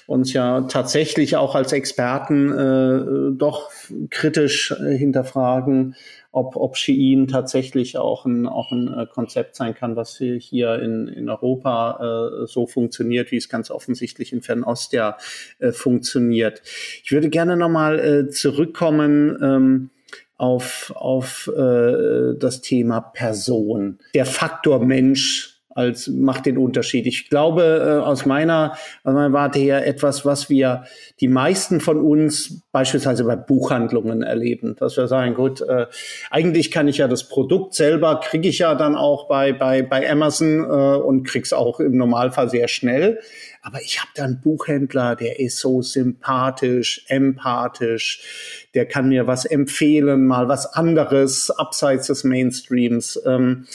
uns 0.09 0.33
ja 0.33 0.63
tatsächlich 0.63 1.37
auch 1.37 1.55
als 1.55 1.73
Experten 1.73 2.51
äh, 2.53 3.39
doch 3.39 3.71
kritisch 4.11 4.73
äh, 4.73 4.97
hinterfragen, 4.97 5.95
ob, 6.35 6.57
ob 6.57 6.77
Shein 6.77 7.29
tatsächlich 7.29 7.97
auch 7.97 8.25
ein, 8.25 8.47
auch 8.47 8.73
ein 8.73 8.93
äh, 8.93 9.07
Konzept 9.07 9.55
sein 9.55 9.75
kann, 9.75 9.95
was 9.95 10.17
hier 10.17 10.81
in, 10.81 11.07
in 11.07 11.29
Europa 11.29 12.43
äh, 12.43 12.47
so 12.47 12.67
funktioniert, 12.67 13.31
wie 13.31 13.37
es 13.37 13.49
ganz 13.49 13.71
offensichtlich 13.71 14.33
in 14.33 14.43
Fernost 14.43 14.93
ja 14.93 15.17
äh, 15.61 15.71
funktioniert. 15.71 16.63
Ich 17.05 17.13
würde 17.13 17.31
gerne 17.31 17.57
nochmal 17.57 18.01
äh, 18.01 18.29
zurückkommen 18.29 19.39
ähm, 19.41 19.91
auf, 20.37 20.93
auf 20.97 21.49
äh, 21.57 22.35
das 22.37 22.61
Thema 22.63 23.01
Person. 23.01 24.01
Der 24.15 24.27
Faktor 24.27 24.85
Mensch 24.85 25.54
als 25.75 26.09
macht 26.09 26.47
den 26.47 26.59
Unterschied. 26.59 27.07
Ich 27.07 27.29
glaube 27.29 28.01
äh, 28.03 28.05
aus 28.05 28.27
meiner 28.27 28.73
aus 29.03 29.15
meiner 29.15 29.33
Warte 29.33 29.59
her 29.59 29.87
etwas, 29.87 30.25
was 30.25 30.49
wir 30.49 30.85
die 31.21 31.29
meisten 31.29 31.81
von 31.81 32.01
uns 32.01 32.63
beispielsweise 32.73 33.25
bei 33.25 33.37
Buchhandlungen 33.37 34.23
erleben, 34.23 34.77
dass 34.77 34.97
wir 34.97 35.09
sagen, 35.09 35.35
gut, 35.35 35.61
äh, 35.61 35.87
eigentlich 36.31 36.71
kann 36.71 36.89
ich 36.89 36.99
ja 36.99 37.09
das 37.09 37.29
Produkt 37.29 37.75
selber 37.75 38.21
kriege 38.21 38.49
ich 38.49 38.59
ja 38.59 38.75
dann 38.75 38.97
auch 38.97 39.29
bei 39.29 39.53
bei 39.53 39.83
bei 39.83 40.11
Amazon 40.11 40.61
äh, 40.61 40.67
und 40.67 41.25
krieg's 41.25 41.53
auch 41.53 41.81
im 41.81 41.97
Normalfall 41.97 42.49
sehr 42.49 42.69
schnell. 42.69 43.19
Aber 43.65 43.81
ich 43.81 43.99
habe 43.99 44.11
da 44.15 44.25
einen 44.25 44.43
Buchhändler, 44.43 45.17
der 45.17 45.41
ist 45.41 45.59
so 45.59 45.81
sympathisch, 45.81 47.07
empathisch, 47.09 48.69
der 48.75 48.85
kann 48.87 49.09
mir 49.09 49.27
was 49.27 49.47
empfehlen, 49.47 50.27
mal 50.27 50.49
was 50.49 50.67
anderes 50.67 51.51
abseits 51.51 52.09
des 52.09 52.25
Mainstreams. 52.25 53.19
Ähm, 53.25 53.67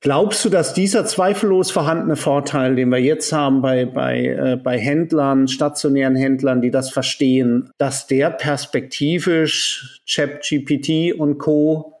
Glaubst 0.00 0.44
du, 0.44 0.48
dass 0.48 0.74
dieser 0.74 1.06
zweifellos 1.06 1.72
vorhandene 1.72 2.14
Vorteil, 2.14 2.76
den 2.76 2.88
wir 2.90 2.98
jetzt 2.98 3.32
haben 3.32 3.62
bei, 3.62 3.84
bei, 3.84 4.26
äh, 4.26 4.56
bei 4.56 4.78
Händlern, 4.78 5.48
stationären 5.48 6.14
Händlern, 6.14 6.60
die 6.60 6.70
das 6.70 6.90
verstehen, 6.90 7.70
dass 7.78 8.06
der 8.06 8.30
perspektivisch 8.30 10.00
ChatGPT 10.08 11.18
und 11.18 11.38
Co. 11.38 12.00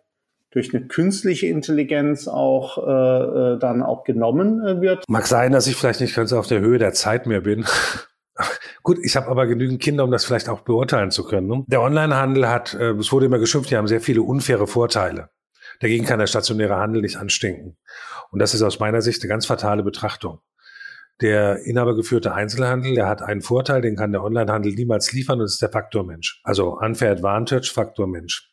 durch 0.52 0.72
eine 0.72 0.86
künstliche 0.86 1.48
Intelligenz 1.48 2.28
auch 2.28 2.78
äh, 2.78 3.54
äh 3.54 3.58
dann 3.58 3.82
auch 3.82 4.04
genommen 4.04 4.64
äh, 4.64 4.80
wird? 4.80 5.02
Mag 5.08 5.26
sein, 5.26 5.50
dass 5.50 5.66
ich 5.66 5.74
vielleicht 5.74 6.00
nicht 6.00 6.14
ganz 6.14 6.32
auf 6.32 6.46
der 6.46 6.60
Höhe 6.60 6.78
der 6.78 6.92
Zeit 6.92 7.26
mehr 7.26 7.40
bin. 7.40 7.64
Gut, 8.84 8.98
ich 9.02 9.16
habe 9.16 9.26
aber 9.26 9.48
genügend 9.48 9.82
Kinder, 9.82 10.04
um 10.04 10.12
das 10.12 10.24
vielleicht 10.24 10.48
auch 10.48 10.60
beurteilen 10.60 11.10
zu 11.10 11.24
können. 11.24 11.48
Ne? 11.48 11.64
Der 11.66 11.82
Onlinehandel 11.82 12.48
hat, 12.48 12.74
äh, 12.74 12.92
es 12.92 13.10
wurde 13.10 13.26
immer 13.26 13.40
geschimpft, 13.40 13.72
die 13.72 13.76
haben 13.76 13.88
sehr 13.88 14.00
viele 14.00 14.22
unfaire 14.22 14.68
Vorteile. 14.68 15.30
Dagegen 15.80 16.04
kann 16.04 16.18
der 16.18 16.26
stationäre 16.26 16.76
Handel 16.76 17.02
nicht 17.02 17.16
anstinken. 17.16 17.76
Und 18.30 18.40
das 18.40 18.54
ist 18.54 18.62
aus 18.62 18.80
meiner 18.80 19.02
Sicht 19.02 19.22
eine 19.22 19.28
ganz 19.28 19.46
fatale 19.46 19.82
Betrachtung. 19.82 20.40
Der 21.20 21.64
inhabergeführte 21.64 22.32
Einzelhandel, 22.32 22.94
der 22.94 23.08
hat 23.08 23.22
einen 23.22 23.40
Vorteil, 23.40 23.80
den 23.80 23.96
kann 23.96 24.12
der 24.12 24.22
Onlinehandel 24.22 24.74
niemals 24.74 25.12
liefern, 25.12 25.40
und 25.40 25.46
das 25.46 25.54
ist 25.54 25.62
der 25.62 25.70
Faktor 25.70 26.04
Mensch. 26.04 26.40
Also 26.44 26.78
Unfair 26.78 27.10
Advantage, 27.10 27.70
Faktor 27.72 28.06
Mensch. 28.06 28.52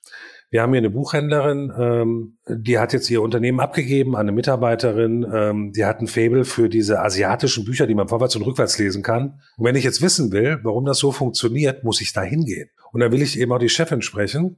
Wir 0.49 0.61
haben 0.61 0.71
hier 0.71 0.80
eine 0.80 0.89
Buchhändlerin, 0.89 1.71
ähm, 1.78 2.38
die 2.47 2.80
hat 2.80 2.93
jetzt 2.93 3.09
ihr 3.09 3.21
Unternehmen 3.21 3.59
abgegeben 3.59 4.15
an 4.15 4.21
eine 4.21 4.32
Mitarbeiterin, 4.32 5.26
ähm, 5.32 5.73
die 5.73 5.86
hat 5.86 5.99
ein 5.99 6.07
Faible 6.07 6.45
für 6.45 6.69
diese 6.69 7.01
asiatischen 7.01 7.65
Bücher, 7.65 7.88
die 7.88 7.95
man 7.95 8.07
vorwärts 8.07 8.36
und 8.36 8.43
rückwärts 8.43 8.80
lesen 8.80 9.03
kann. 9.03 9.41
Und 9.57 9.65
wenn 9.65 9.76
ich 9.76 9.84
jetzt 9.84 10.01
wissen 10.01 10.32
will, 10.32 10.59
warum 10.63 10.86
das 10.86 10.99
so 10.99 11.11
funktioniert, 11.11 11.84
muss 11.84 11.99
ich 12.01 12.13
da 12.13 12.21
hingehen. 12.21 12.69
Und 12.91 13.01
dann 13.01 13.11
will 13.11 13.21
ich 13.21 13.39
eben 13.39 13.51
auch 13.51 13.59
die 13.59 13.69
Chefin 13.69 14.01
sprechen 14.01 14.57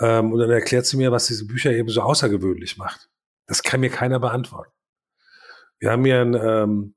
ähm, 0.00 0.32
und 0.32 0.38
dann 0.40 0.50
erklärt 0.50 0.86
sie 0.86 0.96
mir, 0.96 1.12
was 1.12 1.26
diese 1.26 1.46
Bücher 1.46 1.72
eben 1.72 1.88
so 1.88 2.02
außergewöhnlich 2.02 2.76
macht. 2.76 3.08
Das 3.46 3.62
kann 3.62 3.80
mir 3.80 3.90
keiner 3.90 4.18
beantworten. 4.18 4.72
Wir 5.78 5.90
haben 5.90 6.04
hier 6.04 6.20
einen, 6.20 6.34
ähm, 6.34 6.94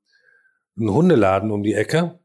einen 0.76 0.90
Hundeladen 0.90 1.50
um 1.50 1.62
die 1.62 1.74
Ecke. 1.74 2.18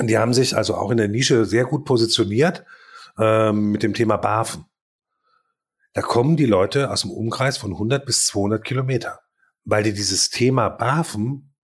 Die 0.00 0.18
haben 0.18 0.34
sich 0.34 0.56
also 0.56 0.74
auch 0.74 0.90
in 0.90 0.96
der 0.96 1.08
Nische 1.08 1.44
sehr 1.44 1.64
gut 1.64 1.84
positioniert 1.84 2.64
ähm, 3.18 3.72
mit 3.72 3.82
dem 3.82 3.94
Thema 3.94 4.16
Barfen. 4.16 4.64
Da 5.92 6.02
kommen 6.02 6.36
die 6.36 6.46
Leute 6.46 6.90
aus 6.90 7.02
dem 7.02 7.10
Umkreis 7.10 7.58
von 7.58 7.72
100 7.72 8.04
bis 8.06 8.26
200 8.26 8.64
Kilometer, 8.64 9.20
weil 9.64 9.82
die 9.82 9.92
dieses 9.92 10.30
Thema 10.30 10.68
Barfen 10.68 11.54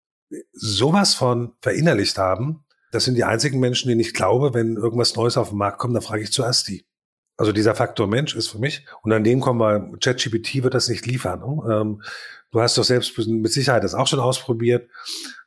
sowas 0.53 1.14
von 1.14 1.55
verinnerlicht 1.61 2.18
haben. 2.18 2.64
Das 2.91 3.05
sind 3.05 3.14
die 3.14 3.24
einzigen 3.24 3.61
Menschen, 3.61 3.89
denen 3.89 4.01
ich 4.01 4.14
glaube, 4.14 4.55
wenn 4.55 4.76
irgendwas 4.76 5.14
Neues 5.14 5.37
auf 5.37 5.51
den 5.51 5.59
Markt 5.59 5.78
kommt, 5.78 5.95
dann 5.95 6.03
frage 6.03 6.22
ich 6.22 6.32
zuerst 6.32 6.68
die. 6.68 6.87
Also 7.37 7.53
dieser 7.53 7.74
Faktor 7.74 8.07
Mensch 8.07 8.37
ist 8.37 8.49
für 8.49 8.59
mich, 8.59 8.87
und 9.03 9.12
an 9.12 9.24
dem 9.24 9.41
kommen 9.41 9.61
wir, 9.61 9.99
ChatGPT 9.99 10.62
wird 10.62 10.74
das 10.74 10.89
nicht 10.89 11.05
liefern. 11.05 11.41
Ne? 11.41 11.74
Ähm, 11.74 12.03
du 12.53 12.61
hast 12.61 12.78
doch 12.78 12.85
selbst 12.85 13.18
mit 13.26 13.53
Sicherheit 13.53 13.82
das 13.82 13.95
auch 13.95 14.07
schon 14.07 14.20
ausprobiert. 14.20 14.89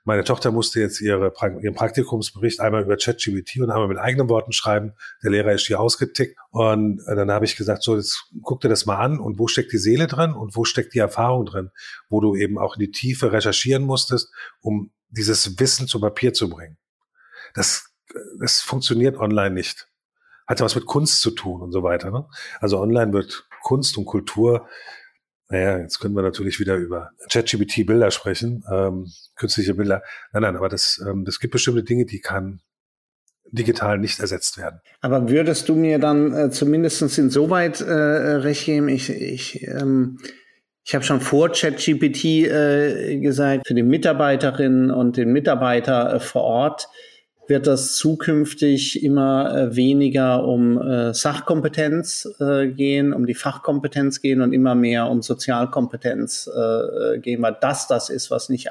Meine 0.04 0.26
Tochter 0.26 0.52
musste 0.52 0.82
jetzt 0.82 1.00
ihre, 1.02 1.34
ihren 1.62 1.76
Praktikumsbericht 1.76 2.60
einmal 2.60 2.84
über 2.84 2.98
ChatGPT 2.98 3.58
und 3.62 3.72
einmal 3.72 3.88
mit 3.88 3.98
eigenen 3.98 4.30
Worten 4.30 4.52
schreiben. 4.52 4.94
Der 5.24 5.32
Lehrer 5.32 5.54
ist 5.54 5.68
hier 5.68 5.80
ausgetickt. 5.80 6.38
Und 6.50 7.02
äh, 7.08 7.16
dann 7.16 7.32
habe 7.32 7.46
ich 7.46 7.56
gesagt, 7.56 7.84
so, 7.84 7.96
jetzt 7.96 8.32
guck 8.42 8.60
dir 8.62 8.70
das 8.70 8.86
mal 8.86 8.98
an 8.98 9.20
und 9.20 9.40
wo 9.40 9.48
steckt 9.48 9.72
die 9.72 9.78
Seele 9.78 10.08
drin 10.08 10.34
und 10.34 10.56
wo 10.56 10.66
steckt 10.66 10.94
die 10.94 11.00
Erfahrung 11.00 11.46
drin, 11.46 11.72
wo 12.10 12.20
du 12.20 12.36
eben 12.36 12.58
auch 12.58 12.76
in 12.76 12.82
die 12.82 12.92
Tiefe 12.92 13.32
recherchieren 13.32 13.84
musstest, 13.84 14.32
um 14.62 14.92
dieses 15.10 15.58
Wissen 15.60 15.88
zu 15.88 16.02
Papier 16.02 16.34
zu 16.34 16.50
bringen. 16.50 16.78
Das, 17.54 17.90
das 18.40 18.60
funktioniert 18.60 19.18
online 19.18 19.56
nicht. 19.56 19.87
Hat 20.48 20.60
ja 20.60 20.66
was 20.66 20.76
mit 20.76 20.86
Kunst 20.86 21.22
zu 21.22 21.32
tun 21.32 21.62
und 21.62 21.72
so 21.72 21.84
weiter. 21.84 22.10
Ne? 22.12 22.26
Also 22.60 22.80
online 22.80 23.14
wird 23.14 23.48
Kunst 23.62 23.98
und 23.98 24.06
Kultur 24.06 24.68
naja, 25.50 25.80
jetzt 25.80 26.00
können 26.00 26.14
wir 26.14 26.24
natürlich 26.24 26.60
wieder 26.60 26.76
über 26.76 27.12
ChatGPT 27.32 27.86
Bilder 27.86 28.12
sprechen, 28.12 28.66
ähm, 28.70 29.08
künstliche 29.36 29.76
Bilder. 29.76 30.02
Nein, 30.34 30.42
nein, 30.42 30.58
aber 30.58 30.68
das, 30.68 31.02
ähm, 31.08 31.24
das 31.24 31.40
gibt 31.40 31.54
bestimmte 31.54 31.84
Dinge, 31.84 32.06
die 32.06 32.20
kann 32.20 32.60
digital 33.52 33.98
nicht 33.98 34.20
ersetzt 34.20 34.58
werden. 34.58 34.82
Aber 35.00 35.30
würdest 35.30 35.70
du 35.70 35.76
mir 35.76 36.00
dann 36.00 36.34
äh, 36.34 36.50
zumindest 36.52 37.02
insoweit 37.18 37.80
äh, 37.80 37.94
recht 37.94 38.66
geben, 38.66 38.90
ich, 38.90 39.10
ich, 39.10 39.66
ähm, 39.68 40.20
ich 40.84 40.96
habe 40.96 41.06
schon 41.06 41.22
vor 41.22 41.50
ChatGPT 41.50 42.26
äh, 42.26 43.18
gesagt, 43.20 43.68
für 43.68 43.74
die 43.74 43.84
Mitarbeiterinnen 43.84 44.92
und 44.92 45.16
den 45.16 45.32
Mitarbeiter 45.32 46.16
äh, 46.16 46.20
vor 46.20 46.44
Ort 46.44 46.90
wird 47.48 47.68
das 47.68 47.96
zukünftig 47.96 49.04
immer 49.04 49.56
äh, 49.56 49.76
weniger 49.76 50.44
um 50.44 50.82
äh, 50.82 51.14
Sachkompetenz 51.14 52.28
äh, 52.40 52.68
gehen, 52.68 53.14
um 53.14 53.26
die 53.26 53.34
Fachkompetenz 53.34 54.22
gehen 54.22 54.42
und 54.42 54.54
immer 54.54 54.76
mehr 54.76 55.10
um 55.10 55.22
Sozialkompetenz 55.22 56.50
gehen, 57.22 57.42
weil 57.42 57.56
das 57.60 57.88
das 57.88 58.10
ist, 58.10 58.32
was 58.32 58.50
nicht 58.50 58.70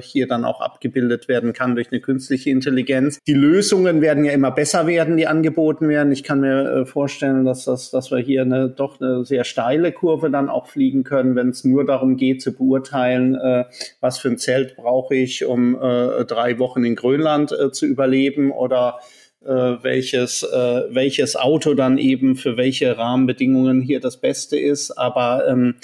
hier 0.00 0.26
dann 0.26 0.44
auch 0.44 0.60
abgebildet 0.60 1.28
werden 1.28 1.52
kann 1.52 1.74
durch 1.74 1.90
eine 1.90 2.00
künstliche 2.00 2.50
Intelligenz. 2.50 3.18
Die 3.26 3.34
Lösungen 3.34 4.00
werden 4.00 4.24
ja 4.24 4.32
immer 4.32 4.50
besser 4.50 4.86
werden, 4.86 5.16
die 5.16 5.26
angeboten 5.26 5.88
werden. 5.88 6.12
Ich 6.12 6.22
kann 6.22 6.40
mir 6.40 6.86
vorstellen, 6.86 7.44
dass 7.44 7.64
das, 7.64 7.90
dass 7.90 8.10
wir 8.10 8.18
hier 8.18 8.42
eine 8.42 8.68
doch 8.68 9.00
eine 9.00 9.24
sehr 9.24 9.44
steile 9.44 9.92
Kurve 9.92 10.30
dann 10.30 10.48
auch 10.48 10.66
fliegen 10.66 11.04
können, 11.04 11.36
wenn 11.36 11.50
es 11.50 11.64
nur 11.64 11.84
darum 11.84 12.16
geht 12.16 12.42
zu 12.42 12.52
beurteilen, 12.52 13.36
was 14.00 14.18
für 14.18 14.28
ein 14.28 14.38
Zelt 14.38 14.76
brauche 14.76 15.14
ich, 15.14 15.44
um 15.44 15.74
drei 15.74 16.58
Wochen 16.58 16.84
in 16.84 16.96
Grönland 16.96 17.54
zu 17.72 17.86
überleben 17.86 18.09
überleben 18.10 18.50
oder 18.50 18.98
äh, 19.44 19.48
welches, 19.48 20.42
äh, 20.42 20.82
welches 20.90 21.36
Auto 21.36 21.74
dann 21.74 21.98
eben 21.98 22.36
für 22.36 22.56
welche 22.56 22.96
Rahmenbedingungen 22.98 23.80
hier 23.80 24.00
das 24.00 24.20
Beste 24.20 24.58
ist. 24.58 24.90
Aber 24.92 25.46
ähm, 25.48 25.76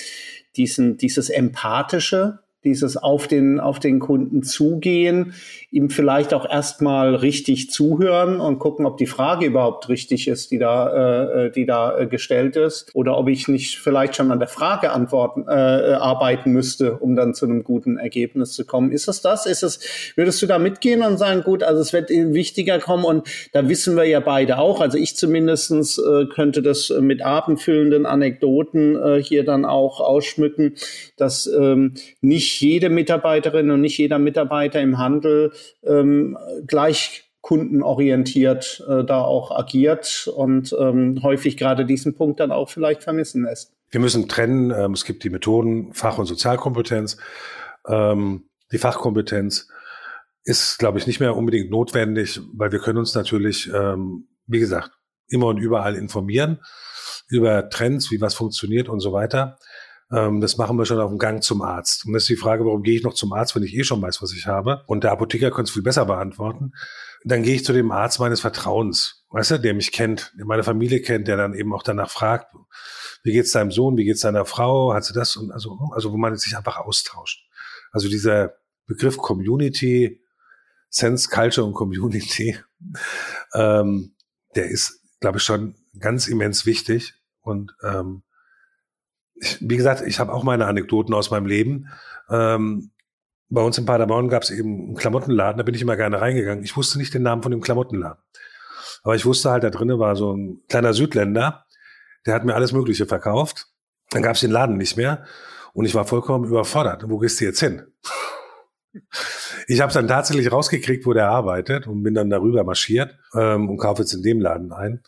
diesen, 0.57 0.97
dieses 0.97 1.31
Empathische, 1.31 2.41
dieses 2.67 2.97
auf 2.97 3.29
den, 3.29 3.61
auf 3.61 3.79
den 3.79 4.01
Kunden 4.01 4.43
zugehen, 4.43 5.33
ihm 5.71 5.89
vielleicht 5.89 6.35
auch 6.35 6.49
erstmal 6.49 7.15
richtig 7.15 7.71
zuhören 7.71 8.41
und 8.41 8.59
gucken, 8.59 8.85
ob 8.85 8.99
die 8.99 9.07
Frage 9.07 9.47
überhaupt 9.47 9.89
richtig 9.89 10.29
ist, 10.29 10.51
die 10.51 10.59
da, 10.59 10.89
äh, 10.91 11.47
äh, 11.47 11.51
die 11.51 11.65
da 11.65 11.97
äh, 11.97 12.07
gestellt 12.07 12.57
ist, 12.57 12.91
oder 12.95 13.17
ob 13.17 13.29
ich 13.29 13.47
nicht 13.47 13.79
vielleicht 13.79 14.17
schon 14.17 14.33
an 14.33 14.41
der 14.41 14.49
Frage 14.49 14.91
antworten, 14.91 15.45
äh, 15.47 15.53
arbeiten 15.53 16.51
müsste, 16.51 16.97
um 16.99 17.15
dann 17.15 17.35
zu 17.35 17.47
einem 17.47 17.63
guten 17.63 17.99
Ergebnis 17.99 18.53
zu 18.53 18.65
kommen. 18.65 18.91
Ist 18.91 19.09
es 19.09 19.23
das? 19.23 19.47
Ist 19.47 19.63
es, 19.63 19.79
würdest 20.17 20.43
du 20.43 20.47
da 20.47 20.59
mitgehen 20.59 21.03
und 21.03 21.19
sagen, 21.19 21.43
gut, 21.43 21.63
also 21.63 21.81
es 21.81 21.93
wird 21.93 22.11
wichtiger 22.11 22.81
kommen 22.81 23.05
und 23.05 23.29
da 23.53 23.69
wissen 23.69 23.97
wir 23.97 24.05
ja 24.05 24.21
beide 24.21 24.59
auch, 24.59 24.81
also 24.81 24.99
ich 24.99 25.17
zumindestens 25.17 25.99
äh, 25.99 26.27
könnte 26.27 26.63
das 26.63 26.93
mit 27.01 27.23
abendfüllenden 27.23 28.07
Anekdoten 28.07 28.97
äh, 28.97 29.23
hier 29.23 29.45
dann 29.45 29.65
auch 29.65 30.01
ausschmücken, 30.01 30.75
dass 31.17 31.47
ähm, 31.47 31.95
nicht 32.21 32.56
jede 32.61 32.89
Mitarbeiterin 32.89 33.71
und 33.71 33.81
nicht 33.81 33.99
jeder 33.99 34.19
Mitarbeiter 34.19 34.81
im 34.81 34.99
Handel 34.99 35.53
ähm, 35.85 36.37
gleich 36.67 37.25
kundenorientiert 37.41 38.85
äh, 38.89 39.05
da 39.05 39.21
auch 39.21 39.57
agiert 39.57 40.29
und 40.35 40.75
ähm, 40.79 41.21
häufig 41.23 41.57
gerade 41.57 41.87
diesen 41.87 42.15
Punkt 42.15 42.41
dann 42.41 42.51
auch 42.51 42.69
vielleicht 42.69 43.05
vermissen 43.05 43.45
lässt. 43.45 43.73
Wir 43.91 44.01
müssen 44.01 44.29
trennen, 44.29 44.73
ähm, 44.73 44.93
es 44.93 45.05
gibt 45.05 45.23
die 45.23 45.31
Methoden 45.31 45.93
Fach- 45.93 46.19
und 46.19 46.27
Sozialkompetenz. 46.27 47.19
Ähm, 47.87 48.49
die 48.73 48.79
Fachkompetenz 48.79 49.69
ist, 50.43 50.79
glaube 50.79 50.99
ich, 50.99 51.07
nicht 51.07 51.21
mehr 51.21 51.37
unbedingt 51.37 51.71
notwendig, 51.71 52.41
weil 52.53 52.73
wir 52.73 52.81
können 52.81 52.99
uns 52.99 53.15
natürlich, 53.15 53.71
ähm, 53.73 54.27
wie 54.47 54.59
gesagt, 54.59 54.91
immer 55.29 55.47
und 55.47 55.59
überall 55.59 55.95
informieren 55.95 56.61
über 57.29 57.69
Trends, 57.71 58.11
wie 58.11 58.21
was 58.21 58.35
funktioniert 58.35 58.89
und 58.89 59.01
so 59.01 59.13
weiter. 59.13 59.59
Ähm, 60.13 60.41
das 60.41 60.57
machen 60.57 60.79
wir 60.79 60.87
schon 60.87 61.01
auf 61.01 61.11
dem 61.11 61.19
Gang 61.19 61.43
zum 61.43 61.63
Arzt. 61.63 62.07
Und 62.07 62.13
das 62.13 62.25
ist 62.25 62.29
die 62.29 62.37
Frage, 62.37 62.65
warum 62.65 62.83
gehe 62.83 62.97
ich 62.97 63.03
noch 63.03 63.15
zum 63.15 63.33
Arzt, 63.33 63.57
wenn 63.57 63.63
ich 63.63 63.75
eh 63.75 63.85
schon 63.85 64.01
weiß, 64.01 64.23
was 64.23 64.33
ich 64.33 64.47
habe? 64.47 64.85
Und 64.87 65.05
der 65.05 65.13
Apotheker 65.13 65.51
könnte 65.51 65.69
es 65.69 65.71
viel 65.73 65.83
besser 65.83 66.07
beantworten. 66.07 66.73
Dann 67.25 67.43
gehe 67.43 67.57
ich 67.57 67.65
zu 67.65 67.73
dem 67.73 67.91
Arzt 67.91 68.21
meines 68.21 68.41
Vertrauens, 68.41 69.25
weißt 69.31 69.53
du, 69.53 69.59
der 69.59 69.75
mich 69.75 69.91
kennt, 69.91 70.33
der 70.39 70.47
meine 70.47 70.63
Familie 70.63 71.01
kennt, 71.01 71.27
der 71.27 71.37
dann 71.37 71.55
eben 71.55 71.75
auch 71.75 71.83
danach 71.83 72.11
fragt, 72.11 72.55
wie 73.25 73.33
geht's 73.33 73.51
deinem 73.51 73.73
Sohn, 73.73 73.97
wie 73.97 74.05
geht's 74.05 74.21
deiner 74.21 74.45
Frau, 74.45 74.95
hat 74.95 75.05
sie 75.05 75.13
das? 75.13 75.37
Und 75.37 75.51
also, 75.51 75.77
also 75.93 76.13
wo 76.13 76.17
man 76.17 76.37
sich 76.37 76.57
einfach 76.57 76.77
austauscht. 76.77 77.45
Also 77.91 78.09
dieser 78.09 78.55
Begriff 78.87 79.17
Community, 79.17 80.21
Sense, 80.89 81.29
Culture 81.29 81.67
und 81.67 81.75
Community, 81.75 82.57
ähm, 83.55 84.15
der 84.55 84.71
ist, 84.71 85.01
glaube 85.19 85.39
ich, 85.39 85.45
schon 85.45 85.75
ganz 85.99 86.29
immens 86.29 86.67
wichtig. 86.67 87.15
Und 87.41 87.73
ähm, 87.83 88.23
wie 89.61 89.77
gesagt, 89.77 90.03
ich 90.03 90.19
habe 90.19 90.33
auch 90.33 90.43
meine 90.43 90.67
Anekdoten 90.67 91.15
aus 91.15 91.31
meinem 91.31 91.47
Leben. 91.47 91.89
Ähm, 92.31 92.91
bei 93.49 93.63
uns 93.63 93.79
in 93.79 93.87
Paderborn 93.87 94.29
gab 94.29 94.43
es 94.43 94.51
eben 94.51 94.87
einen 94.87 94.97
Klamottenladen, 94.97 95.59
da 95.59 95.63
bin 95.63 95.75
ich 95.75 95.83
immer 95.83 95.97
gerne 95.97 96.21
reingegangen. 96.21 96.65
Ich 96.65 96.77
wusste 96.77 96.99
nicht 96.99 97.15
den 97.15 97.23
Namen 97.23 97.43
von 97.43 97.53
dem 97.53 97.61
Klamottenladen. 97.61 98.23
Aber 99.03 99.15
ich 99.15 99.25
wusste 99.25 99.51
halt, 99.51 99.63
da 99.63 99.71
drinnen 99.71 99.99
war 99.99 100.17
so 100.17 100.33
ein 100.33 100.63
kleiner 100.69 100.93
Südländer, 100.93 101.65
der 102.25 102.35
hat 102.35 102.45
mir 102.45 102.55
alles 102.55 102.73
Mögliche 102.73 103.07
verkauft. 103.07 103.69
Dann 104.11 104.23
gab 104.23 104.35
es 104.35 104.41
den 104.41 104.51
Laden 104.51 104.77
nicht 104.77 104.97
mehr 104.97 105.25
und 105.75 105.85
ich 105.85 105.95
war 105.95 106.07
vollkommen 106.07 106.45
überfordert. 106.45 107.05
Wo 107.09 107.19
gehst 107.19 107.41
du 107.41 107.45
jetzt 107.45 107.61
hin? 107.61 107.87
Ich 109.69 109.83
habe 109.83 109.93
dann 109.93 110.09
tatsächlich 110.09 110.51
rausgekriegt, 110.51 111.05
wo 111.05 111.13
der 111.13 111.29
arbeitet 111.29 111.87
und 111.87 112.03
bin 112.03 112.15
dann 112.15 112.31
darüber 112.31 112.65
marschiert 112.65 113.19
ähm, 113.35 113.69
und 113.69 113.77
kaufe 113.77 114.01
jetzt 114.01 114.15
in 114.15 114.23
dem 114.23 114.41
Laden 114.41 114.73
ein. 114.73 115.03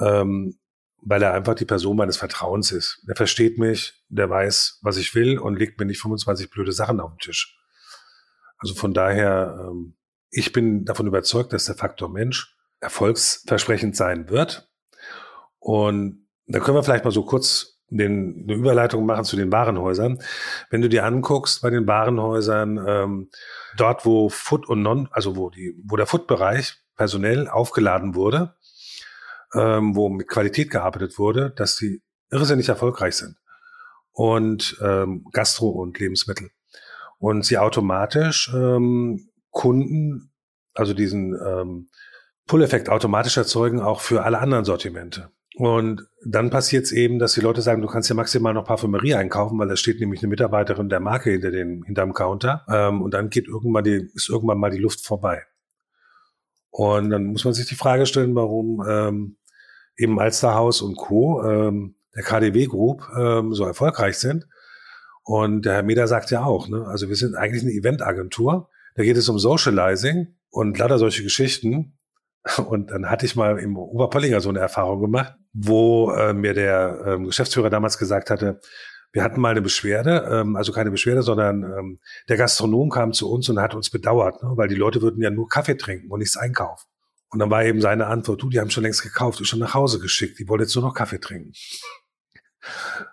Ähm, 0.00 0.56
weil 1.02 1.22
er 1.22 1.34
einfach 1.34 1.54
die 1.54 1.64
Person 1.64 1.96
meines 1.96 2.16
Vertrauens 2.16 2.72
ist. 2.72 3.02
Der 3.06 3.16
versteht 3.16 3.58
mich, 3.58 4.02
der 4.08 4.28
weiß, 4.28 4.80
was 4.82 4.96
ich 4.96 5.14
will 5.14 5.38
und 5.38 5.58
legt 5.58 5.78
mir 5.78 5.86
nicht 5.86 6.00
25 6.00 6.50
blöde 6.50 6.72
Sachen 6.72 7.00
auf 7.00 7.12
den 7.12 7.18
Tisch. 7.18 7.58
Also 8.58 8.74
von 8.74 8.94
daher, 8.94 9.56
ähm, 9.60 9.96
ich 10.30 10.52
bin 10.52 10.84
davon 10.84 11.06
überzeugt, 11.06 11.52
dass 11.52 11.66
der 11.66 11.76
Faktor 11.76 12.08
Mensch 12.08 12.56
erfolgsversprechend 12.80 13.96
sein 13.96 14.28
wird. 14.28 14.68
Und 15.58 16.26
da 16.46 16.60
können 16.60 16.76
wir 16.76 16.82
vielleicht 16.82 17.04
mal 17.04 17.10
so 17.10 17.24
kurz 17.24 17.76
den, 17.88 18.44
eine 18.44 18.54
Überleitung 18.54 19.06
machen 19.06 19.24
zu 19.24 19.36
den 19.36 19.52
Warenhäusern. 19.52 20.20
Wenn 20.70 20.82
du 20.82 20.88
dir 20.88 21.04
anguckst 21.04 21.62
bei 21.62 21.70
den 21.70 21.86
Warenhäusern, 21.86 22.84
ähm, 22.86 23.30
dort 23.76 24.04
wo 24.04 24.28
Food 24.28 24.68
und 24.68 24.82
Non, 24.82 25.08
also 25.12 25.36
wo 25.36 25.50
die, 25.50 25.74
wo 25.84 25.96
der 25.96 26.06
Food-Bereich 26.06 26.76
personell 26.96 27.48
aufgeladen 27.48 28.14
wurde, 28.14 28.56
ähm, 29.56 29.96
wo 29.96 30.08
mit 30.08 30.28
Qualität 30.28 30.70
gearbeitet 30.70 31.18
wurde, 31.18 31.52
dass 31.56 31.76
die 31.76 32.02
irrsinnig 32.30 32.68
erfolgreich 32.68 33.16
sind. 33.16 33.36
Und 34.12 34.78
ähm, 34.82 35.24
Gastro 35.32 35.68
und 35.68 35.98
Lebensmittel. 35.98 36.50
Und 37.18 37.44
sie 37.44 37.58
automatisch 37.58 38.50
ähm, 38.54 39.28
Kunden, 39.50 40.32
also 40.74 40.94
diesen 40.94 41.34
ähm, 41.34 41.88
Pull-Effekt 42.46 42.88
automatisch 42.88 43.36
erzeugen, 43.36 43.80
auch 43.80 44.00
für 44.00 44.24
alle 44.24 44.38
anderen 44.38 44.64
Sortimente. 44.64 45.30
Und 45.56 46.06
dann 46.22 46.50
passiert 46.50 46.84
es 46.84 46.92
eben, 46.92 47.18
dass 47.18 47.32
die 47.32 47.40
Leute 47.40 47.62
sagen, 47.62 47.80
du 47.80 47.88
kannst 47.88 48.10
ja 48.10 48.14
maximal 48.14 48.52
noch 48.52 48.66
Parfümerie 48.66 49.14
einkaufen, 49.14 49.58
weil 49.58 49.68
da 49.68 49.76
steht 49.76 50.00
nämlich 50.00 50.20
eine 50.20 50.28
Mitarbeiterin 50.28 50.90
der 50.90 51.00
Marke 51.00 51.30
hinter 51.30 51.50
dem, 51.50 51.82
hinterm 51.82 52.12
Counter. 52.12 52.66
Ähm, 52.68 53.00
und 53.00 53.14
dann 53.14 53.30
geht 53.30 53.48
irgendwann 53.48 53.84
die, 53.84 54.10
ist 54.14 54.28
irgendwann 54.28 54.58
mal 54.58 54.70
die 54.70 54.78
Luft 54.78 55.00
vorbei. 55.00 55.44
Und 56.70 57.08
dann 57.08 57.24
muss 57.24 57.46
man 57.46 57.54
sich 57.54 57.66
die 57.66 57.74
Frage 57.74 58.04
stellen, 58.04 58.34
warum 58.34 58.84
ähm, 58.86 59.36
eben 59.96 60.18
Alsterhaus 60.20 60.82
und 60.82 60.96
Co., 60.96 61.42
ähm, 61.42 61.96
der 62.14 62.24
KDW 62.24 62.66
Group, 62.66 63.06
ähm, 63.18 63.52
so 63.52 63.64
erfolgreich 63.64 64.18
sind. 64.18 64.46
Und 65.22 65.64
der 65.64 65.74
Herr 65.74 65.82
Meder 65.82 66.06
sagt 66.06 66.30
ja 66.30 66.44
auch, 66.44 66.68
ne, 66.68 66.86
also 66.86 67.08
wir 67.08 67.16
sind 67.16 67.34
eigentlich 67.34 67.62
eine 67.62 67.72
Eventagentur. 67.72 68.68
Da 68.94 69.02
geht 69.02 69.16
es 69.16 69.28
um 69.28 69.38
Socializing 69.38 70.36
und 70.50 70.78
lauter 70.78 70.98
solche 70.98 71.22
Geschichten. 71.22 71.98
Und 72.68 72.92
dann 72.92 73.10
hatte 73.10 73.26
ich 73.26 73.34
mal 73.34 73.58
im 73.58 73.76
Oberpollinger 73.76 74.40
so 74.40 74.50
eine 74.50 74.60
Erfahrung 74.60 75.00
gemacht, 75.00 75.34
wo 75.52 76.12
äh, 76.12 76.32
mir 76.32 76.54
der 76.54 77.02
ähm, 77.04 77.24
Geschäftsführer 77.24 77.70
damals 77.70 77.98
gesagt 77.98 78.30
hatte, 78.30 78.60
wir 79.12 79.24
hatten 79.24 79.40
mal 79.40 79.50
eine 79.50 79.62
Beschwerde, 79.62 80.28
ähm, 80.30 80.54
also 80.54 80.72
keine 80.72 80.92
Beschwerde, 80.92 81.22
sondern 81.22 81.64
ähm, 81.64 81.98
der 82.28 82.36
Gastronom 82.36 82.90
kam 82.90 83.12
zu 83.12 83.28
uns 83.30 83.48
und 83.48 83.58
hat 83.58 83.74
uns 83.74 83.90
bedauert, 83.90 84.42
ne, 84.42 84.50
weil 84.54 84.68
die 84.68 84.76
Leute 84.76 85.02
würden 85.02 85.20
ja 85.22 85.30
nur 85.30 85.48
Kaffee 85.48 85.76
trinken 85.76 86.10
und 86.10 86.20
nichts 86.20 86.36
einkaufen. 86.36 86.86
Und 87.30 87.40
dann 87.40 87.50
war 87.50 87.64
eben 87.64 87.80
seine 87.80 88.06
Antwort, 88.06 88.42
du, 88.42 88.50
die 88.50 88.60
haben 88.60 88.70
schon 88.70 88.84
längst 88.84 89.02
gekauft 89.02 89.38
und 89.40 89.46
schon 89.46 89.58
nach 89.58 89.74
Hause 89.74 89.98
geschickt, 89.98 90.38
die 90.38 90.48
wollen 90.48 90.60
jetzt 90.60 90.74
nur 90.74 90.84
noch 90.84 90.94
Kaffee 90.94 91.20
trinken. 91.20 91.52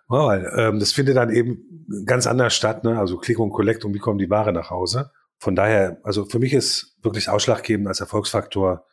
Ja, 0.09 0.25
weil 0.25 0.51
ähm, 0.57 0.79
das 0.79 0.91
findet 0.91 1.17
dann 1.17 1.29
eben 1.29 1.85
ganz 2.05 2.27
anders 2.27 2.55
statt, 2.55 2.83
ne? 2.83 2.99
also 2.99 3.17
Click 3.17 3.39
und 3.39 3.51
Collect 3.51 3.85
und 3.85 3.93
wie 3.93 3.99
kommen 3.99 4.17
die 4.17 4.29
Ware 4.29 4.53
nach 4.53 4.69
Hause. 4.69 5.11
Von 5.37 5.55
daher, 5.55 5.99
also 6.03 6.25
für 6.25 6.39
mich 6.39 6.53
ist 6.53 6.95
wirklich 7.01 7.29
ausschlaggebend 7.29 7.87
als 7.87 7.99
Erfolgsfaktor 7.99 8.85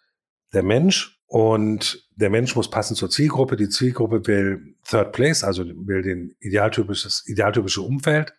der 0.53 0.63
Mensch 0.63 1.21
und 1.27 2.09
der 2.17 2.29
Mensch 2.29 2.57
muss 2.57 2.71
passen 2.71 2.97
zur 2.97 3.09
Zielgruppe. 3.09 3.57
Die 3.57 3.69
Zielgruppe 3.69 4.27
will 4.27 4.75
Third 4.85 5.13
Place, 5.13 5.45
also 5.45 5.65
will 5.65 6.03
den 6.03 6.35
idealtypisches, 6.41 7.23
idealtypische 7.27 7.83
Umfeld. 7.83 8.35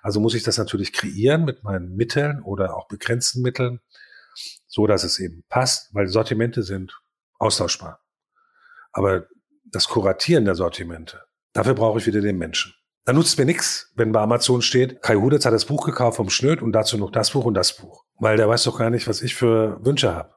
Also 0.00 0.18
muss 0.18 0.34
ich 0.34 0.42
das 0.42 0.58
natürlich 0.58 0.92
kreieren 0.92 1.44
mit 1.44 1.62
meinen 1.62 1.94
Mitteln 1.94 2.42
oder 2.42 2.76
auch 2.76 2.88
begrenzten 2.88 3.42
Mitteln, 3.42 3.80
so 4.72 4.86
dass 4.86 5.04
es 5.04 5.18
eben 5.18 5.44
passt, 5.48 5.94
weil 5.94 6.08
Sortimente 6.08 6.62
sind 6.62 6.98
austauschbar. 7.38 8.00
Aber 8.92 9.26
das 9.64 9.86
Kuratieren 9.86 10.46
der 10.46 10.54
Sortimente, 10.54 11.22
dafür 11.52 11.74
brauche 11.74 11.98
ich 11.98 12.06
wieder 12.06 12.22
den 12.22 12.38
Menschen. 12.38 12.74
Da 13.04 13.12
nutzt 13.12 13.38
mir 13.38 13.44
nichts, 13.44 13.92
wenn 13.96 14.12
bei 14.12 14.20
Amazon 14.20 14.62
steht, 14.62 15.02
Kai 15.02 15.16
Hudetz 15.16 15.44
hat 15.44 15.52
das 15.52 15.66
Buch 15.66 15.84
gekauft 15.84 16.16
vom 16.16 16.30
Schnöd 16.30 16.62
und 16.62 16.72
dazu 16.72 16.96
noch 16.96 17.10
das 17.10 17.32
Buch 17.32 17.44
und 17.44 17.54
das 17.54 17.76
Buch. 17.76 18.04
Weil 18.18 18.36
der 18.36 18.48
weiß 18.48 18.64
doch 18.64 18.78
gar 18.78 18.90
nicht, 18.90 19.08
was 19.08 19.22
ich 19.22 19.34
für 19.34 19.84
Wünsche 19.84 20.14
habe 20.14 20.34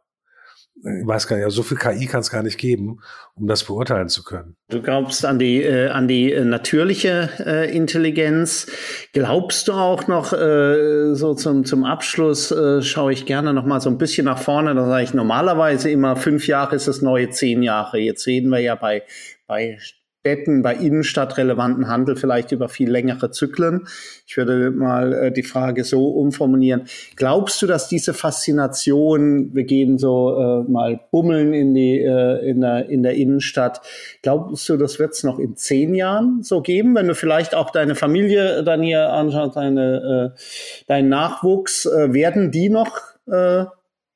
ich 0.78 1.08
weiß 1.08 1.28
gar 1.28 1.38
nicht, 1.38 1.46
also 1.46 1.58
so 1.58 1.64
viel 1.64 1.78
KI 1.78 2.06
kann 2.06 2.20
es 2.20 2.30
gar 2.30 2.44
nicht 2.44 2.58
geben, 2.58 3.00
um 3.36 3.48
das 3.48 3.64
beurteilen 3.64 4.10
zu 4.10 4.24
können. 4.24 4.56
Du 4.70 4.82
glaubst 4.82 5.26
an 5.26 5.40
die, 5.40 5.64
äh, 5.64 5.88
an 5.88 6.08
die 6.08 6.32
äh, 6.32 6.44
natürliche 6.44 7.30
äh, 7.40 7.76
Intelligenz. 7.76 8.68
Glaubst 9.14 9.68
du 9.68 9.74
auch 9.74 10.08
noch, 10.08 10.34
äh, 10.34 11.16
so 11.16 11.34
zum, 11.34 11.66
zum 11.66 11.86
Abschluss 11.86 12.52
äh, 12.52 12.82
schaue 12.82 13.14
ich 13.14 13.26
gerne 13.26 13.54
noch 13.54 13.66
mal 13.66 13.82
so 13.82 13.90
ein 13.90 13.98
bisschen 13.98 14.26
nach 14.26 14.40
vorne. 14.40 14.76
Da 14.76 14.86
sage 14.86 15.04
ich 15.04 15.14
normalerweise 15.14 15.90
immer, 15.90 16.16
fünf 16.16 16.48
Jahre 16.48 16.76
ist 16.76 16.88
das 16.88 17.02
neue 17.02 17.30
zehn 17.30 17.64
Jahre. 17.64 17.98
Jetzt 17.98 18.28
reden 18.28 18.50
wir 18.50 18.60
ja 18.60 18.76
bei, 18.76 19.04
bei 19.48 19.80
Städten, 20.26 20.64
bei 20.64 20.74
innenstadtrelevanten 20.74 21.88
Handel 21.88 22.16
vielleicht 22.16 22.52
über 22.52 22.68
viel 22.68 22.90
längere 22.90 23.30
Zyklen. 23.30 23.88
Ich 24.26 24.36
würde 24.38 24.72
mal 24.72 25.14
äh, 25.14 25.32
die 25.32 25.44
Frage 25.44 25.84
so 25.84 26.08
umformulieren. 26.08 26.88
Glaubst 27.16 27.62
du, 27.62 27.68
dass 27.68 27.90
diese 27.90 28.16
Faszination, 28.16 29.54
wir 29.54 29.66
gehen 29.66 30.00
so 30.00 30.36
äh, 30.66 30.72
mal 30.72 31.00
bummeln 31.12 31.54
in, 31.54 31.76
die, 31.76 32.00
äh, 32.00 32.50
in, 32.50 32.62
der, 32.62 32.90
in 32.90 33.04
der 33.04 33.14
Innenstadt, 33.14 33.82
glaubst 34.24 34.68
du, 34.68 34.78
das 34.78 34.98
wird 34.98 35.12
es 35.12 35.24
noch 35.24 35.38
in 35.38 35.58
zehn 35.58 35.94
Jahren 35.94 36.42
so 36.42 36.62
geben, 36.62 36.96
wenn 36.96 37.08
du 37.08 37.14
vielleicht 37.14 37.54
auch 37.54 37.70
deine 37.70 37.94
Familie 37.94 38.64
dann 38.64 38.82
hier 38.82 39.12
anschaust, 39.12 39.56
deine, 39.56 40.34
äh, 40.34 40.40
deinen 40.88 41.10
Nachwuchs, 41.10 41.86
äh, 41.86 42.14
werden 42.14 42.50
die 42.50 42.70
noch 42.70 42.98
äh, 43.28 43.66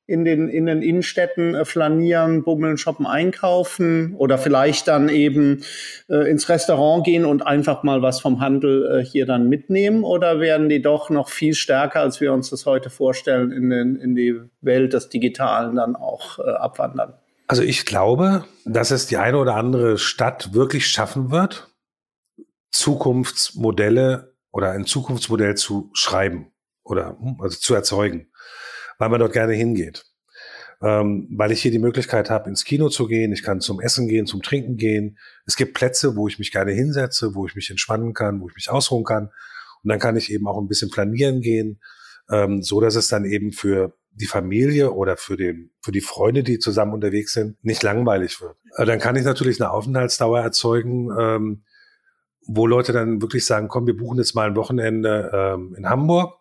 in 0.10 0.26
den, 0.26 0.50
in 0.50 0.66
den 0.66 0.82
Innenstädten 0.82 1.54
äh, 1.54 1.66
flanieren, 1.66 2.44
bummeln, 2.44 2.78
shoppen, 2.78 3.06
einkaufen 3.06 4.16
oder 4.16 4.38
vielleicht 4.38 4.88
dann 4.88 5.08
eben 5.08 5.64
äh, 6.10 6.30
ins 6.30 6.50
Restaurant 6.50 7.06
gehen 7.06 7.26
und 7.26 7.46
einfach 7.46 7.84
mal 7.84 8.02
was 8.02 8.20
vom 8.20 8.42
Handel 8.42 9.00
äh, 9.00 9.06
hier 9.06 9.28
dann 9.28 9.48
mitnehmen? 9.48 10.04
Oder 10.04 10.40
werden 10.40 10.68
die 10.68 10.82
doch 10.82 11.12
noch 11.12 11.30
viel 11.30 11.54
stärker, 11.54 12.02
als 12.02 12.20
wir 12.20 12.34
uns 12.34 12.50
das 12.50 12.66
heute 12.66 12.90
vorstellen, 12.90 13.52
in, 13.52 13.70
den, 13.70 13.96
in 13.98 14.16
die 14.16 14.36
Welt 14.62 14.94
des 14.94 15.10
Digitalen 15.10 15.76
dann 15.76 15.96
auch 15.96 16.40
äh, 16.40 16.50
abwandern? 16.50 17.14
Also 17.48 17.62
ich 17.62 17.86
glaube, 17.86 18.46
dass 18.66 18.92
es 18.92 19.06
die 19.06 19.18
eine 19.18 19.38
oder 19.38 19.56
andere 19.56 20.00
Stadt 20.00 20.54
wirklich 20.54 20.88
schaffen 20.88 21.30
wird, 21.30 21.68
Zukunftsmodelle 22.72 24.34
oder 24.52 24.72
ein 24.72 24.86
Zukunftsmodell 24.86 25.56
zu 25.56 25.92
schreiben 25.94 26.52
oder 26.84 27.16
hm, 27.20 27.38
also 27.42 27.60
zu 27.60 27.76
erzeugen 27.76 28.30
weil 29.00 29.10
man 29.10 29.20
dort 29.20 29.34
gerne 29.34 29.54
hingeht. 29.54 30.06
Ähm, 30.82 31.28
weil 31.32 31.52
ich 31.52 31.62
hier 31.62 31.72
die 31.72 31.80
Möglichkeit 31.80 32.30
habe, 32.30 32.48
ins 32.48 32.64
Kino 32.64 32.88
zu 32.90 33.08
gehen, 33.08 33.34
ich 33.34 33.44
kann 33.44 33.60
zum 33.60 33.82
Essen 33.82 34.08
gehen, 34.08 34.28
zum 34.28 34.42
Trinken 34.42 34.78
gehen. 34.78 35.18
Es 35.46 35.58
gibt 35.58 35.74
Plätze, 35.74 36.16
wo 36.16 36.28
ich 36.28 36.40
mich 36.40 36.52
gerne 36.52 36.72
hinsetze, 36.72 37.36
wo 37.36 37.48
ich 37.48 37.56
mich 37.56 37.70
entspannen 37.70 38.14
kann, 38.14 38.40
wo 38.40 38.48
ich 38.48 38.56
mich 38.56 38.70
ausruhen 38.70 39.04
kann. 39.04 39.30
Und 39.84 39.90
dann 39.90 40.00
kann 40.00 40.16
ich 40.16 40.32
eben 40.32 40.48
auch 40.48 40.58
ein 40.58 40.68
bisschen 40.68 40.90
planieren 40.90 41.42
gehen, 41.42 41.82
ähm, 42.30 42.62
so 42.62 42.80
dass 42.80 42.96
es 42.96 43.08
dann 43.08 43.26
eben 43.26 43.52
für 43.52 43.94
die 44.12 44.26
Familie 44.26 44.92
oder 44.92 45.18
für 45.18 45.38
den 45.38 45.72
für 45.82 45.92
die 45.92 46.02
Freunde, 46.02 46.44
die 46.44 46.60
zusammen 46.60 46.94
unterwegs 46.94 47.34
sind, 47.34 47.64
nicht 47.64 47.84
langweilig 47.84 48.42
wird. 48.42 48.56
Äh, 48.76 48.86
dann 48.86 49.00
kann 49.00 49.16
ich 49.16 49.26
natürlich 49.26 49.62
eine 49.62 49.72
Aufenthaltsdauer 49.72 50.40
erzeugen, 50.40 51.10
ähm, 51.18 51.64
wo 52.48 52.68
Leute 52.68 52.94
dann 52.94 53.22
wirklich 53.22 53.46
sagen, 53.46 53.68
komm, 53.68 53.86
wir 53.86 53.96
buchen 53.96 54.18
jetzt 54.18 54.34
mal 54.34 54.48
ein 54.48 54.56
Wochenende 54.56 55.32
ähm, 55.34 55.76
in 55.78 55.90
Hamburg 55.90 56.39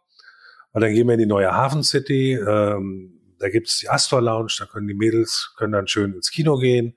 und 0.79 0.83
dann 0.83 0.95
gehen 0.95 1.09
wir 1.09 1.14
in 1.14 1.18
die 1.18 1.26
neue 1.26 1.51
Hafen 1.51 1.83
City. 1.83 2.35
Ähm, 2.35 3.18
da 3.41 3.49
gibt's 3.49 3.81
die 3.81 3.89
Astor 3.89 4.22
Lounge, 4.22 4.53
da 4.61 4.64
können 4.64 4.87
die 4.87 4.95
Mädels 4.95 5.53
können 5.59 5.72
dann 5.72 5.89
schön 5.89 6.12
ins 6.12 6.31
Kino 6.31 6.57
gehen. 6.57 6.97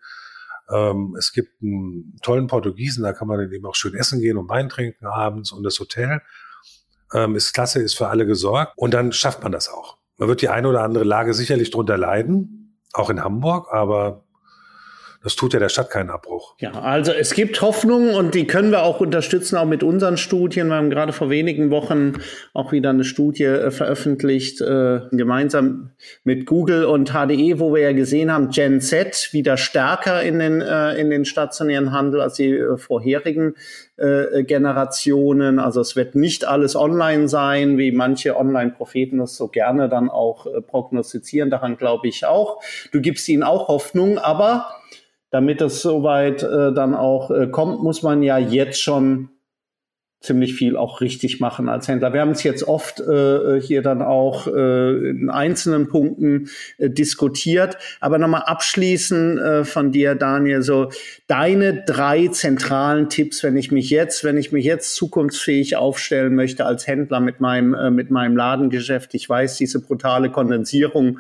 Ähm, 0.72 1.16
es 1.18 1.34
gibt 1.34 1.50
einen 1.64 2.16
tollen 2.22 2.46
Portugiesen, 2.46 3.04
da 3.04 3.12
kann 3.12 3.28
man 3.28 3.40
dann 3.40 3.52
eben 3.52 3.66
auch 3.66 3.74
schön 3.74 3.96
essen 3.96 4.20
gehen 4.20 4.38
und 4.38 4.48
Wein 4.50 4.70
trinken 4.70 5.08
abends. 5.08 5.52
Und 5.52 5.64
das 5.64 5.80
Hotel 5.80 6.22
ähm, 7.12 7.36
ist 7.36 7.56
klasse, 7.56 7.82
ist 7.82 7.96
für 7.96 8.10
alle 8.10 8.28
gesorgt. 8.28 8.74
Und 8.76 8.94
dann 8.94 9.14
schafft 9.14 9.42
man 9.42 9.52
das 9.52 9.68
auch. 9.68 9.98
Man 10.20 10.30
wird 10.30 10.44
die 10.44 10.50
eine 10.50 10.68
oder 10.68 10.84
andere 10.84 11.04
Lage 11.04 11.34
sicherlich 11.34 11.72
drunter 11.72 11.98
leiden, 11.98 12.78
auch 12.94 13.10
in 13.10 13.24
Hamburg, 13.24 13.74
aber 13.74 14.28
das 15.24 15.36
tut 15.36 15.54
ja 15.54 15.60
der 15.60 15.70
Stadt 15.70 15.92
keinen 15.92 16.10
Abbruch. 16.10 16.56
Ja, 16.60 16.72
also 16.72 17.12
es 17.12 17.36
gibt 17.36 17.62
Hoffnung 17.62 18.16
und 18.16 18.34
die 18.34 18.48
können 18.48 18.72
wir 18.72 18.82
auch 18.82 19.00
unterstützen, 19.00 19.56
auch 19.56 19.66
mit 19.66 19.84
unseren 19.84 20.18
Studien. 20.18 20.70
Wir 20.70 20.76
haben 20.76 20.90
gerade 20.90 21.14
vor 21.14 21.30
wenigen 21.30 21.70
Wochen 21.70 22.14
auch 22.54 22.72
wieder 22.72 22.90
eine 22.90 23.04
Studie 23.04 23.44
äh, 23.44 23.70
veröffentlicht, 23.70 24.62
äh, 24.62 25.02
gemeinsam 25.12 25.92
mit 26.24 26.48
Google 26.48 26.86
und 26.86 27.12
HDE, 27.12 27.60
wo 27.60 27.72
wir 27.74 27.82
ja 27.82 27.92
gesehen 27.92 28.32
haben, 28.32 28.50
Gen 28.50 28.82
Z 28.82 29.30
wieder 29.32 29.58
stärker 29.58 30.24
in 30.24 30.40
den, 30.40 30.62
äh, 30.62 30.96
in 30.96 31.12
den 31.12 31.26
stationären 31.26 31.92
Handel 31.92 32.20
als 32.20 32.36
die 32.36 32.50
äh, 32.50 32.78
vorherigen 32.78 33.54
äh, 33.98 34.44
Generationen. 34.44 35.60
Also 35.60 35.82
es 35.82 35.96
wird 35.96 36.16
nicht 36.16 36.46
alles 36.46 36.76
online 36.76 37.28
sein, 37.28 37.78
wie 37.78 37.92
manche 37.92 38.36
Online-Propheten 38.36 39.20
das 39.20 39.38
so 39.38 39.50
gerne 39.50 39.88
dann 39.88 40.10
auch 40.10 40.48
äh, 40.48 40.62
prognostizieren. 40.62 41.52
Daran 41.52 41.78
glaube 41.78 42.08
ich 42.08 42.26
auch. 42.26 42.64
Du 42.92 43.02
gibst 43.02 43.30
ihnen 43.30 43.44
auch 43.44 43.68
Hoffnung, 43.68 44.18
aber 44.18 44.81
damit 45.32 45.62
es 45.62 45.82
soweit 45.82 46.44
äh, 46.44 46.74
dann 46.74 46.94
auch 46.94 47.32
äh, 47.32 47.48
kommt, 47.48 47.82
muss 47.82 48.04
man 48.04 48.22
ja 48.22 48.38
jetzt 48.38 48.82
schon 48.82 49.30
ziemlich 50.22 50.54
viel 50.54 50.78
auch 50.78 51.02
richtig 51.02 51.40
machen 51.40 51.68
als 51.68 51.88
Händler. 51.88 52.14
Wir 52.14 52.22
haben 52.22 52.32
es 52.32 52.44
jetzt 52.44 52.64
oft 52.68 53.00
äh, 53.00 53.60
hier 53.60 53.82
dann 53.82 54.04
auch 54.04 54.46
äh, 54.46 55.10
in 55.10 55.32
einzelnen 55.32 55.88
Punkten 55.90 56.50
äh, 56.78 56.92
diskutiert. 56.92 57.78
Aber 58.00 58.20
nochmal 58.20 58.44
abschließend 58.44 59.40
äh, 59.40 59.66
von 59.66 59.92
dir, 59.92 60.14
Daniel, 60.14 60.62
so 60.62 60.92
deine 61.26 61.84
drei 61.86 62.28
zentralen 62.28 63.10
Tipps, 63.10 63.44
wenn 63.44 63.58
ich 63.58 63.72
mich 63.72 63.90
jetzt, 63.90 64.24
wenn 64.24 64.38
ich 64.38 64.52
mich 64.52 64.64
jetzt 64.64 64.96
zukunftsfähig 64.96 65.76
aufstellen 65.76 66.36
möchte 66.36 66.66
als 66.66 66.86
Händler 66.86 67.20
mit 67.20 67.40
meinem, 67.40 67.74
äh, 67.74 67.90
mit 67.90 68.12
meinem 68.12 68.38
Ladengeschäft. 68.38 69.16
Ich 69.16 69.28
weiß, 69.28 69.58
diese 69.58 69.82
brutale 69.82 70.30
Kondensierung 70.30 71.20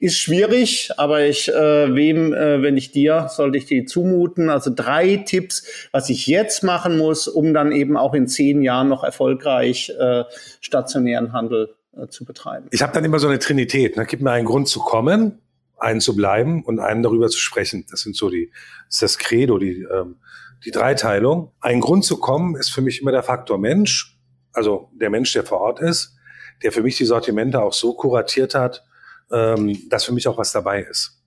ist 0.00 0.18
schwierig, 0.18 0.90
aber 0.96 1.26
ich, 1.26 1.48
äh, 1.48 1.94
wem, 1.94 2.32
äh, 2.32 2.62
wenn 2.62 2.78
ich 2.78 2.90
dir, 2.90 3.28
sollte 3.28 3.58
ich 3.58 3.66
die 3.66 3.84
zumuten. 3.84 4.48
Also 4.48 4.72
drei 4.74 5.18
Tipps, 5.18 5.62
was 5.92 6.08
ich 6.08 6.26
jetzt 6.26 6.64
machen 6.64 6.96
muss, 6.96 7.28
um 7.28 7.52
dann 7.52 7.70
eben 7.70 7.98
auch 7.98 8.14
in 8.14 8.26
zehn 8.26 8.62
Jahren 8.62 8.88
noch 8.88 9.04
erfolgreich 9.04 9.92
äh, 9.98 10.24
stationären 10.60 11.34
Handel 11.34 11.76
äh, 11.94 12.08
zu 12.08 12.24
betreiben. 12.24 12.68
Ich 12.70 12.80
habe 12.80 12.94
dann 12.94 13.04
immer 13.04 13.18
so 13.18 13.28
eine 13.28 13.38
Trinität. 13.38 13.98
Ne? 13.98 14.06
Gib 14.06 14.22
mir 14.22 14.30
einen 14.30 14.46
Grund 14.46 14.68
zu 14.68 14.80
kommen, 14.80 15.38
einen 15.76 16.00
zu 16.00 16.16
bleiben 16.16 16.64
und 16.64 16.80
einen 16.80 17.02
darüber 17.02 17.28
zu 17.28 17.38
sprechen. 17.38 17.84
Das 17.90 18.00
sind 18.00 18.16
so 18.16 18.30
die, 18.30 18.50
das 18.86 18.96
ist 18.96 19.02
das 19.02 19.18
Credo, 19.18 19.58
die, 19.58 19.86
ähm, 19.92 20.16
die 20.64 20.70
Dreiteilung. 20.70 21.52
Ein 21.60 21.80
Grund 21.80 22.06
zu 22.06 22.18
kommen 22.18 22.56
ist 22.56 22.70
für 22.70 22.80
mich 22.80 23.02
immer 23.02 23.12
der 23.12 23.22
Faktor 23.22 23.58
Mensch, 23.58 24.18
also 24.54 24.90
der 24.94 25.10
Mensch, 25.10 25.34
der 25.34 25.44
vor 25.44 25.60
Ort 25.60 25.80
ist, 25.80 26.16
der 26.62 26.72
für 26.72 26.82
mich 26.82 26.96
die 26.96 27.04
Sortimente 27.04 27.60
auch 27.60 27.74
so 27.74 27.92
kuratiert 27.92 28.54
hat, 28.54 28.84
ähm, 29.32 29.88
dass 29.88 30.04
für 30.04 30.12
mich 30.12 30.28
auch 30.28 30.38
was 30.38 30.52
dabei 30.52 30.82
ist. 30.82 31.20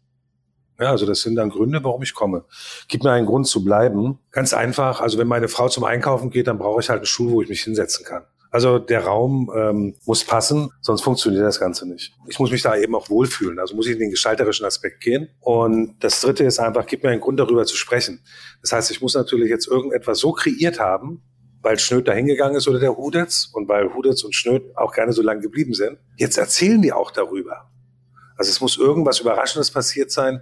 Ja, 0.80 0.90
also 0.90 1.06
das 1.06 1.22
sind 1.22 1.36
dann 1.36 1.50
Gründe, 1.50 1.84
warum 1.84 2.02
ich 2.02 2.14
komme. 2.14 2.46
Gib 2.88 3.04
mir 3.04 3.12
einen 3.12 3.28
Grund 3.28 3.48
zu 3.48 3.64
bleiben. 3.64 4.20
Ganz 4.32 4.54
einfach, 4.54 5.02
also 5.02 5.18
wenn 5.18 5.28
meine 5.28 5.48
Frau 5.48 5.70
zum 5.70 5.84
Einkaufen 5.84 6.30
geht, 6.30 6.48
dann 6.48 6.58
brauche 6.58 6.82
ich 6.82 6.90
halt 6.90 7.00
einen 7.00 7.06
Stuhl, 7.06 7.32
wo 7.32 7.42
ich 7.42 7.50
mich 7.50 7.62
hinsetzen 7.62 8.06
kann. 8.06 8.24
Also 8.54 8.78
der 8.78 9.04
Raum 9.04 9.52
ähm, 9.56 9.96
muss 10.06 10.24
passen, 10.24 10.70
sonst 10.80 11.02
funktioniert 11.02 11.44
das 11.44 11.60
Ganze 11.60 11.90
nicht. 11.90 12.14
Ich 12.28 12.38
muss 12.38 12.52
mich 12.52 12.62
da 12.62 12.76
eben 12.76 12.94
auch 12.94 13.10
wohlfühlen, 13.10 13.58
also 13.58 13.76
muss 13.76 13.88
ich 13.88 13.94
in 13.94 14.00
den 14.00 14.12
gestalterischen 14.12 14.64
Aspekt 14.66 15.02
gehen. 15.02 15.30
Und 15.40 15.96
das 16.02 16.22
Dritte 16.22 16.44
ist 16.44 16.60
einfach, 16.60 16.86
gib 16.86 17.04
mir 17.04 17.10
einen 17.10 17.22
Grund 17.22 17.40
darüber 17.40 17.66
zu 17.66 17.76
sprechen. 17.76 18.24
Das 18.62 18.72
heißt, 18.72 18.92
ich 18.92 19.02
muss 19.02 19.16
natürlich 19.16 19.50
jetzt 19.50 19.68
irgendetwas 19.68 20.20
so 20.20 20.34
kreiert 20.34 20.80
haben, 20.80 21.24
weil 21.64 21.80
Schnöd 21.80 22.08
da 22.08 22.14
hingegangen 22.14 22.56
ist 22.56 22.68
oder 22.68 22.80
der 22.80 22.96
Hudetz 22.96 23.50
und 23.54 23.68
weil 23.70 23.92
Hudetz 23.92 24.24
und 24.24 24.36
Schnöd 24.36 24.64
auch 24.76 24.94
gerne 24.94 25.14
so 25.14 25.24
lange 25.24 25.42
geblieben 25.42 25.74
sind. 25.74 25.98
Jetzt 26.18 26.38
erzählen 26.38 26.80
die 26.80 26.94
auch 26.94 27.10
darüber. 27.10 27.72
Also 28.38 28.50
es 28.50 28.62
muss 28.62 28.78
irgendwas 28.78 29.20
Überraschendes 29.20 29.72
passiert 29.72 30.12
sein, 30.12 30.42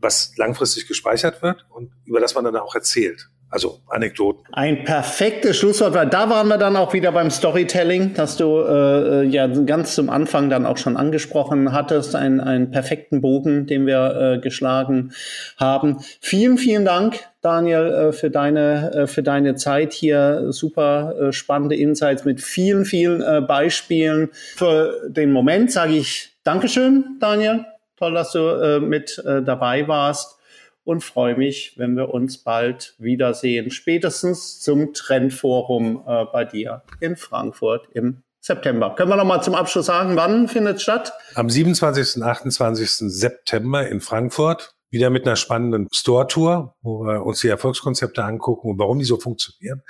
was 0.00 0.32
langfristig 0.36 0.88
gespeichert 0.88 1.42
wird 1.42 1.66
und 1.70 1.92
über 2.04 2.20
das 2.20 2.34
man 2.34 2.44
dann 2.44 2.56
auch 2.56 2.74
erzählt. 2.74 3.28
Also 3.52 3.80
Anekdoten. 3.88 4.44
Ein 4.52 4.84
perfektes 4.84 5.56
Schlusswort, 5.56 5.92
weil 5.92 6.08
da 6.08 6.30
waren 6.30 6.46
wir 6.46 6.56
dann 6.56 6.76
auch 6.76 6.92
wieder 6.92 7.10
beim 7.10 7.32
Storytelling, 7.32 8.14
das 8.14 8.36
du 8.36 8.60
äh, 8.60 9.24
ja 9.24 9.48
ganz 9.48 9.96
zum 9.96 10.08
Anfang 10.08 10.50
dann 10.50 10.64
auch 10.66 10.76
schon 10.76 10.96
angesprochen 10.96 11.72
hattest, 11.72 12.14
einen, 12.14 12.38
einen 12.38 12.70
perfekten 12.70 13.20
Bogen, 13.20 13.66
den 13.66 13.86
wir 13.86 14.36
äh, 14.36 14.38
geschlagen 14.38 15.12
haben. 15.56 15.98
Vielen, 16.20 16.58
vielen 16.58 16.84
Dank, 16.84 17.18
Daniel, 17.42 17.86
äh, 17.86 18.12
für 18.12 18.30
deine 18.30 18.92
äh, 18.94 19.06
für 19.08 19.24
deine 19.24 19.56
Zeit 19.56 19.94
hier. 19.94 20.52
Super 20.52 21.16
äh, 21.20 21.32
spannende 21.32 21.74
Insights 21.74 22.24
mit 22.24 22.40
vielen, 22.40 22.84
vielen 22.84 23.20
äh, 23.20 23.40
Beispielen. 23.40 24.28
Für 24.54 25.08
den 25.08 25.32
Moment 25.32 25.72
sage 25.72 25.94
ich 25.94 26.29
Dankeschön, 26.44 27.18
Daniel. 27.20 27.66
Toll, 27.96 28.14
dass 28.14 28.32
du 28.32 28.38
äh, 28.38 28.80
mit 28.80 29.22
äh, 29.26 29.42
dabei 29.42 29.86
warst 29.86 30.38
und 30.84 31.04
freue 31.04 31.36
mich, 31.36 31.74
wenn 31.76 31.96
wir 31.96 32.14
uns 32.14 32.38
bald 32.38 32.94
wiedersehen. 32.98 33.70
Spätestens 33.70 34.60
zum 34.60 34.94
Trendforum 34.94 36.02
äh, 36.06 36.24
bei 36.32 36.44
dir 36.44 36.82
in 37.00 37.16
Frankfurt 37.16 37.88
im 37.92 38.22
September. 38.40 38.94
Können 38.94 39.10
wir 39.10 39.16
noch 39.16 39.26
mal 39.26 39.42
zum 39.42 39.54
Abschluss 39.54 39.86
sagen, 39.86 40.16
wann 40.16 40.48
findet 40.48 40.76
es 40.76 40.82
statt? 40.82 41.12
Am 41.34 41.50
27. 41.50 42.16
und 42.16 42.22
28. 42.22 42.90
September 42.90 43.86
in 43.86 44.00
Frankfurt. 44.00 44.74
Wieder 44.92 45.10
mit 45.10 45.24
einer 45.24 45.36
spannenden 45.36 45.86
Store-Tour, 45.92 46.74
wo 46.82 47.04
wir 47.04 47.24
uns 47.24 47.40
die 47.40 47.48
Erfolgskonzepte 47.48 48.24
angucken 48.24 48.70
und 48.70 48.78
warum 48.80 48.98
die 48.98 49.04
so 49.04 49.18
funktionieren. 49.18 49.82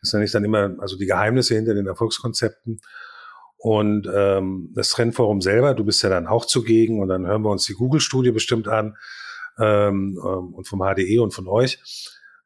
Das 0.00 0.12
ja 0.12 0.20
nicht 0.20 0.32
dann 0.34 0.44
immer, 0.44 0.76
also 0.78 0.96
die 0.96 1.06
Geheimnisse 1.06 1.56
hinter 1.56 1.74
den 1.74 1.88
Erfolgskonzepten. 1.88 2.80
Und 3.66 4.08
ähm, 4.14 4.70
das 4.76 4.90
Trendforum 4.90 5.40
selber, 5.40 5.74
du 5.74 5.84
bist 5.84 6.00
ja 6.04 6.08
dann 6.08 6.28
auch 6.28 6.44
zugegen 6.44 7.00
und 7.00 7.08
dann 7.08 7.26
hören 7.26 7.42
wir 7.42 7.50
uns 7.50 7.64
die 7.64 7.72
Google-Studie 7.72 8.30
bestimmt 8.30 8.68
an 8.68 8.96
ähm, 9.58 10.16
ähm, 10.24 10.54
und 10.54 10.68
vom 10.68 10.82
HDE 10.82 11.18
und 11.18 11.34
von 11.34 11.48
euch. 11.48 11.80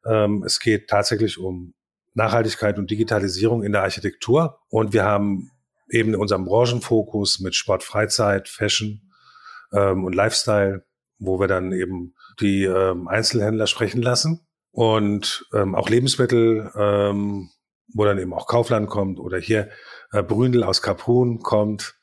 Ähm, 0.03 0.41
es 0.43 0.59
geht 0.59 0.89
tatsächlich 0.89 1.37
um 1.37 1.75
Nachhaltigkeit 2.15 2.79
und 2.79 2.89
Digitalisierung 2.89 3.61
in 3.61 3.71
der 3.71 3.83
Architektur. 3.83 4.61
Und 4.69 4.93
wir 4.93 5.03
haben 5.03 5.51
eben 5.91 6.15
unseren 6.15 6.43
Branchenfokus 6.43 7.39
mit 7.39 7.53
Sport, 7.53 7.83
Freizeit, 7.83 8.49
Fashion 8.49 9.11
ähm, 9.73 10.05
und 10.05 10.15
Lifestyle, 10.15 10.87
wo 11.19 11.39
wir 11.39 11.47
dann 11.47 11.71
eben 11.71 12.15
die 12.39 12.63
ähm, 12.63 13.07
Einzelhändler 13.07 13.67
sprechen 13.67 14.01
lassen 14.01 14.47
und 14.71 15.45
ähm, 15.53 15.75
auch 15.75 15.87
Lebensmittel, 15.87 16.71
ähm, 16.75 17.51
wo 17.93 18.05
dann 18.05 18.17
eben 18.17 18.33
auch 18.33 18.47
Kaufland 18.47 18.89
kommt 18.89 19.19
oder 19.19 19.37
hier 19.37 19.69
äh, 20.11 20.23
Bründel 20.23 20.63
aus 20.63 20.81
Kaprun 20.81 21.39
kommt 21.39 21.95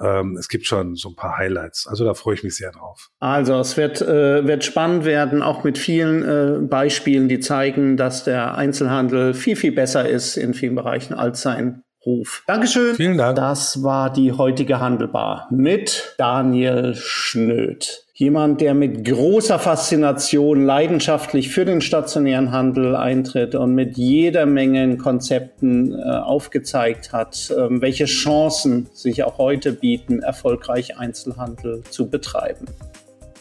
ähm, 0.00 0.36
es 0.36 0.48
gibt 0.48 0.66
schon 0.66 0.96
so 0.96 1.10
ein 1.10 1.16
paar 1.16 1.36
Highlights. 1.38 1.86
Also 1.86 2.04
da 2.04 2.14
freue 2.14 2.34
ich 2.34 2.42
mich 2.42 2.56
sehr 2.56 2.72
drauf. 2.72 3.10
Also 3.20 3.58
es 3.58 3.76
wird, 3.76 4.02
äh, 4.02 4.46
wird 4.46 4.64
spannend 4.64 5.04
werden, 5.04 5.42
auch 5.42 5.64
mit 5.64 5.78
vielen 5.78 6.22
äh, 6.22 6.66
Beispielen, 6.66 7.28
die 7.28 7.40
zeigen, 7.40 7.96
dass 7.96 8.24
der 8.24 8.56
Einzelhandel 8.56 9.34
viel, 9.34 9.56
viel 9.56 9.72
besser 9.72 10.08
ist 10.08 10.36
in 10.36 10.54
vielen 10.54 10.74
Bereichen 10.74 11.14
als 11.14 11.42
sein 11.42 11.82
Ruf. 12.04 12.42
Dankeschön. 12.46 12.96
Vielen 12.96 13.16
Dank. 13.16 13.36
Das 13.36 13.82
war 13.82 14.12
die 14.12 14.32
heutige 14.32 14.80
Handelbar 14.80 15.48
mit 15.50 16.14
Daniel 16.18 16.94
Schnöd. 16.94 18.03
Jemand, 18.16 18.60
der 18.60 18.74
mit 18.74 19.04
großer 19.04 19.58
Faszination 19.58 20.64
leidenschaftlich 20.64 21.48
für 21.48 21.64
den 21.64 21.80
stationären 21.80 22.52
Handel 22.52 22.94
eintritt 22.94 23.56
und 23.56 23.74
mit 23.74 23.96
jeder 23.96 24.46
Menge 24.46 24.96
Konzepten 24.98 25.98
äh, 25.98 26.02
aufgezeigt 26.04 27.12
hat, 27.12 27.50
äh, 27.50 27.80
welche 27.80 28.04
Chancen 28.04 28.86
sich 28.92 29.24
auch 29.24 29.38
heute 29.38 29.72
bieten, 29.72 30.20
erfolgreich 30.20 30.96
Einzelhandel 30.96 31.82
zu 31.90 32.08
betreiben. 32.08 32.66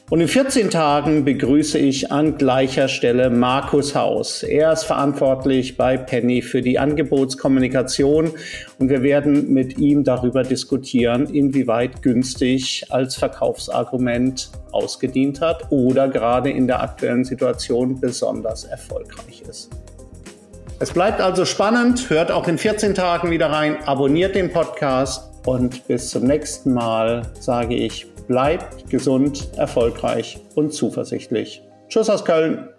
Und 0.10 0.20
in 0.20 0.28
14 0.28 0.70
Tagen 0.70 1.24
begrüße 1.24 1.80
ich 1.80 2.12
an 2.12 2.38
gleicher 2.38 2.88
Stelle 2.88 3.30
Markus 3.30 3.96
Haus. 3.96 4.44
Er 4.44 4.74
ist 4.74 4.84
verantwortlich 4.84 5.78
bei 5.78 5.98
Penny 5.98 6.42
für 6.42 6.62
die 6.62 6.78
Angebotskommunikation 6.78 8.32
und 8.80 8.90
wir 8.90 9.02
werden 9.02 9.52
mit 9.54 9.80
ihm 9.80 10.04
darüber 10.04 10.44
diskutieren, 10.44 11.28
inwieweit 11.34 12.02
günstig 12.02 12.86
als 12.90 13.16
Verkaufsargument 13.16 14.52
ausgedient 14.72 15.42
hat 15.42 15.72
oder 15.72 16.10
gerade 16.10 16.52
in 16.52 16.68
der 16.68 16.84
aktuellen 16.84 17.24
Situation 17.24 18.00
besonders 18.00 18.66
erfolgreich 18.66 19.42
ist. 19.50 19.72
Es 20.80 20.92
bleibt 20.92 21.22
also 21.22 21.46
spannend, 21.46 22.10
hört 22.10 22.30
auch 22.30 22.48
in 22.50 22.58
14 22.58 22.94
Tagen 22.94 23.32
wieder 23.32 23.48
rein, 23.48 23.78
abonniert 23.86 24.36
den 24.36 24.52
Podcast 24.52 25.32
und 25.46 25.88
bis 25.88 26.10
zum 26.10 26.26
nächsten 26.26 26.74
Mal 26.74 27.22
sage 27.40 27.74
ich 27.74 28.13
Bleibt 28.28 28.90
gesund, 28.90 29.50
erfolgreich 29.58 30.42
und 30.56 30.74
zuversichtlich. 30.74 31.64
Tschüss 31.90 32.10
aus 32.10 32.24
Köln. 32.24 32.70